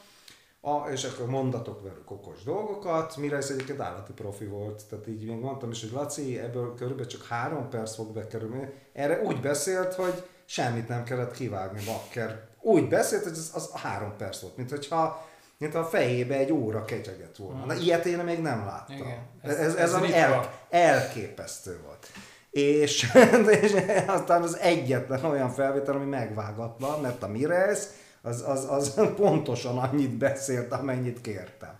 a, 0.61 0.90
és 0.90 1.05
akkor 1.05 1.27
mondatok 1.27 1.83
velük 1.83 2.11
okos 2.11 2.42
dolgokat, 2.42 3.16
mire 3.16 3.37
ez 3.37 3.51
egyébként 3.51 3.81
állati 3.81 4.12
profi 4.12 4.45
volt, 4.45 4.84
tehát 4.89 5.07
így 5.09 5.26
még 5.26 5.39
mondtam 5.39 5.70
is, 5.70 5.80
hogy 5.80 5.93
Laci, 5.93 6.39
ebből 6.39 6.74
körülbelül 6.74 7.07
csak 7.11 7.26
három 7.26 7.68
perc 7.68 7.95
fog 7.95 8.12
bekerülni. 8.12 8.72
Erre 8.93 9.22
úgy 9.22 9.41
beszélt, 9.41 9.95
hogy 9.95 10.28
semmit 10.45 10.89
nem 10.89 11.05
kellett 11.05 11.32
kivágni, 11.32 11.84
bakker 11.84 12.49
úgy 12.61 12.89
beszélt, 12.89 13.22
hogy 13.22 13.32
az, 13.32 13.51
az 13.55 13.70
három 13.70 14.16
perc 14.16 14.41
volt, 14.41 14.57
mint 14.57 14.70
hogyha 14.70 15.26
mint 15.59 15.74
a 15.74 15.84
fejébe 15.84 16.36
egy 16.36 16.52
óra 16.52 16.84
kecseget 16.84 17.36
volna. 17.36 17.64
Na, 17.64 17.74
ilyet 17.74 18.06
én 18.06 18.18
még 18.18 18.38
nem 18.38 18.64
láttam. 18.64 18.96
Igen, 18.96 19.26
ez, 19.42 19.56
ez, 19.56 19.74
ez, 19.74 19.92
ez 19.94 20.11
el, 20.11 20.52
elképesztő 20.70 21.80
volt. 21.84 22.06
És, 22.50 23.12
és 23.62 23.74
aztán 24.06 24.42
az 24.42 24.56
egyetlen 24.56 25.24
olyan 25.24 25.50
felvétel, 25.50 25.94
ami 25.94 26.04
megvágatlan, 26.04 27.00
mert 27.00 27.22
a 27.22 27.28
Mires 27.28 27.78
az, 28.22 28.44
az, 28.46 28.66
az 28.70 28.94
pontosan 29.16 29.78
annyit 29.78 30.16
beszélt, 30.16 30.72
amennyit 30.72 31.20
kértem. 31.20 31.76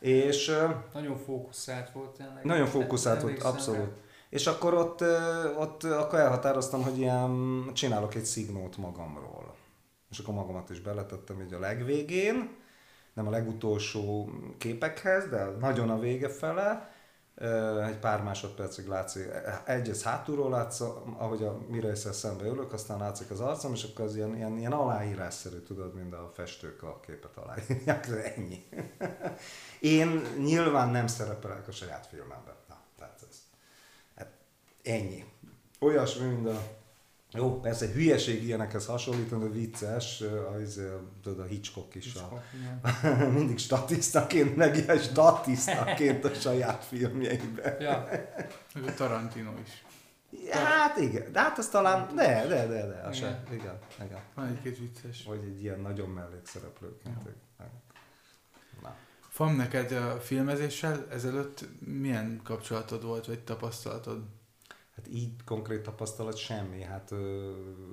És, 0.00 0.52
nagyon 0.92 1.18
fókuszált 1.18 1.90
volt 1.90 2.16
tényleg. 2.16 2.44
Nagyon 2.44 2.66
fókuszált 2.66 3.22
volt, 3.22 3.42
abszolút. 3.42 4.04
És 4.30 4.46
akkor 4.46 4.74
ott, 4.74 5.02
ott 5.58 5.84
akkor 5.84 6.18
elhatároztam, 6.18 6.82
hogy 6.82 6.98
ilyen, 6.98 7.64
csinálok 7.74 8.14
egy 8.14 8.24
szignót 8.24 8.76
magamról 8.76 9.54
és 10.10 10.18
akkor 10.18 10.34
magamat 10.34 10.70
is 10.70 10.80
beletettem 10.80 11.40
így 11.40 11.52
a 11.52 11.58
legvégén, 11.58 12.56
nem 13.16 13.26
a 13.26 13.30
legutolsó 13.30 14.30
képekhez, 14.58 15.28
de 15.28 15.44
nagyon 15.44 15.90
a 15.90 15.98
vége 15.98 16.28
fele, 16.28 16.90
egy 17.86 17.98
pár 17.98 18.22
másodpercig 18.22 18.86
látszik, 18.86 19.28
egyrészt 19.64 20.02
hátulról 20.02 20.50
látsz, 20.50 20.80
ahogy 21.16 21.42
a 21.42 21.58
mire 21.68 21.94
szembe 21.94 22.44
ülök, 22.44 22.72
aztán 22.72 22.98
látszik 22.98 23.30
az 23.30 23.40
arcom, 23.40 23.72
és 23.72 23.84
akkor 23.84 24.04
az 24.04 24.16
ilyen, 24.16 24.36
ilyen, 24.36 24.58
ilyen 24.58 24.72
aláírásszerű, 24.72 25.58
tudod, 25.58 25.94
mint 25.94 26.12
a 26.12 26.30
festők 26.34 26.82
a 26.82 27.00
képet 27.00 27.36
aláírják, 27.36 28.08
ennyi. 28.36 28.64
Én 29.80 30.22
nyilván 30.38 30.88
nem 30.88 31.06
szerepelek 31.06 31.68
a 31.68 31.72
saját 31.72 32.06
filmemben. 32.06 32.54
Na, 32.68 32.76
tehát 32.98 33.20
ez, 33.30 33.36
hát 34.16 34.30
ennyi. 34.82 35.24
Olyasmi, 35.80 36.26
mint 36.26 36.48
a 36.48 36.60
jó, 37.36 37.60
persze 37.60 37.86
hülyeség 37.92 38.44
ilyenekhez 38.44 38.86
hasonlítani, 38.86 39.42
de 39.42 39.50
vicces, 39.50 40.22
az, 40.62 40.80
tudod, 41.22 41.38
a 41.38 41.44
Hitchcock 41.44 41.94
is 41.94 42.04
Hitchcock, 42.04 42.42
a, 42.82 43.08
mindig 43.38 43.58
statisztaként, 43.58 44.56
meg 44.56 44.76
ilyen 44.76 44.98
statisztaként 44.98 46.24
a 46.24 46.34
saját 46.34 46.84
filmjeiben. 46.84 47.80
Ja. 47.80 48.08
A 48.74 48.94
Tarantino 48.96 49.50
is. 49.64 49.84
Hát 50.50 50.96
igen, 50.96 51.32
de 51.32 51.40
hát 51.40 51.58
az 51.58 51.68
talán, 51.68 52.14
de, 52.14 52.46
de, 52.46 52.66
de, 52.66 52.86
de, 52.86 53.02
az 53.08 53.16
igen. 53.16 53.30
Se, 53.30 53.42
igen, 53.54 53.78
igen. 54.04 54.20
Van 54.34 54.46
egy-két 54.46 54.78
vicces. 54.78 55.24
Vagy 55.26 55.44
egy 55.44 55.62
ilyen 55.62 55.80
nagyon 55.80 56.08
mellékszereplőként. 56.08 57.22
Ja. 57.24 57.36
Fam, 59.36 59.56
neked 59.56 59.92
a 59.92 60.20
filmezéssel 60.20 61.06
ezelőtt 61.10 61.64
milyen 61.78 62.40
kapcsolatod 62.44 63.04
volt, 63.04 63.26
vagy 63.26 63.40
tapasztalatod? 63.40 64.22
Hát 64.96 65.08
így 65.08 65.32
konkrét 65.44 65.82
tapasztalat 65.82 66.36
semmi. 66.36 66.82
Hát 66.82 67.12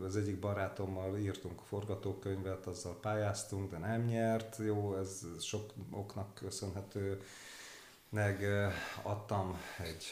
az 0.04 0.16
egyik 0.18 0.39
barátommal 0.39 1.18
írtunk 1.18 1.62
forgatókönyvet, 1.62 2.68
azzal 2.68 2.99
pályáztunk, 2.99 3.72
de 3.72 3.78
nem 3.78 4.01
nyert. 4.01 4.58
Jó, 4.58 4.95
ez 4.95 5.22
sok 5.39 5.74
oknak 5.91 6.34
köszönhető. 6.34 7.22
Meg 8.10 8.45
adtam 9.01 9.58
egy 9.78 10.06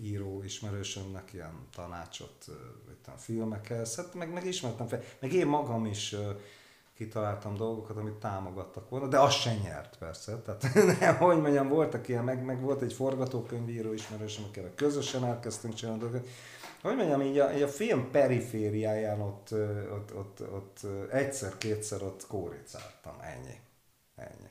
író 0.00 0.42
ismerősömnek 0.42 1.32
ilyen 1.32 1.66
tanácsot 1.74 2.44
a 3.06 3.18
filmekhez, 3.18 3.96
hát 3.96 4.14
meg, 4.14 4.32
meg 4.32 4.46
ismertem 4.46 4.86
fel, 4.86 5.02
meg 5.20 5.32
én 5.32 5.46
magam 5.46 5.86
is 5.86 6.14
kitaláltam 6.98 7.56
dolgokat, 7.56 7.96
amit 7.96 8.12
támogattak 8.12 8.88
volna, 8.88 9.06
de 9.06 9.18
az 9.18 9.34
se 9.34 9.54
nyert 9.54 9.96
persze. 9.98 10.36
Tehát, 10.36 10.74
nem, 11.00 11.16
hogy 11.16 11.40
mondjam, 11.40 11.68
voltak 11.68 12.08
ilyen, 12.08 12.24
meg, 12.24 12.44
meg 12.44 12.60
volt 12.60 12.82
egy 12.82 12.92
forgatókönyvíró 12.92 13.92
ismerős, 13.92 14.38
amikkel 14.38 14.72
közösen 14.74 15.24
elkezdtünk 15.24 15.74
csinálni 15.74 16.00
dolgokat. 16.00 16.28
Hogy 16.82 16.96
mondjam, 16.96 17.20
így 17.20 17.38
a, 17.38 17.52
így 17.52 17.62
a 17.62 17.68
film 17.68 18.10
perifériáján 18.10 19.20
ott, 19.20 19.52
ott, 19.92 20.14
ott, 20.14 20.40
ott 20.40 20.78
egyszer-kétszer 21.10 22.02
ott 22.02 22.26
kóricáltam, 22.26 23.14
ennyi. 23.20 23.56
Ennyi. 24.16 24.48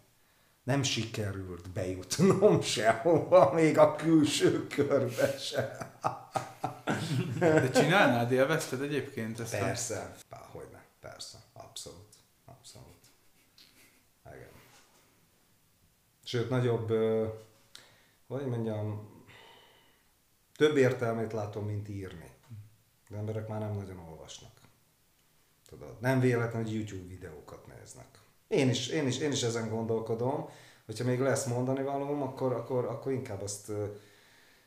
Nem 0.63 0.83
sikerült 0.83 1.69
bejutnom 1.69 2.61
sehova, 2.75 3.53
még 3.53 3.77
a 3.77 3.95
külső 3.95 4.67
körbe 4.67 5.37
se. 5.37 5.93
De 7.39 7.69
csinálnád, 7.69 8.31
élvezted 8.31 8.81
egyébként 8.81 9.39
ezt? 9.39 9.59
Persze, 9.59 10.13
a... 10.29 10.35
hogy 10.35 10.67
ne, 10.71 10.79
persze, 11.09 11.37
abszolút. 11.53 12.07
Sőt, 16.27 16.49
nagyobb, 16.49 16.87
hogy 18.27 18.45
mondjam, 18.45 19.09
több 20.55 20.77
értelmét 20.77 21.33
látom, 21.33 21.65
mint 21.65 21.89
írni. 21.89 22.31
De 23.09 23.17
emberek 23.17 23.47
már 23.47 23.59
nem 23.59 23.75
nagyon 23.75 23.99
olvasnak. 23.99 24.51
Tudod, 25.67 25.99
nem 25.99 26.19
véletlen, 26.19 26.63
hogy 26.63 26.73
YouTube 26.73 27.07
videókat 27.07 27.67
néznek. 27.67 28.19
Én 28.47 28.69
is, 28.69 28.87
én 28.87 29.07
is, 29.07 29.19
én 29.19 29.31
is 29.31 29.43
ezen 29.43 29.69
gondolkodom, 29.69 30.49
hogyha 30.85 31.03
még 31.03 31.19
lesz 31.19 31.45
mondani 31.45 31.83
valóm, 31.83 32.21
akkor, 32.21 32.53
akkor, 32.53 32.85
akkor 32.85 33.11
inkább 33.11 33.41
azt, 33.41 33.71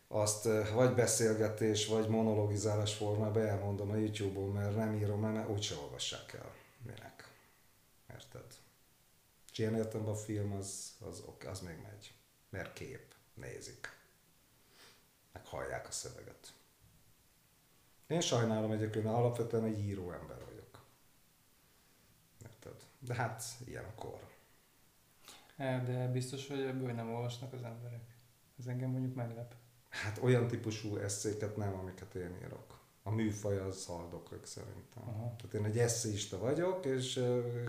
azt 0.08 0.48
vagy 0.74 0.94
beszélgetés, 0.94 1.86
vagy 1.86 2.08
monologizálás 2.08 2.94
formában 2.94 3.46
elmondom 3.46 3.90
a 3.90 3.96
YouTube-on, 3.96 4.52
mert 4.52 4.76
nem 4.76 4.94
írom, 4.94 5.20
mert 5.20 5.48
úgyse 5.48 5.74
olvassák 5.82 6.32
el. 6.32 6.52
Minek? 6.82 7.30
Érted? 8.12 8.59
És 9.50 9.58
ilyen 9.58 9.74
értelemben 9.74 10.14
a 10.14 10.18
film 10.18 10.52
az, 10.52 10.96
az, 11.00 11.24
az 11.46 11.60
még 11.60 11.76
megy. 11.82 12.14
Mert 12.50 12.72
kép, 12.72 13.14
nézik. 13.34 13.98
Meg 15.32 15.46
hallják 15.46 15.88
a 15.88 15.92
szöveget. 15.92 16.52
Én 18.06 18.20
sajnálom 18.20 18.72
egyébként, 18.72 19.04
mert 19.04 19.16
alapvetően 19.16 19.64
egy 19.64 19.78
író 19.78 20.12
ember 20.12 20.44
vagyok. 20.44 20.84
Érted? 22.42 22.82
De 22.98 23.14
hát 23.14 23.44
ilyen 23.64 23.84
a 23.84 23.94
kor. 23.94 24.28
De 25.56 26.08
biztos, 26.12 26.48
hogy 26.48 26.60
ebből 26.60 26.92
nem 26.92 27.14
olvasnak 27.14 27.52
az 27.52 27.62
emberek. 27.62 28.02
Ez 28.58 28.66
engem 28.66 28.90
mondjuk 28.90 29.14
meglep. 29.14 29.54
Hát 29.88 30.18
olyan 30.22 30.48
típusú 30.48 30.96
eszéket 30.96 31.56
nem, 31.56 31.74
amiket 31.74 32.14
én 32.14 32.36
írok 32.44 32.69
a 33.02 33.10
műfaj 33.10 33.58
az 33.58 33.86
haldoklik 33.86 34.44
szerintem. 34.44 35.02
Aha. 35.02 35.34
Tehát 35.36 35.54
én 35.54 35.64
egy 35.64 35.78
eszéista 35.78 36.38
vagyok, 36.38 36.84
és 36.84 37.24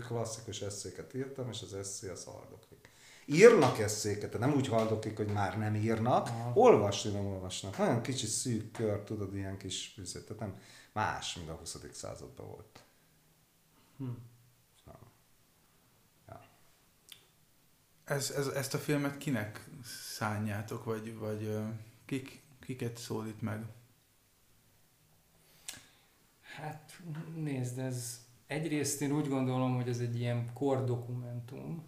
klasszikus 0.06 0.60
eszéket 0.60 1.14
írtam, 1.14 1.48
és 1.48 1.62
az 1.62 1.74
eszé 1.74 2.08
az 2.08 2.24
haldoklik. 2.24 2.90
Írnak 3.26 3.78
eszéket, 3.78 4.38
nem 4.38 4.52
úgy 4.52 4.68
haldoklik, 4.68 5.16
hogy 5.16 5.32
már 5.32 5.58
nem 5.58 5.74
írnak, 5.74 6.26
Aha. 6.26 6.52
olvasni 6.54 7.10
nem 7.10 7.26
olvasnak. 7.26 7.78
Nagyon 7.78 8.02
kicsi 8.02 8.26
szűk 8.26 8.72
kör, 8.72 9.00
tudod, 9.00 9.34
ilyen 9.34 9.58
kis 9.58 9.94
üzlet, 9.98 10.24
tehát 10.24 10.42
nem 10.42 10.60
más, 10.92 11.36
mint 11.36 11.48
a 11.48 11.54
20. 11.54 11.76
században 11.92 12.46
volt. 12.46 12.84
Hm. 13.96 14.04
Ja. 14.86 14.98
Ez, 18.04 18.30
ez, 18.30 18.46
ezt 18.46 18.74
a 18.74 18.78
filmet 18.78 19.18
kinek 19.18 19.68
szánjátok, 20.16 20.84
vagy, 20.84 21.16
vagy 21.18 21.58
kik, 22.04 22.42
kiket 22.60 22.96
szólít 22.96 23.42
meg? 23.42 23.64
Hát 26.56 27.00
nézd, 27.34 27.78
ez 27.78 28.26
egyrészt 28.46 29.02
én 29.02 29.12
úgy 29.12 29.28
gondolom, 29.28 29.74
hogy 29.74 29.88
ez 29.88 29.98
egy 29.98 30.20
ilyen 30.20 30.52
kordokumentum, 30.52 31.84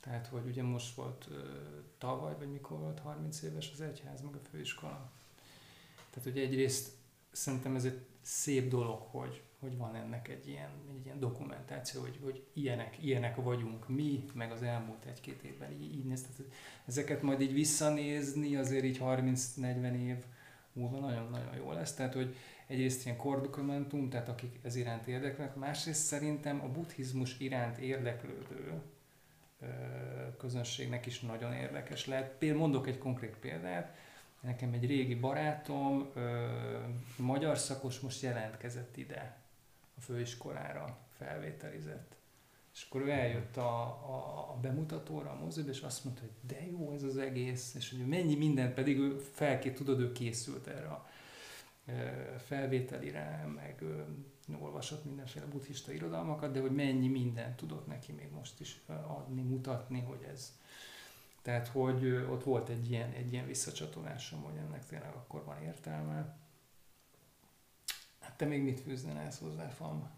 tehát, 0.00 0.26
hogy 0.26 0.46
ugye 0.46 0.62
most 0.62 0.94
volt 0.94 1.26
uh, 1.30 1.36
tavaly, 1.98 2.34
vagy 2.38 2.50
mikor 2.50 2.78
volt 2.78 2.98
30 2.98 3.42
éves 3.42 3.70
az 3.72 3.80
egyház, 3.80 4.20
meg 4.20 4.34
a 4.34 4.48
főiskola. 4.50 5.10
Tehát, 6.10 6.28
hogy 6.28 6.38
egyrészt 6.38 6.90
szerintem 7.32 7.76
ez 7.76 7.84
egy 7.84 8.00
szép 8.22 8.68
dolog, 8.68 9.00
hogy, 9.00 9.42
hogy 9.58 9.76
van 9.76 9.94
ennek 9.94 10.28
egy 10.28 10.48
ilyen, 10.48 10.70
egy 10.98 11.04
ilyen 11.04 11.18
dokumentáció, 11.18 12.00
hogy, 12.00 12.18
hogy 12.22 12.46
ilyenek, 12.52 13.02
ilyenek 13.02 13.36
vagyunk 13.36 13.88
mi, 13.88 14.24
meg 14.34 14.52
az 14.52 14.62
elmúlt 14.62 15.04
egy-két 15.04 15.42
évben 15.42 15.72
így, 15.72 15.94
így 15.94 16.04
néz. 16.04 16.22
Tehát 16.22 16.52
ezeket 16.86 17.22
majd 17.22 17.40
így 17.40 17.52
visszanézni 17.52 18.56
azért 18.56 18.84
így 18.84 18.98
30-40 19.00 19.94
év 19.94 20.16
múlva 20.72 20.98
nagyon-nagyon 20.98 21.56
jó 21.56 21.72
lesz. 21.72 21.94
Tehát, 21.94 22.14
hogy 22.14 22.36
egyrészt 22.72 23.04
ilyen 23.04 23.16
kordokumentum, 23.16 24.08
tehát 24.08 24.28
akik 24.28 24.58
ez 24.62 24.76
iránt 24.76 25.06
érdeklnek, 25.06 25.54
másrészt 25.54 26.04
szerintem 26.04 26.60
a 26.60 26.68
buddhizmus 26.68 27.38
iránt 27.38 27.78
érdeklődő 27.78 28.82
közönségnek 30.38 31.06
is 31.06 31.20
nagyon 31.20 31.52
érdekes 31.52 32.06
lehet. 32.06 32.30
Például 32.38 32.60
mondok 32.60 32.86
egy 32.86 32.98
konkrét 32.98 33.36
példát, 33.36 33.96
nekem 34.40 34.72
egy 34.72 34.86
régi 34.86 35.14
barátom, 35.14 36.12
magyar 37.16 37.58
szakos 37.58 38.00
most 38.00 38.22
jelentkezett 38.22 38.96
ide 38.96 39.36
a 39.96 40.00
főiskolára, 40.00 40.98
felvételizett. 41.16 42.14
És 42.74 42.86
akkor 42.88 43.00
ő 43.00 43.10
eljött 43.10 43.56
a, 43.56 43.82
a, 43.86 44.48
a 44.52 44.58
bemutatóra, 44.60 45.30
a 45.30 45.44
moziba, 45.44 45.70
és 45.70 45.80
azt 45.80 46.04
mondta, 46.04 46.22
hogy 46.22 46.56
de 46.56 46.66
jó 46.70 46.92
ez 46.92 47.02
az 47.02 47.16
egész, 47.16 47.74
és 47.74 47.90
hogy 47.90 48.06
mennyi 48.06 48.34
mindent, 48.34 48.74
pedig 48.74 48.98
ő 48.98 49.18
felké, 49.32 49.70
tudod, 49.70 50.00
ő 50.00 50.12
készült 50.12 50.66
erre 50.66 50.86
a 50.86 51.06
felvételire, 52.46 53.48
meg 53.54 53.84
olvasott 54.60 55.04
mindenféle 55.04 55.46
buddhista 55.46 55.92
irodalmakat, 55.92 56.52
de 56.52 56.60
hogy 56.60 56.74
mennyi 56.74 57.08
mindent 57.08 57.56
tudott 57.56 57.86
neki 57.86 58.12
még 58.12 58.30
most 58.30 58.60
is 58.60 58.80
adni, 59.06 59.42
mutatni, 59.42 60.00
hogy 60.00 60.22
ez. 60.32 60.52
Tehát, 61.42 61.68
hogy 61.68 62.06
ott 62.30 62.44
volt 62.44 62.68
egy 62.68 62.90
ilyen, 62.90 63.10
egy 63.10 63.32
ilyen 63.32 63.46
visszacsatolásom, 63.46 64.42
hogy 64.42 64.56
ennek 64.56 64.86
tényleg 64.86 65.14
akkor 65.14 65.44
van 65.44 65.62
értelme. 65.62 66.36
Hát 68.20 68.36
te 68.36 68.44
még 68.44 68.62
mit 68.62 68.80
fűznél 68.80 69.16
ezt 69.16 69.40
hozzá, 69.40 69.68
Fam? 69.68 70.10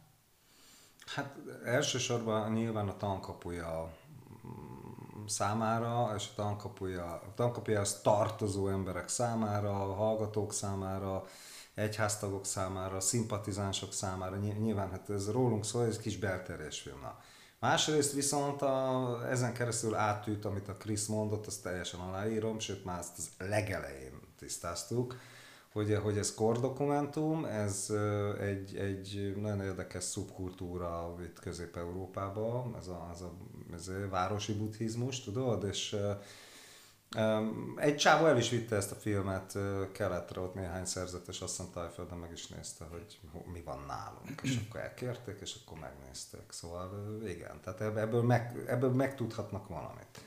Hát 1.06 1.36
elsősorban 1.64 2.52
nyilván 2.52 2.88
a 2.88 2.96
tankapuja 2.96 3.96
mm, 4.46 5.26
számára, 5.26 6.14
és 6.16 6.28
a 6.30 6.34
tankapuja, 6.34 7.12
a 7.12 7.34
tankapuja 7.34 7.80
az 7.80 8.00
tartozó 8.00 8.68
emberek 8.68 9.08
számára, 9.08 9.90
a 9.90 9.94
hallgatók 9.94 10.52
számára, 10.52 11.24
egyháztagok 11.74 12.46
számára, 12.46 13.00
szimpatizánsok 13.00 13.92
számára, 13.92 14.36
nyilván 14.36 14.90
hát 14.90 15.10
ez 15.10 15.30
rólunk 15.30 15.64
szól, 15.64 15.86
ez 15.86 15.98
kis 15.98 16.18
belterjes 16.18 16.80
film. 16.80 17.00
Na. 17.00 17.18
Másrészt 17.60 18.12
viszont 18.12 18.62
a, 18.62 19.18
ezen 19.30 19.52
keresztül 19.52 19.94
átült, 19.94 20.44
amit 20.44 20.68
a 20.68 20.76
Krisz 20.76 21.06
mondott, 21.06 21.46
azt 21.46 21.62
teljesen 21.62 22.00
aláírom, 22.00 22.58
sőt 22.58 22.84
már 22.84 22.98
azt 22.98 23.18
az 23.18 23.28
legelején 23.38 24.20
tisztáztuk, 24.38 25.16
hogy, 25.72 25.98
hogy 26.02 26.18
ez 26.18 26.34
kordokumentum, 26.34 27.44
ez 27.44 27.92
egy, 28.40 28.76
egy 28.76 29.34
nagyon 29.40 29.60
érdekes 29.60 30.04
szubkultúra 30.04 31.14
itt 31.22 31.40
Közép-Európában, 31.40 32.76
ez 32.78 32.86
a, 32.86 33.08
ez 33.12 33.20
a, 33.20 33.32
ez 33.74 33.88
a 33.88 34.08
városi 34.10 34.52
buddhizmus, 34.52 35.24
tudod, 35.24 35.64
és 35.64 35.96
egy 37.76 37.96
csávó 37.96 38.26
el 38.26 38.38
is 38.38 38.50
vitte 38.50 38.76
ezt 38.76 38.92
a 38.92 38.94
filmet 38.94 39.58
keletre, 39.92 40.40
ott 40.40 40.54
néhány 40.54 40.84
szerzetes, 40.84 41.40
azt 41.40 41.56
hiszem 41.56 41.72
Tájföldön 41.72 42.18
meg 42.18 42.32
is 42.32 42.46
nézte, 42.46 42.84
hogy 42.84 43.20
mi 43.52 43.62
van 43.62 43.84
nálunk, 43.86 44.40
és 44.42 44.60
akkor 44.66 44.80
elkérték, 44.80 45.40
és 45.40 45.56
akkor 45.64 45.78
megnézték. 45.78 46.52
Szóval 46.52 47.18
igen, 47.26 47.60
tehát 47.60 47.80
ebből, 47.80 48.22
meg, 48.22 48.64
ebből 48.66 48.90
megtudhatnak 48.90 49.68
valamit. 49.68 50.20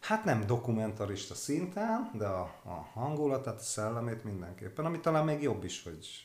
Hát 0.00 0.24
nem 0.24 0.46
dokumentarista 0.46 1.34
szinten, 1.34 2.10
de 2.14 2.26
a, 2.26 2.60
a 2.64 2.88
hangulatát, 2.92 3.58
a 3.58 3.62
szellemét 3.62 4.24
mindenképpen, 4.24 4.84
ami 4.84 5.00
talán 5.00 5.24
még 5.24 5.42
jobb 5.42 5.64
is, 5.64 5.82
hogy 5.82 6.24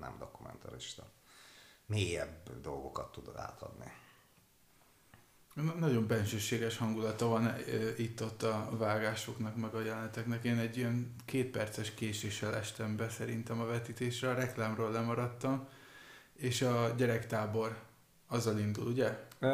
nem 0.00 0.16
dokumentarista. 0.18 1.02
Mélyebb 1.86 2.60
dolgokat 2.62 3.12
tud 3.12 3.30
átadni. 3.36 3.92
Nagyon 5.78 6.06
bensőséges 6.06 6.76
hangulata 6.76 7.26
van 7.26 7.54
itt-ott 7.96 8.42
a 8.42 8.68
vágásoknak, 8.70 9.56
meg 9.56 9.74
a 9.74 9.80
jeleneteknek. 9.80 10.44
Én 10.44 10.58
egy 10.58 10.76
ilyen 10.76 11.14
két 11.24 11.50
perces 11.50 11.94
késéssel 11.94 12.54
estem 12.54 12.96
be 12.96 13.08
szerintem 13.08 13.60
a 13.60 13.64
vetítésre, 13.64 14.30
a 14.30 14.34
reklámról 14.34 14.90
lemaradtam, 14.90 15.68
és 16.36 16.62
a 16.62 16.94
gyerektábor 16.96 17.76
azzal 18.28 18.58
indul, 18.58 18.86
ugye? 18.86 19.18
Ö, 19.38 19.48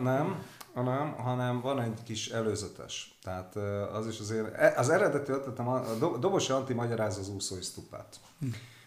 nem, 0.00 0.44
nem, 0.74 1.12
hanem 1.12 1.60
van 1.60 1.80
egy 1.80 2.02
kis 2.02 2.28
előzetes. 2.28 3.18
Tehát 3.22 3.56
az 3.92 4.06
is 4.06 4.18
azért, 4.20 4.54
e, 4.54 4.74
az 4.76 4.88
eredeti 4.88 5.32
ötletem, 5.32 5.68
a 5.68 5.94
Dobosi 6.18 6.52
Anti 6.52 6.72
magyaráz 6.72 7.18
az 7.18 7.28
úszói 7.28 7.62
stupát. 7.62 8.20
Hm. 8.40 8.46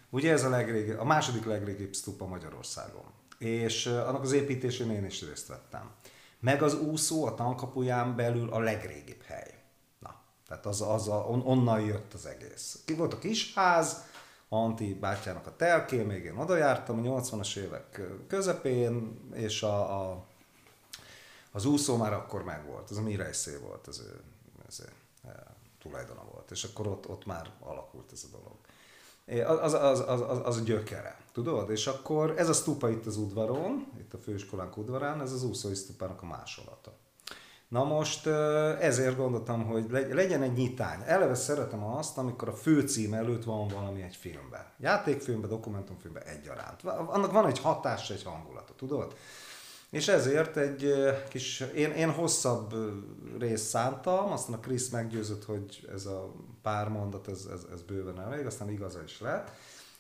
Ugye 0.10 0.32
ez 0.32 0.44
a, 0.44 0.50
legrégi, 0.50 0.92
a 0.92 1.04
második 1.04 1.46
legrégibb 1.46 1.94
stupa 1.94 2.26
Magyarországon. 2.26 3.06
És 3.38 3.86
annak 3.86 4.22
az 4.22 4.32
építésén 4.32 4.92
én 4.92 5.06
is 5.06 5.22
részt 5.22 5.48
vettem 5.48 5.92
meg 6.46 6.62
az 6.62 6.74
úszó 6.74 7.26
a 7.26 7.36
tankapuján 7.36 8.16
belül 8.16 8.50
a 8.50 8.60
legrégibb 8.60 9.22
hely. 9.22 9.54
Na, 10.00 10.16
tehát 10.48 10.66
az, 10.66 10.82
az 10.82 11.08
a, 11.08 11.26
on, 11.28 11.42
onnan 11.46 11.82
jött 11.82 12.14
az 12.14 12.26
egész. 12.26 12.80
Ki 12.86 12.94
volt 12.94 13.14
a 13.14 13.18
kis 13.18 13.54
ház, 13.54 14.04
Anti 14.50 14.94
bátyának 14.94 15.48
a 15.48 15.56
telké, 15.56 16.04
még 16.04 16.24
én 16.24 16.38
oda 16.38 16.56
jártam 16.56 17.00
a 17.00 17.02
80-as 17.02 17.58
évek 17.58 18.02
közepén, 18.28 19.20
és 19.34 19.64
a, 19.64 20.02
a, 20.02 20.26
az 21.52 21.66
úszó 21.66 21.98
már 21.98 22.14
akkor 22.14 22.44
megvolt, 22.44 22.90
az 22.90 22.98
a 22.98 23.02
Mirejszé 23.02 23.58
volt 23.58 23.88
az 23.88 24.00
ő, 24.00 24.22
az 24.68 24.80
ő 24.80 24.90
e, 25.30 25.56
tulajdona 25.82 26.24
volt, 26.32 26.52
és 26.52 26.64
akkor 26.64 26.88
ott, 26.88 27.10
ott 27.10 27.26
már 27.26 27.52
alakult 27.60 28.12
ez 28.12 28.26
a 28.32 28.38
dolog. 28.38 28.58
Az, 29.60 29.74
az, 29.74 30.00
az, 30.00 30.22
az, 30.30 30.40
az 30.44 30.58
a 30.58 30.62
gyökere, 30.62 31.18
tudod? 31.36 31.70
És 31.70 31.88
akkor 31.88 32.34
ez 32.38 32.50
a 32.50 32.54
stupa 32.54 32.90
itt 32.90 33.06
az 33.06 33.18
udvaron, 33.18 33.88
itt 34.00 34.14
a 34.14 34.18
főiskolánk 34.18 34.78
udvarán, 34.78 35.22
ez 35.22 35.32
az 35.32 35.44
úszói 35.44 35.76
stupának 35.76 36.22
a 36.22 36.26
másolata. 36.26 36.98
Na 37.68 37.84
most 37.84 38.28
ezért 38.80 39.16
gondoltam, 39.16 39.66
hogy 39.66 39.90
legyen 40.12 40.42
egy 40.42 40.54
nyitány. 40.54 41.02
Eleve 41.06 41.36
szeretem 41.36 41.84
azt, 41.84 42.18
amikor 42.18 42.48
a 42.48 42.54
főcím 42.54 43.14
előtt 43.14 43.44
van 43.44 43.68
valami 43.68 44.02
egy 44.02 44.16
filmben. 44.16 44.66
Játékfilmben, 44.80 45.50
dokumentumfilmben 45.50 46.24
egyaránt. 46.24 46.84
Annak 46.84 47.32
van 47.32 47.48
egy 47.48 47.60
hatása, 47.60 48.14
egy 48.14 48.24
hangulata, 48.24 48.74
tudod? 48.76 49.16
És 49.90 50.08
ezért 50.08 50.58
egy 50.58 50.94
kis, 51.30 51.60
én, 51.76 51.92
én 51.92 52.12
hosszabb 52.12 52.74
részt 53.40 53.68
szántam, 53.68 54.32
aztán 54.32 54.56
a 54.56 54.60
Krisz 54.60 54.90
meggyőzött, 54.90 55.46
hogy 55.46 55.88
ez 55.94 56.06
a 56.06 56.34
pár 56.62 56.90
mondat, 56.90 57.28
ez, 57.28 57.48
ez, 57.54 57.62
ez 57.74 57.82
bőven 57.82 58.22
elég, 58.22 58.46
aztán 58.46 58.70
igaza 58.70 59.04
is 59.04 59.20
lett. 59.22 59.52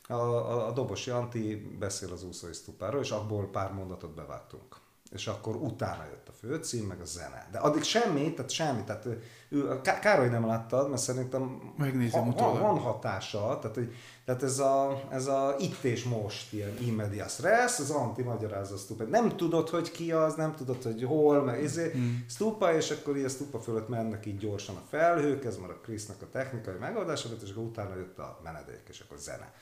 A, 0.08 0.14
a, 0.14 0.68
a 0.68 0.72
Dobosi 0.72 1.10
Anti 1.10 1.76
beszél 1.80 2.12
az 2.12 2.24
úszói 2.24 2.53
stupáról, 2.53 3.01
és 3.01 3.12
abból 3.12 3.49
pár 3.49 3.74
mondatot 3.74 4.16
bevágtunk 4.16 4.84
és 5.16 5.28
akkor 5.28 5.56
utána 5.56 6.03
jött 6.03 6.28
a 6.28 6.32
főcím, 6.32 6.86
meg 6.86 7.01
a 7.01 7.06
zene. 7.06 7.47
De 7.51 7.58
addig 7.58 7.84
semmi, 7.84 8.34
tehát 8.34 8.51
semmi, 8.51 8.84
tehát 8.84 9.06
ő, 9.49 9.82
Károly 10.01 10.28
nem 10.28 10.45
láttad, 10.45 10.89
mert 10.89 11.01
szerintem 11.01 11.74
Megnézem 11.78 12.34
ha, 12.34 12.51
van, 12.51 12.62
van 12.62 12.78
hatása, 12.78 13.60
tehát, 13.62 13.76
hogy, 13.76 13.93
tehát 14.26 14.43
ez, 14.43 14.60
a, 14.60 15.03
ez 15.10 15.28
a 15.28 15.56
itt 15.60 15.84
és 15.84 16.03
most 16.03 16.53
ilyen 16.53 16.78
immedias 16.82 17.39
res, 17.39 17.80
az 17.80 17.89
anti 17.89 18.22
magyarázza 18.22 18.78
stupa. 18.78 19.03
Nem 19.03 19.38
tudod, 19.38 19.70
hogy 19.70 19.91
ki 19.91 20.12
az, 20.12 20.36
nem 20.36 20.56
tudod, 20.56 20.84
hogy 20.84 21.03
hol, 21.03 21.43
meg 21.43 21.64
izé, 21.64 21.91
hmm. 21.91 22.26
stupa, 22.30 22.74
és 22.74 22.91
akkor 22.91 23.18
ilyen 23.18 23.30
stupa 23.30 23.60
fölött 23.60 23.88
mennek 23.88 24.26
így 24.26 24.38
gyorsan 24.38 24.76
a 24.76 24.84
felhők, 24.89 25.45
ez 25.45 25.58
már 25.58 25.70
a 25.70 25.80
Krisznak 25.80 26.22
a 26.22 26.30
technikai 26.32 26.76
megoldása, 26.80 27.30
és 27.43 27.51
akkor 27.51 27.64
utána 27.64 27.95
jött 27.95 28.18
a 28.20 28.39
menedék, 28.43 28.84
és 28.88 28.99
akkor 28.99 29.18
zene. 29.18 29.53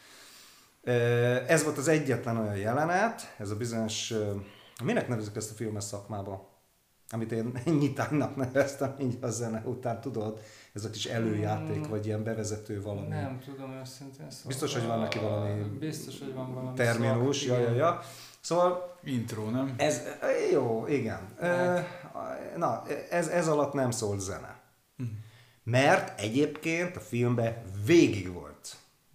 Ez 1.47 1.63
volt 1.63 1.77
az 1.77 1.87
egyetlen 1.87 2.37
olyan 2.37 2.57
jelenet, 2.57 3.35
ez 3.37 3.49
a 3.49 3.55
bizonyos 3.55 4.13
Minek 4.83 5.07
nevezik 5.07 5.35
ezt 5.35 5.51
a 5.51 5.53
filmes 5.53 5.83
szakmába? 5.83 6.51
Amit 7.09 7.31
én 7.31 7.53
nyitánynak 7.79 8.35
neveztem 8.35 8.95
így 8.99 9.17
a 9.21 9.29
zene 9.29 9.61
után, 9.65 10.01
tudod? 10.01 10.39
Ez 10.73 10.85
a 10.85 10.89
kis 10.89 11.05
előjáték, 11.05 11.87
vagy 11.87 12.05
ilyen 12.05 12.23
bevezető 12.23 12.81
valami. 12.81 13.07
Nem 13.07 13.39
tudom 13.39 13.71
őszintén 13.71 14.29
szóval. 14.29 14.47
Biztos, 14.47 14.73
hogy 14.73 14.85
van 14.85 14.99
neki 14.99 15.19
valami 15.19 15.61
Biztos, 15.61 16.19
hogy 16.19 16.33
van 16.33 16.53
valami 16.53 16.75
terminus, 16.75 17.37
szak, 17.39 17.47
ja, 17.47 17.59
ja, 17.59 17.75
ja. 17.75 17.99
Szóval... 18.41 18.97
Intro, 19.03 19.49
nem? 19.49 19.73
Ez, 19.77 20.01
jó, 20.51 20.87
igen. 20.87 21.27
Hát. 21.39 21.87
Na, 22.57 22.83
ez, 23.09 23.27
ez 23.27 23.47
alatt 23.47 23.73
nem 23.73 23.91
szólt 23.91 24.19
zene. 24.19 24.61
Uh-huh. 24.97 25.15
Mert 25.63 26.19
egyébként 26.19 26.95
a 26.95 26.99
filmben 26.99 27.61
végig 27.85 28.33
volt. 28.33 28.52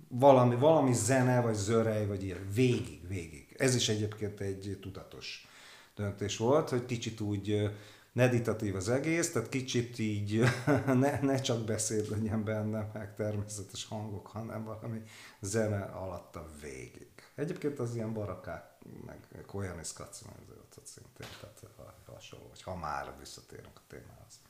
Valami, 0.08 0.54
valami 0.54 0.92
zene, 0.92 1.40
vagy 1.40 1.54
zörej, 1.54 2.06
vagy 2.06 2.24
ilyen. 2.24 2.48
Végig, 2.54 3.08
végig. 3.08 3.54
Ez 3.58 3.74
is 3.74 3.88
egyébként 3.88 4.40
egy 4.40 4.78
tudatos 4.80 5.48
döntés 5.94 6.36
volt, 6.36 6.68
hogy 6.68 6.84
kicsit 6.84 7.20
úgy 7.20 7.70
meditatív 8.12 8.76
az 8.76 8.88
egész, 8.88 9.32
tehát 9.32 9.48
kicsit 9.48 9.98
így 9.98 10.42
ne, 10.86 11.20
ne 11.20 11.40
csak 11.40 11.64
beszéd 11.64 12.10
legyen 12.10 12.44
benne, 12.44 12.90
meg 12.94 13.14
természetes 13.14 13.86
hangok, 13.86 14.26
hanem 14.26 14.64
valami 14.64 15.02
zene 15.40 15.82
alatt 15.82 16.36
a 16.36 16.48
végig. 16.60 17.08
Egyébként 17.34 17.78
az 17.78 17.94
ilyen 17.94 18.12
barakák, 18.12 18.64
meg 19.06 19.44
Koyanis 19.46 19.92
Katsumenze 19.92 20.52
ott 20.52 20.86
szintén, 20.86 21.26
tehát 21.40 21.60
hasonló, 22.06 22.46
hogy 22.48 22.62
ha 22.62 22.76
már 22.76 23.14
visszatérünk 23.18 23.76
a 23.76 23.82
témához. 23.88 24.40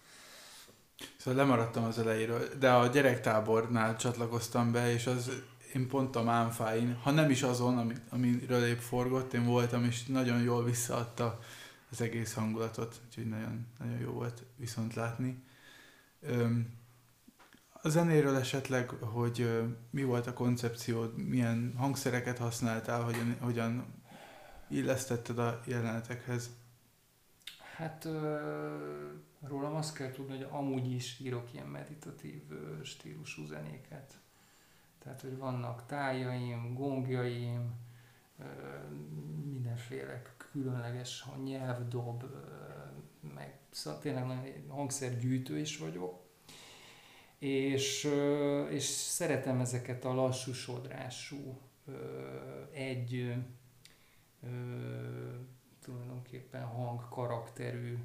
Szóval 1.17 1.45
lemaradtam 1.45 1.85
az 1.85 1.99
elejéről, 1.99 2.49
de 2.59 2.71
a 2.71 2.87
gyerektábornál 2.87 3.97
csatlakoztam 3.97 4.73
be, 4.73 4.93
és 4.93 5.07
az 5.07 5.31
én 5.75 5.89
pont 5.89 6.17
a 6.17 6.23
Mánfáin, 6.23 6.95
ha 6.95 7.11
nem 7.11 7.31
is 7.31 7.43
azon, 7.43 7.79
ami, 7.79 7.95
amiről 8.09 8.65
épp 8.65 8.79
forgott, 8.79 9.33
én 9.33 9.45
voltam, 9.45 9.85
és 9.85 10.05
nagyon 10.05 10.43
jól 10.43 10.65
visszaadta 10.65 11.39
az 11.91 12.01
egész 12.01 12.35
hangulatot, 12.35 13.01
úgyhogy 13.07 13.29
nagyon, 13.29 13.67
nagyon 13.79 13.99
jó 13.99 14.11
volt 14.11 14.43
viszont 14.57 14.95
látni. 14.95 15.43
Öm, 16.21 16.77
a 17.83 17.89
zenéről 17.89 18.37
esetleg, 18.37 18.89
hogy 18.91 19.51
mi 19.91 20.03
volt 20.03 20.27
a 20.27 20.33
koncepciód, 20.33 21.17
milyen 21.17 21.75
hangszereket 21.77 22.39
használtál, 22.39 23.03
hogyan, 23.03 23.37
hogyan 23.41 23.87
illesztetted 24.69 25.39
a 25.39 25.61
jelenetekhez? 25.65 26.51
Hát 27.77 28.09
rólam 29.41 29.74
azt 29.74 29.97
kell 29.97 30.11
tudni, 30.11 30.36
hogy 30.36 30.47
amúgy 30.51 30.93
is 30.93 31.20
írok 31.20 31.53
ilyen 31.53 31.66
meditatív 31.66 32.43
stílusú 32.82 33.47
zenéket. 33.47 34.20
Tehát, 34.99 35.20
hogy 35.20 35.36
vannak 35.36 35.86
tájaim, 35.86 36.74
gongjaim, 36.74 37.74
mindenféle 39.45 40.22
különleges 40.36 41.26
nyelvdob, 41.45 42.24
meg 43.34 43.59
szóval 43.70 44.01
tényleg 44.01 44.26
nagyon 44.26 44.68
hangszergyűjtő 44.68 45.59
is 45.59 45.78
vagyok. 45.78 46.26
És, 47.39 48.09
és 48.70 48.84
szeretem 48.84 49.61
ezeket 49.61 50.05
a 50.05 50.14
lassú 50.14 50.53
sodrású, 50.53 51.61
egy 52.72 53.34
tulajdonképpen 55.82 56.64
hangkarakterű 56.64 57.99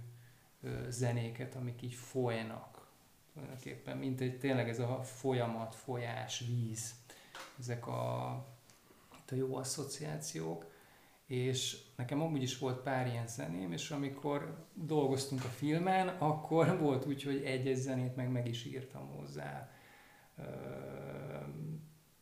zenéket, 0.90 1.56
amik 1.56 1.82
így 1.82 1.94
folynak. 1.94 2.88
Tulajdonképpen, 3.34 3.98
mint 3.98 4.22
egy 4.22 4.38
tényleg 4.38 4.70
ez 4.70 4.80
a 4.80 5.04
folyamat, 5.04 5.76
folyás, 5.76 6.44
víz, 6.48 6.94
ezek 7.60 7.88
a, 7.88 8.26
a 9.30 9.36
jó 9.36 9.56
asszociációk, 9.56 10.72
és 11.26 11.78
nekem 11.96 12.22
amúgy 12.22 12.42
is 12.42 12.58
volt 12.58 12.82
pár 12.82 13.08
ilyen 13.08 13.28
zeném, 13.28 13.72
és 13.72 13.92
amikor 13.92 14.68
dolgoztunk 14.74 15.44
a 15.44 15.48
filmen, 15.48 16.08
akkor 16.08 16.78
volt 16.80 17.06
úgy, 17.06 17.24
hogy 17.24 17.44
egy-egy 17.44 17.78
zenét 17.78 18.16
meg 18.16 18.30
meg 18.30 18.48
is 18.48 18.66
írtam 18.66 19.08
hozzá. 19.08 19.72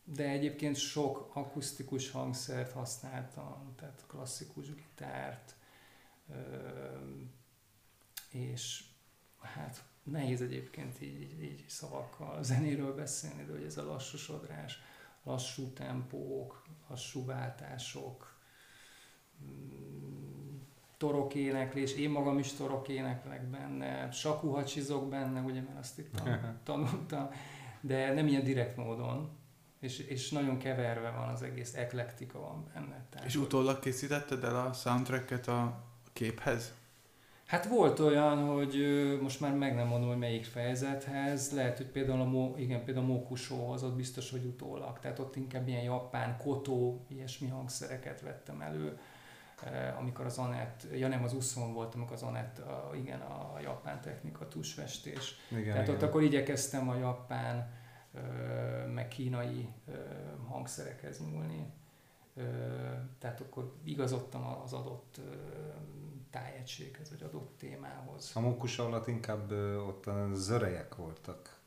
De 0.04 0.30
egyébként 0.30 0.76
sok 0.76 1.32
akusztikus 1.34 2.12
hangszert 2.12 2.72
használtam, 2.72 3.74
tehát 3.76 4.04
klasszikus 4.08 4.76
gitárt, 4.76 5.56
és 8.32 8.84
hát 9.42 9.84
nehéz 10.04 10.42
egyébként 10.42 11.02
így, 11.02 11.22
így, 11.22 11.44
így 11.44 11.64
szavakkal 11.68 12.44
zenéről 12.44 12.96
beszélni, 12.96 13.44
de 13.44 13.52
hogy 13.52 13.64
ez 13.64 13.78
a 13.78 13.86
lassú 13.86 14.18
sodrás, 14.18 14.80
lassú 15.24 15.74
tempók, 15.74 16.64
lassú 16.90 17.26
váltások, 17.26 18.36
mm, 19.44 20.60
torok 20.98 21.36
éneklés, 21.36 21.94
én 21.94 22.10
magam 22.10 22.40
is 22.40 22.52
torok 22.54 22.88
éneklek 22.88 23.50
benne, 23.50 24.12
sakuhacsizok 24.12 25.10
benne, 25.10 25.42
ugye, 25.42 25.62
mert 25.62 25.80
azt 25.80 26.00
itt 26.00 26.22
tanultam, 26.64 27.30
de 27.82 28.14
nem 28.14 28.28
ilyen 28.28 28.44
direkt 28.44 28.78
módon, 28.78 29.30
és, 29.80 30.00
és 30.00 30.30
nagyon 30.30 30.58
keverve 30.58 31.10
van 31.10 31.30
az 31.30 31.42
egész, 31.42 31.76
eklektika 31.76 32.40
van 32.40 32.70
benne. 32.74 33.06
Tehát, 33.10 33.28
és 33.28 33.36
utólag 33.36 33.80
készítetted 33.80 34.44
el 34.44 34.66
a 34.66 34.74
soundtracket 34.74 35.48
a 35.48 35.84
képhez? 36.14 36.74
Hát 37.52 37.68
volt 37.68 38.00
olyan, 38.00 38.46
hogy 38.46 38.76
most 39.22 39.40
már 39.40 39.54
meg 39.54 39.76
nem 39.76 39.88
mondom, 39.88 40.10
hogy 40.10 40.18
melyik 40.18 40.46
fejezethez, 40.46 41.52
lehet, 41.52 41.78
hogy 41.78 41.86
például 41.86 42.22
a, 42.22 42.26
Mo, 42.26 42.54
igen, 42.58 42.84
például 42.84 43.06
a 43.06 43.10
Mokusóhoz, 43.10 43.84
ott 43.84 43.96
biztos, 43.96 44.32
hogy 44.32 44.46
utólag, 44.46 45.00
tehát 45.00 45.20
ott 45.20 45.36
inkább 45.36 45.68
ilyen 45.68 45.84
japán, 45.84 46.38
kotó, 46.38 47.06
ilyesmi 47.08 47.48
hangszereket 47.48 48.22
vettem 48.22 48.62
elő, 48.62 49.00
amikor 50.00 50.26
az 50.26 50.38
Anett, 50.38 50.88
ja 50.96 51.08
nem, 51.08 51.24
az 51.24 51.34
Uszon 51.34 51.74
volt, 51.74 51.96
amikor 51.96 52.14
az 52.14 52.24
Anett, 52.24 52.60
a, 52.60 52.92
igen, 52.96 53.20
a 53.20 53.60
japán 53.62 54.02
technika, 54.02 54.48
tusvestés. 54.48 55.36
Igen, 55.50 55.64
tehát 55.64 55.88
igen. 55.88 55.96
ott 55.96 56.02
akkor 56.02 56.24
igyekeztem 56.24 56.90
a 56.90 56.96
japán, 56.96 57.72
meg 58.94 59.08
kínai 59.08 59.68
hangszerekhez 60.48 61.20
nyúlni. 61.20 61.66
Tehát 63.20 63.40
akkor 63.40 63.74
igazodtam 63.84 64.62
az 64.64 64.74
adott 64.74 65.20
tájegységhez, 66.32 67.10
vagy 67.10 67.24
adott 67.24 67.58
témához. 67.58 68.32
A 68.34 68.40
mókus 68.40 68.80
alatt 68.80 69.08
inkább 69.08 69.52
ott 69.88 70.06
a 70.06 70.30
zörejek 70.34 70.96
voltak. 70.96 71.60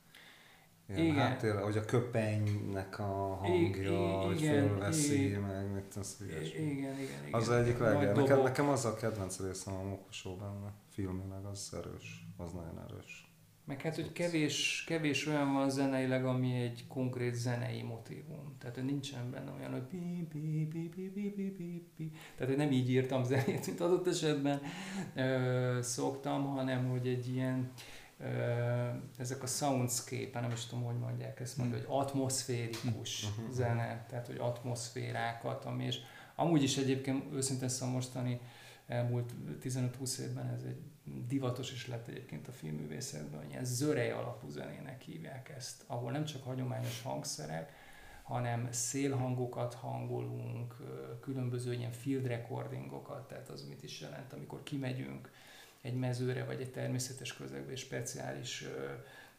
Ilyen 0.89 1.01
igen. 1.01 1.15
Háttér, 1.17 1.61
hogy 1.61 1.77
a 1.77 1.85
köpenynek 1.85 2.99
a 2.99 3.35
hangja, 3.35 3.91
I- 3.93 4.25
hogy 4.27 4.41
fölveszi, 4.41 5.27
igen, 5.27 5.41
meg 5.41 5.73
mit 5.73 5.85
tudsz, 5.85 6.21
igen, 6.21 6.43
igen, 6.43 6.99
igen. 6.99 7.33
Az 7.33 7.51
egyik 7.51 7.79
legjobb. 7.79 8.17
Nekem, 8.17 8.43
nekem 8.43 8.69
az 8.69 8.85
a 8.85 8.95
kedvenc 8.95 9.41
részem 9.41 9.75
a 9.75 9.83
mókusó 9.83 10.37
benne, 10.37 10.73
filmileg, 10.91 11.45
az 11.45 11.71
erős, 11.77 12.27
az 12.37 12.53
nagyon 12.53 12.85
erős. 12.89 13.24
Meg 13.67 13.81
hát, 13.81 13.95
hogy 13.95 14.12
kevés, 14.12 14.85
kevés 14.87 15.27
olyan 15.27 15.53
van 15.53 15.71
zeneileg, 15.71 16.25
ami 16.25 16.55
egy 16.55 16.85
konkrét 16.89 17.35
zenei 17.35 17.83
motivum. 17.83 18.57
Tehát, 18.59 18.75
hogy 18.75 18.85
nincsen 18.85 19.31
benne 19.31 19.53
olyan, 19.59 19.73
hogy 19.73 19.83
pi, 19.83 20.27
pi, 20.31 20.69
pi, 20.71 20.89
pi, 20.89 21.09
pi, 21.09 21.31
pi, 21.31 21.51
pi, 21.51 21.87
pi. 21.97 22.11
Tehát, 22.37 22.49
hogy 22.55 22.57
nem 22.57 22.73
így 22.73 22.91
írtam 22.91 23.25
zenét, 23.25 23.67
mint 23.67 23.81
adott 23.81 24.07
esetben 24.07 24.61
ö, 25.15 25.79
szoktam, 25.83 26.45
hanem, 26.45 26.89
hogy 26.89 27.07
egy 27.07 27.29
ilyen 27.29 27.73
ö, 28.21 28.25
ezek 29.19 29.43
a 29.43 29.47
soundscape, 29.47 30.41
nem 30.41 30.51
is 30.51 30.67
tudom, 30.67 30.85
hogy 30.85 30.99
mondják 30.99 31.41
ezt 31.41 31.57
mondani, 31.57 31.83
hogy 31.83 31.97
atmoszférikus 31.99 33.25
uh-huh. 33.25 33.53
zene, 33.53 34.07
tehát, 34.09 34.27
hogy 34.27 34.37
atmoszférákat, 34.39 35.65
ami 35.65 35.85
és 35.85 35.99
amúgy 36.35 36.62
is 36.62 36.77
egyébként 36.77 37.33
őszintén 37.33 37.69
szóval 37.69 37.95
mostani 37.95 38.41
elmúlt 38.87 39.33
15-20 39.62 40.19
évben 40.19 40.47
ez 40.47 40.62
egy 40.67 40.81
divatos 41.05 41.73
is 41.73 41.87
lett 41.87 42.09
egyébként 42.09 42.49
a 42.49 42.53
filmművészetben, 42.53 43.41
hogy 43.41 43.51
ilyen 43.51 43.65
zörej 43.65 44.11
alapú 44.11 44.49
zenének 44.49 45.03
hívják 45.03 45.49
ezt, 45.49 45.85
ahol 45.87 46.11
nem 46.11 46.25
csak 46.25 46.45
hagyományos 46.45 47.03
hangszerek, 47.03 47.73
hanem 48.23 48.69
szélhangokat 48.71 49.75
hangolunk, 49.75 50.77
különböző 51.21 51.73
ilyen 51.73 51.93
field 51.93 52.27
recordingokat, 52.27 53.29
tehát 53.29 53.49
az 53.49 53.67
mit 53.69 53.83
is 53.83 54.01
jelent, 54.01 54.33
amikor 54.33 54.63
kimegyünk 54.63 55.31
egy 55.81 55.95
mezőre 55.95 56.45
vagy 56.45 56.61
egy 56.61 56.71
természetes 56.71 57.37
közegbe, 57.37 57.73
és 57.73 57.81
speciális, 57.81 58.65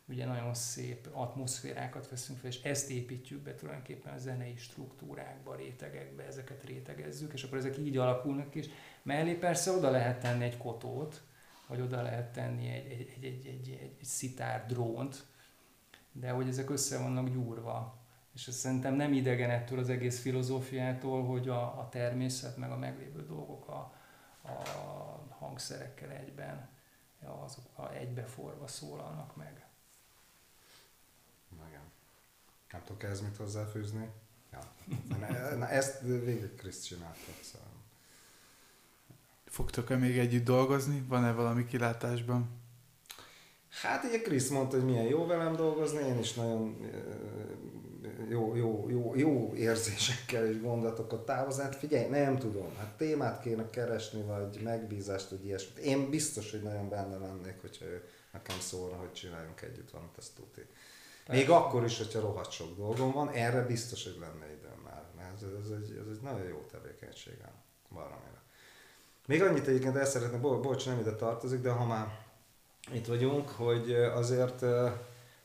ugye 0.08 0.26
nagyon 0.26 0.54
szép 0.54 1.10
atmoszférákat 1.12 2.10
veszünk 2.10 2.40
fel, 2.40 2.50
és 2.50 2.62
ezt 2.62 2.90
építjük 2.90 3.42
be 3.42 3.56
tulajdonképpen 3.56 4.14
a 4.14 4.18
zenei 4.18 4.56
struktúrákba, 4.58 5.56
rétegekbe, 5.56 6.24
ezeket 6.24 6.64
rétegezzük, 6.64 7.34
és 7.34 7.44
akkor 7.44 7.58
ezek 7.58 7.78
így 7.78 7.98
alakulnak 7.98 8.56
is. 8.56 8.66
Mellé 9.04 9.34
persze 9.34 9.72
oda 9.72 9.90
lehet 9.90 10.20
tenni 10.20 10.44
egy 10.44 10.58
kotót, 10.58 11.22
vagy 11.68 11.82
oda 11.82 12.02
lehet 12.02 12.32
tenni 12.34 12.70
egy, 12.70 12.92
egy, 12.92 13.00
egy, 13.00 13.24
egy, 13.24 13.46
egy, 13.46 13.70
egy, 13.70 13.96
egy 14.00 14.06
szitár 14.06 14.66
drónt, 14.66 15.26
de 16.12 16.30
hogy 16.32 16.48
ezek 16.48 16.70
össze 16.70 16.98
vannak 16.98 17.30
gyúrva. 17.30 18.04
És 18.34 18.48
ez 18.48 18.56
szerintem 18.56 18.94
nem 18.94 19.14
idegen 19.14 19.50
ettől 19.50 19.80
az 19.80 19.90
egész 19.90 20.22
filozófiától, 20.22 21.26
hogy 21.26 21.50
a, 21.50 21.80
a 21.80 21.90
természet 21.90 22.58
meg 22.58 22.72
a 22.72 22.78
meglévő 22.78 23.26
dolgok 23.26 23.68
a, 23.68 23.94
a 24.42 25.28
hangszerekkel 25.30 26.10
egyben, 26.10 26.70
azok 27.44 27.78
a 27.78 27.94
egybeforva 27.94 28.68
szólalnak 28.68 29.36
meg. 29.36 29.66
Igen. 31.68 31.82
Nem 32.72 32.84
tudok 32.84 33.04
ez 33.04 33.22
mit 33.22 33.38
hozzáfűzni? 33.38 34.10
Ja. 34.52 34.60
Na, 35.58 35.70
ezt 35.70 36.02
végig 36.02 36.56
Kriszt 36.56 36.86
csinálta, 36.86 37.32
szóval. 37.42 37.75
Fogtok-e 39.56 39.96
még 39.96 40.18
együtt 40.18 40.44
dolgozni? 40.46 41.06
Van-e 41.08 41.32
valami 41.32 41.66
kilátásban? 41.66 42.50
Hát 43.70 44.04
ugye 44.04 44.22
Krisz 44.22 44.50
mondta, 44.50 44.76
hogy 44.76 44.86
milyen 44.86 45.06
jó 45.06 45.26
velem 45.26 45.56
dolgozni, 45.56 46.08
én 46.08 46.20
is 46.20 46.34
nagyon 46.34 46.78
jó, 48.30 48.56
jó, 48.56 48.90
jó, 48.90 49.16
jó 49.16 49.54
érzésekkel 49.54 50.48
és 50.48 50.62
gondolatokat 50.62 51.26
távozni. 51.26 51.64
Hát 51.64 51.76
figyelj, 51.76 52.10
nem 52.10 52.38
tudom, 52.38 52.76
hát 52.78 52.98
témát 52.98 53.42
kéne 53.42 53.70
keresni, 53.70 54.22
vagy 54.22 54.62
megbízást, 54.64 55.30
vagy 55.30 55.46
ilyesmit. 55.46 55.78
Én 55.78 56.10
biztos, 56.10 56.52
hogy 56.52 56.62
nagyon 56.62 56.90
benne 56.90 57.18
lennék, 57.18 57.62
hogyha 57.62 57.86
ő 57.86 58.04
nekem 58.32 58.60
szólna, 58.60 58.96
hogy 58.96 59.12
csináljunk 59.12 59.62
együtt 59.62 59.92
valamit, 59.92 60.18
ezt 60.18 60.36
tudni. 60.36 60.70
Még 61.28 61.50
akkor 61.50 61.84
is, 61.84 61.98
hogyha 61.98 62.20
rohadt 62.20 62.52
sok 62.52 62.78
dolgom 62.78 63.12
van, 63.12 63.30
erre 63.30 63.62
biztos, 63.62 64.04
hogy 64.04 64.18
lenne 64.20 64.54
időm 64.54 64.80
már. 64.84 65.04
Mert 65.16 65.42
ez, 65.42 65.50
ez, 65.64 65.70
egy, 65.70 65.98
ez 65.98 66.08
egy 66.16 66.22
nagyon 66.22 66.48
jó 66.48 66.66
tevékenység 66.72 67.38
valamire. 67.90 68.44
Még 69.26 69.42
annyit 69.42 69.68
egyébként 69.68 69.96
el 69.96 70.06
szeretném, 70.06 70.42
bo- 70.42 70.62
bocs, 70.62 70.86
nem 70.86 71.00
ide 71.00 71.16
tartozik, 71.16 71.62
de 71.62 71.70
ha 71.70 71.86
már 71.86 72.08
itt 72.94 73.06
vagyunk, 73.06 73.50
hogy 73.50 73.94
azért 73.94 74.66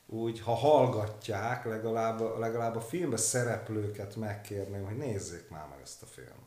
úgy, 0.06 0.40
ha 0.40 0.54
hallgatják, 0.54 1.64
legalább, 1.64 2.38
legalább 2.38 2.76
a 2.76 2.80
filmbe 2.80 3.16
szereplőket 3.16 4.16
megkérném, 4.16 4.84
hogy 4.84 4.96
nézzék 4.96 5.48
már 5.48 5.68
meg 5.68 5.78
ezt 5.82 6.02
a 6.02 6.06
filmet. 6.06 6.38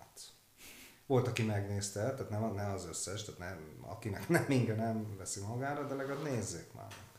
Volt, 1.06 1.28
aki 1.28 1.44
megnézte, 1.44 2.00
tehát 2.00 2.30
nem, 2.30 2.54
nem 2.54 2.74
az 2.74 2.86
összes, 2.86 3.24
tehát 3.24 3.40
nem, 3.40 3.78
akinek 3.82 4.30
nem 4.30 4.46
inge 4.48 4.76
nem 4.76 5.16
veszi 5.18 5.40
magára, 5.42 5.88
de 5.88 5.96
legalább 5.96 6.24
nézzék 6.24 6.74
már 6.74 6.88
meg. 6.88 7.14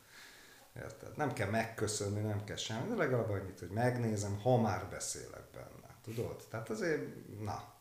Érted? 0.83 1.17
Nem 1.17 1.33
kell 1.33 1.49
megköszönni, 1.49 2.19
nem 2.19 2.43
kell 2.43 2.55
semmi, 2.55 2.89
de 2.89 2.95
legalább 2.95 3.29
annyit, 3.29 3.59
hogy 3.59 3.69
megnézem, 3.69 4.39
ha 4.41 4.57
már 4.57 4.87
beszélek 4.89 5.43
benne. 5.53 5.95
Tudod? 6.03 6.43
Tehát 6.49 6.69
azért, 6.69 7.01
na, 7.39 7.74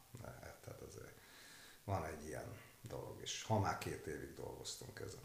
van 1.85 2.05
egy 2.05 2.27
ilyen 2.27 2.57
dolog, 2.83 3.21
és 3.23 3.43
ha 3.43 3.59
már 3.59 3.79
két 3.79 4.07
évig 4.07 4.35
dolgoztunk 4.35 5.01
ezen. 5.01 5.21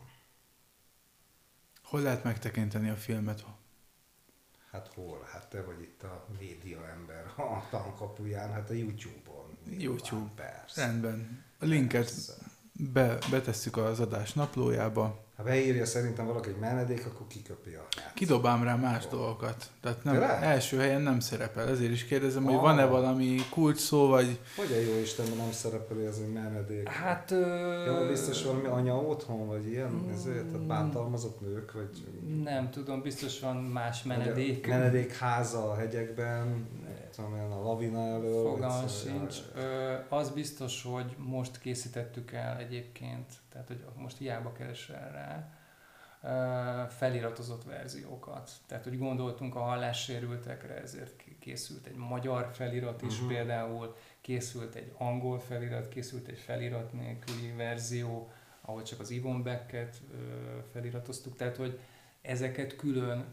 Hol 1.84 2.02
lehet 2.02 2.24
megtekinteni 2.24 2.90
a 2.90 2.96
filmet? 2.96 3.46
Hát 4.72 4.94
hol? 4.94 5.28
Hát 5.32 5.50
te 5.50 5.64
vagy 5.64 5.82
itt 5.82 6.04
a 6.04 6.28
média 6.40 6.88
ember 6.88 7.26
a 7.26 7.68
tankapuján, 7.70 8.52
hát 8.52 8.70
a 8.70 8.74
YouTube-on. 8.74 9.58
YouTube. 9.66 10.32
Persze. 10.36 10.86
Rendben. 10.86 11.46
A 11.60 11.66
linket 11.66 12.12
be, 12.94 13.18
betesszük 13.32 13.78
az 13.78 14.00
adás 14.00 14.34
naplójába. 14.34 15.28
Ha 15.38 15.46
beírja 15.46 15.86
szerintem 15.86 16.26
valaki 16.26 16.50
egy 16.50 16.60
menedék, 16.60 17.06
akkor 17.06 17.28
kiköpi 17.28 17.74
a 17.74 17.86
hát. 18.02 18.14
Kidobám 18.14 18.64
rá 18.64 18.76
más 18.76 19.06
oh. 19.06 19.12
dolgokat. 19.12 19.66
Tehát 19.82 20.04
nem, 20.04 20.22
első 20.42 20.78
helyen 20.78 21.02
nem 21.02 21.20
szerepel. 21.20 21.68
Ezért 21.68 21.92
is 21.92 22.06
kérdezem, 22.06 22.48
ah. 22.48 22.52
hogy 22.52 22.60
van-e 22.62 22.86
valami 22.86 23.38
kulcs 23.50 23.78
szó, 23.78 24.08
vagy... 24.08 24.40
Hogy 24.56 24.72
a 24.72 24.80
jó 24.80 25.00
Istenben 25.02 25.38
nem 25.38 25.52
szerepel 25.52 26.02
ez 26.08 26.18
egy 26.26 26.34
menedék? 26.34 26.88
Hát... 26.88 27.32
Ö... 27.32 27.86
Ja, 27.86 28.08
biztos 28.08 28.44
valami 28.44 28.66
anya 28.66 28.96
otthon, 28.96 29.48
vagy 29.48 29.68
ilyen, 29.68 29.92
mm. 29.92 30.14
ezért, 30.14 30.46
tehát 30.46 30.66
bántalmazott 30.66 31.42
nők, 31.42 31.72
vagy... 31.72 31.90
Nem 32.44 32.70
tudom, 32.70 33.02
biztos 33.02 33.40
van 33.40 33.56
más 33.56 34.04
menedék. 34.04 34.68
Menedék 34.68 35.16
háza 35.16 35.72
a 35.72 35.76
hegyekben, 35.76 36.68
tudom 37.10 37.34
a 37.34 37.64
lavina 37.64 38.08
elől. 38.08 38.44
Fogalmam 38.44 38.88
sincs. 38.88 39.38
Ö, 39.56 39.96
az 40.10 40.30
biztos, 40.30 40.84
hogy 40.84 41.16
most 41.18 41.60
készítettük 41.60 42.32
el 42.32 42.58
egyébként, 42.58 43.34
tehát 43.50 43.68
hogy 43.68 43.84
most 43.96 44.18
hiába 44.18 44.52
keresel 44.52 45.12
rá, 45.12 45.50
feliratozott 46.90 47.64
verziókat. 47.64 48.52
Tehát, 48.68 48.84
hogy 48.84 48.98
gondoltunk 48.98 49.56
a 49.56 49.60
hallássérültekre, 49.60 50.82
ezért 50.82 51.24
készült 51.40 51.86
egy 51.86 51.96
magyar 51.96 52.50
felirat 52.52 53.02
is 53.02 53.14
uh-huh. 53.14 53.28
például, 53.28 53.96
készült 54.22 54.76
egy 54.76 54.94
angol 54.98 55.40
felirat, 55.40 55.88
készült 55.88 56.28
egy 56.28 56.38
felirat 56.38 56.94
nélküli 56.94 57.54
verzió, 57.58 58.32
ahol 58.62 58.84
csak 58.84 59.00
az 59.00 59.10
Ivon 59.10 59.44
Becket 59.44 60.02
feliratoztuk, 60.72 61.36
tehát, 61.36 61.56
hogy 61.56 61.80
ezeket 62.22 62.76
külön 62.76 63.26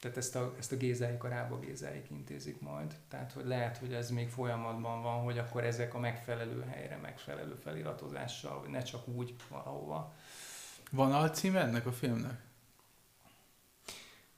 tehát 0.00 0.16
ezt 0.16 0.36
a, 0.36 0.54
ezt 0.58 0.72
a 0.72 0.76
gézáik, 0.76 1.24
a 1.24 1.28
rába 1.28 1.58
gézáik 1.58 2.10
intézik 2.10 2.60
majd. 2.60 2.94
Tehát, 3.08 3.32
hogy 3.32 3.46
lehet, 3.46 3.76
hogy 3.76 3.92
ez 3.92 4.10
még 4.10 4.28
folyamatban 4.28 5.02
van, 5.02 5.22
hogy 5.22 5.38
akkor 5.38 5.64
ezek 5.64 5.94
a 5.94 5.98
megfelelő 5.98 6.64
helyre, 6.68 6.96
megfelelő 6.96 7.54
feliratozással, 7.54 8.58
hogy 8.58 8.68
ne 8.68 8.82
csak 8.82 9.08
úgy 9.08 9.34
valahova. 9.48 10.14
Van 10.90 11.12
alcím 11.12 11.56
ennek 11.56 11.86
a 11.86 11.92
filmnek? 11.92 12.40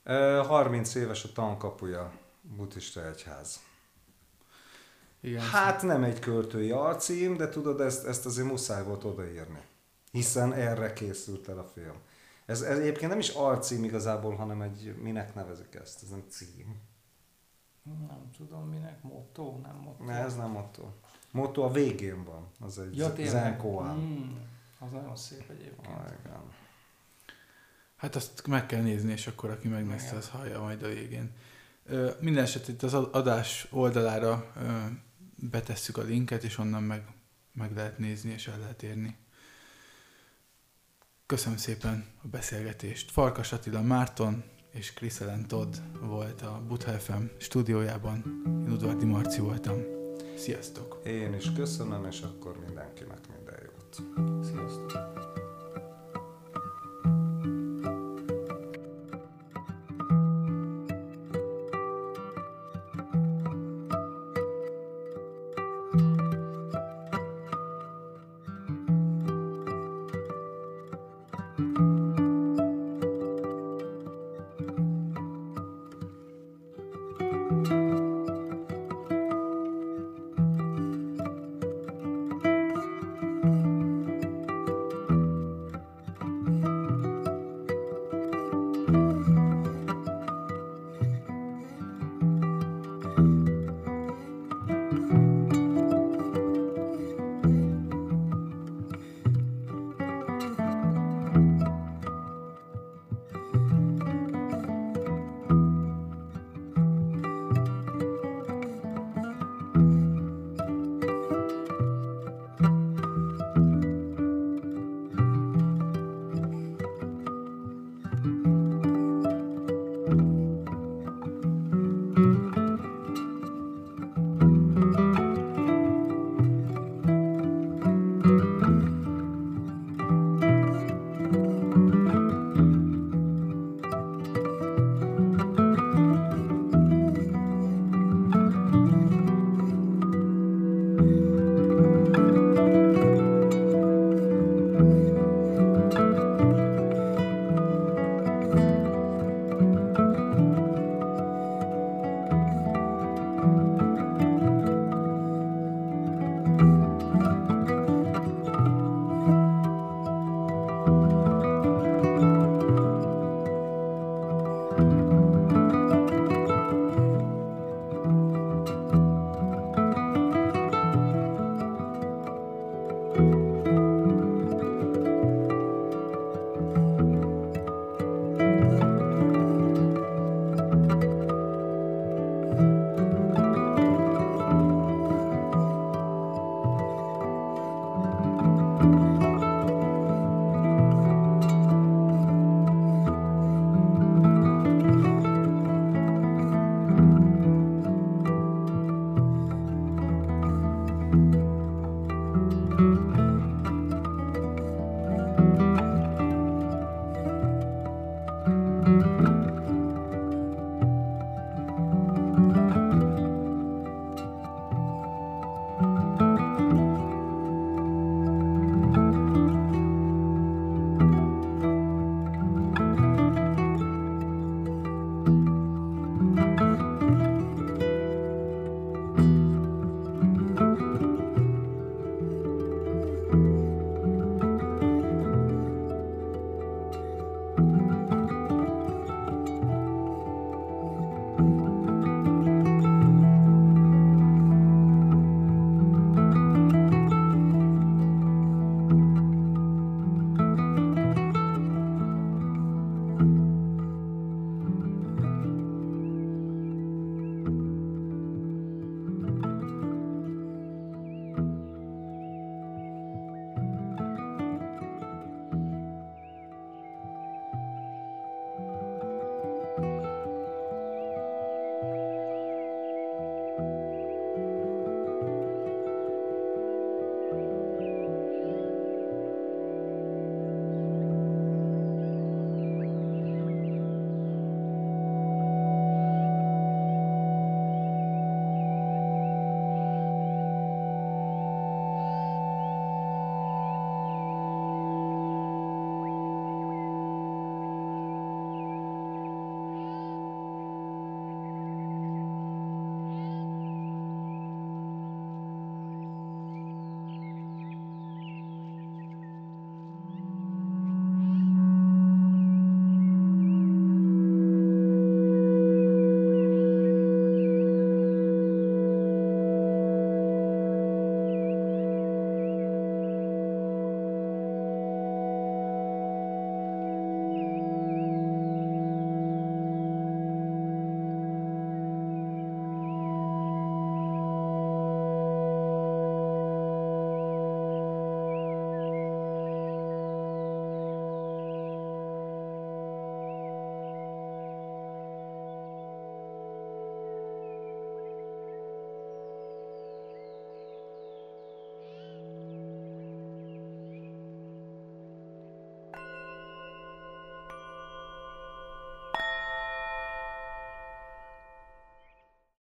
Ö, 0.03 0.43
30 0.47 0.95
éves 0.95 1.23
a 1.23 1.31
tankapuja, 1.31 2.11
buddhista 2.41 3.07
egyház. 3.07 3.59
Igen, 5.21 5.41
Hát 5.41 5.81
nem 5.81 6.03
egy 6.03 6.19
költői 6.19 6.71
alcím, 6.71 7.37
de 7.37 7.49
tudod, 7.49 7.81
ezt, 7.81 8.05
ezt 8.05 8.25
azért 8.25 8.47
muszáj 8.47 8.83
volt 8.83 9.03
odaírni. 9.03 9.61
Hiszen 10.11 10.53
erre 10.53 10.93
készült 10.93 11.47
el 11.47 11.57
a 11.57 11.71
film. 11.73 11.95
Ez, 12.49 12.61
ez 12.61 12.79
egyébként 12.79 13.09
nem 13.09 13.19
is 13.19 13.29
alcím 13.29 13.83
igazából, 13.83 14.35
hanem 14.35 14.61
egy, 14.61 14.95
minek 15.01 15.35
nevezik 15.35 15.75
ezt? 15.75 16.03
Ez 16.03 16.09
nem 16.09 16.23
cím. 16.29 16.79
Nem 17.83 18.29
tudom 18.37 18.69
minek, 18.69 19.03
motto, 19.03 19.59
nem 19.63 19.75
motto. 19.75 20.03
Ne, 20.03 20.13
ez 20.13 20.35
nem 20.35 20.49
motto. 20.49 20.91
Motto 21.31 21.61
a 21.61 21.71
végén 21.71 22.23
van. 22.23 22.47
Az 22.59 22.79
egy 22.79 22.97
Ja. 22.97 23.13
Zenkoán. 23.25 23.97
Mm, 23.97 24.35
az 24.79 24.91
nagyon 24.91 25.15
szép 25.15 25.49
egyébként. 25.49 25.97
Ah, 25.97 26.11
igen. 26.25 26.41
Hát 27.95 28.15
azt 28.15 28.47
meg 28.47 28.65
kell 28.65 28.81
nézni, 28.81 29.11
és 29.11 29.27
akkor 29.27 29.49
aki 29.49 29.67
megnézte, 29.67 30.15
az 30.15 30.29
hallja 30.29 30.61
majd 30.61 30.83
a 30.83 30.87
végén. 30.87 31.31
Ö, 31.85 32.11
Minden 32.19 32.43
esetre 32.43 32.73
itt 32.73 32.83
az 32.83 32.93
adás 32.93 33.67
oldalára 33.71 34.51
ö, 34.55 34.85
betesszük 35.35 35.97
a 35.97 36.01
linket, 36.01 36.43
és 36.43 36.57
onnan 36.57 36.83
meg, 36.83 37.03
meg 37.51 37.75
lehet 37.75 37.97
nézni, 37.97 38.31
és 38.31 38.47
el 38.47 38.59
lehet 38.59 38.83
érni. 38.83 39.17
Köszönöm 41.29 41.57
szépen 41.57 42.05
a 42.23 42.27
beszélgetést. 42.27 43.11
Farkas 43.11 43.51
Attila 43.51 43.81
Márton 43.81 44.43
és 44.71 44.93
Kriszelen 44.93 45.47
Todd 45.47 45.75
volt 46.01 46.41
a 46.41 46.61
Butha 46.67 46.91
FM 46.91 47.23
stúdiójában. 47.37 48.41
Én 48.45 48.71
Udvardi 48.71 49.05
Marci 49.05 49.39
voltam. 49.39 49.77
Sziasztok! 50.37 51.01
Én 51.05 51.33
is 51.33 51.51
köszönöm, 51.55 52.05
és 52.05 52.21
akkor 52.21 52.59
mindenkinek 52.65 53.19
minden 53.27 53.59
jót. 53.63 53.95
Sziasztok! 54.45 55.28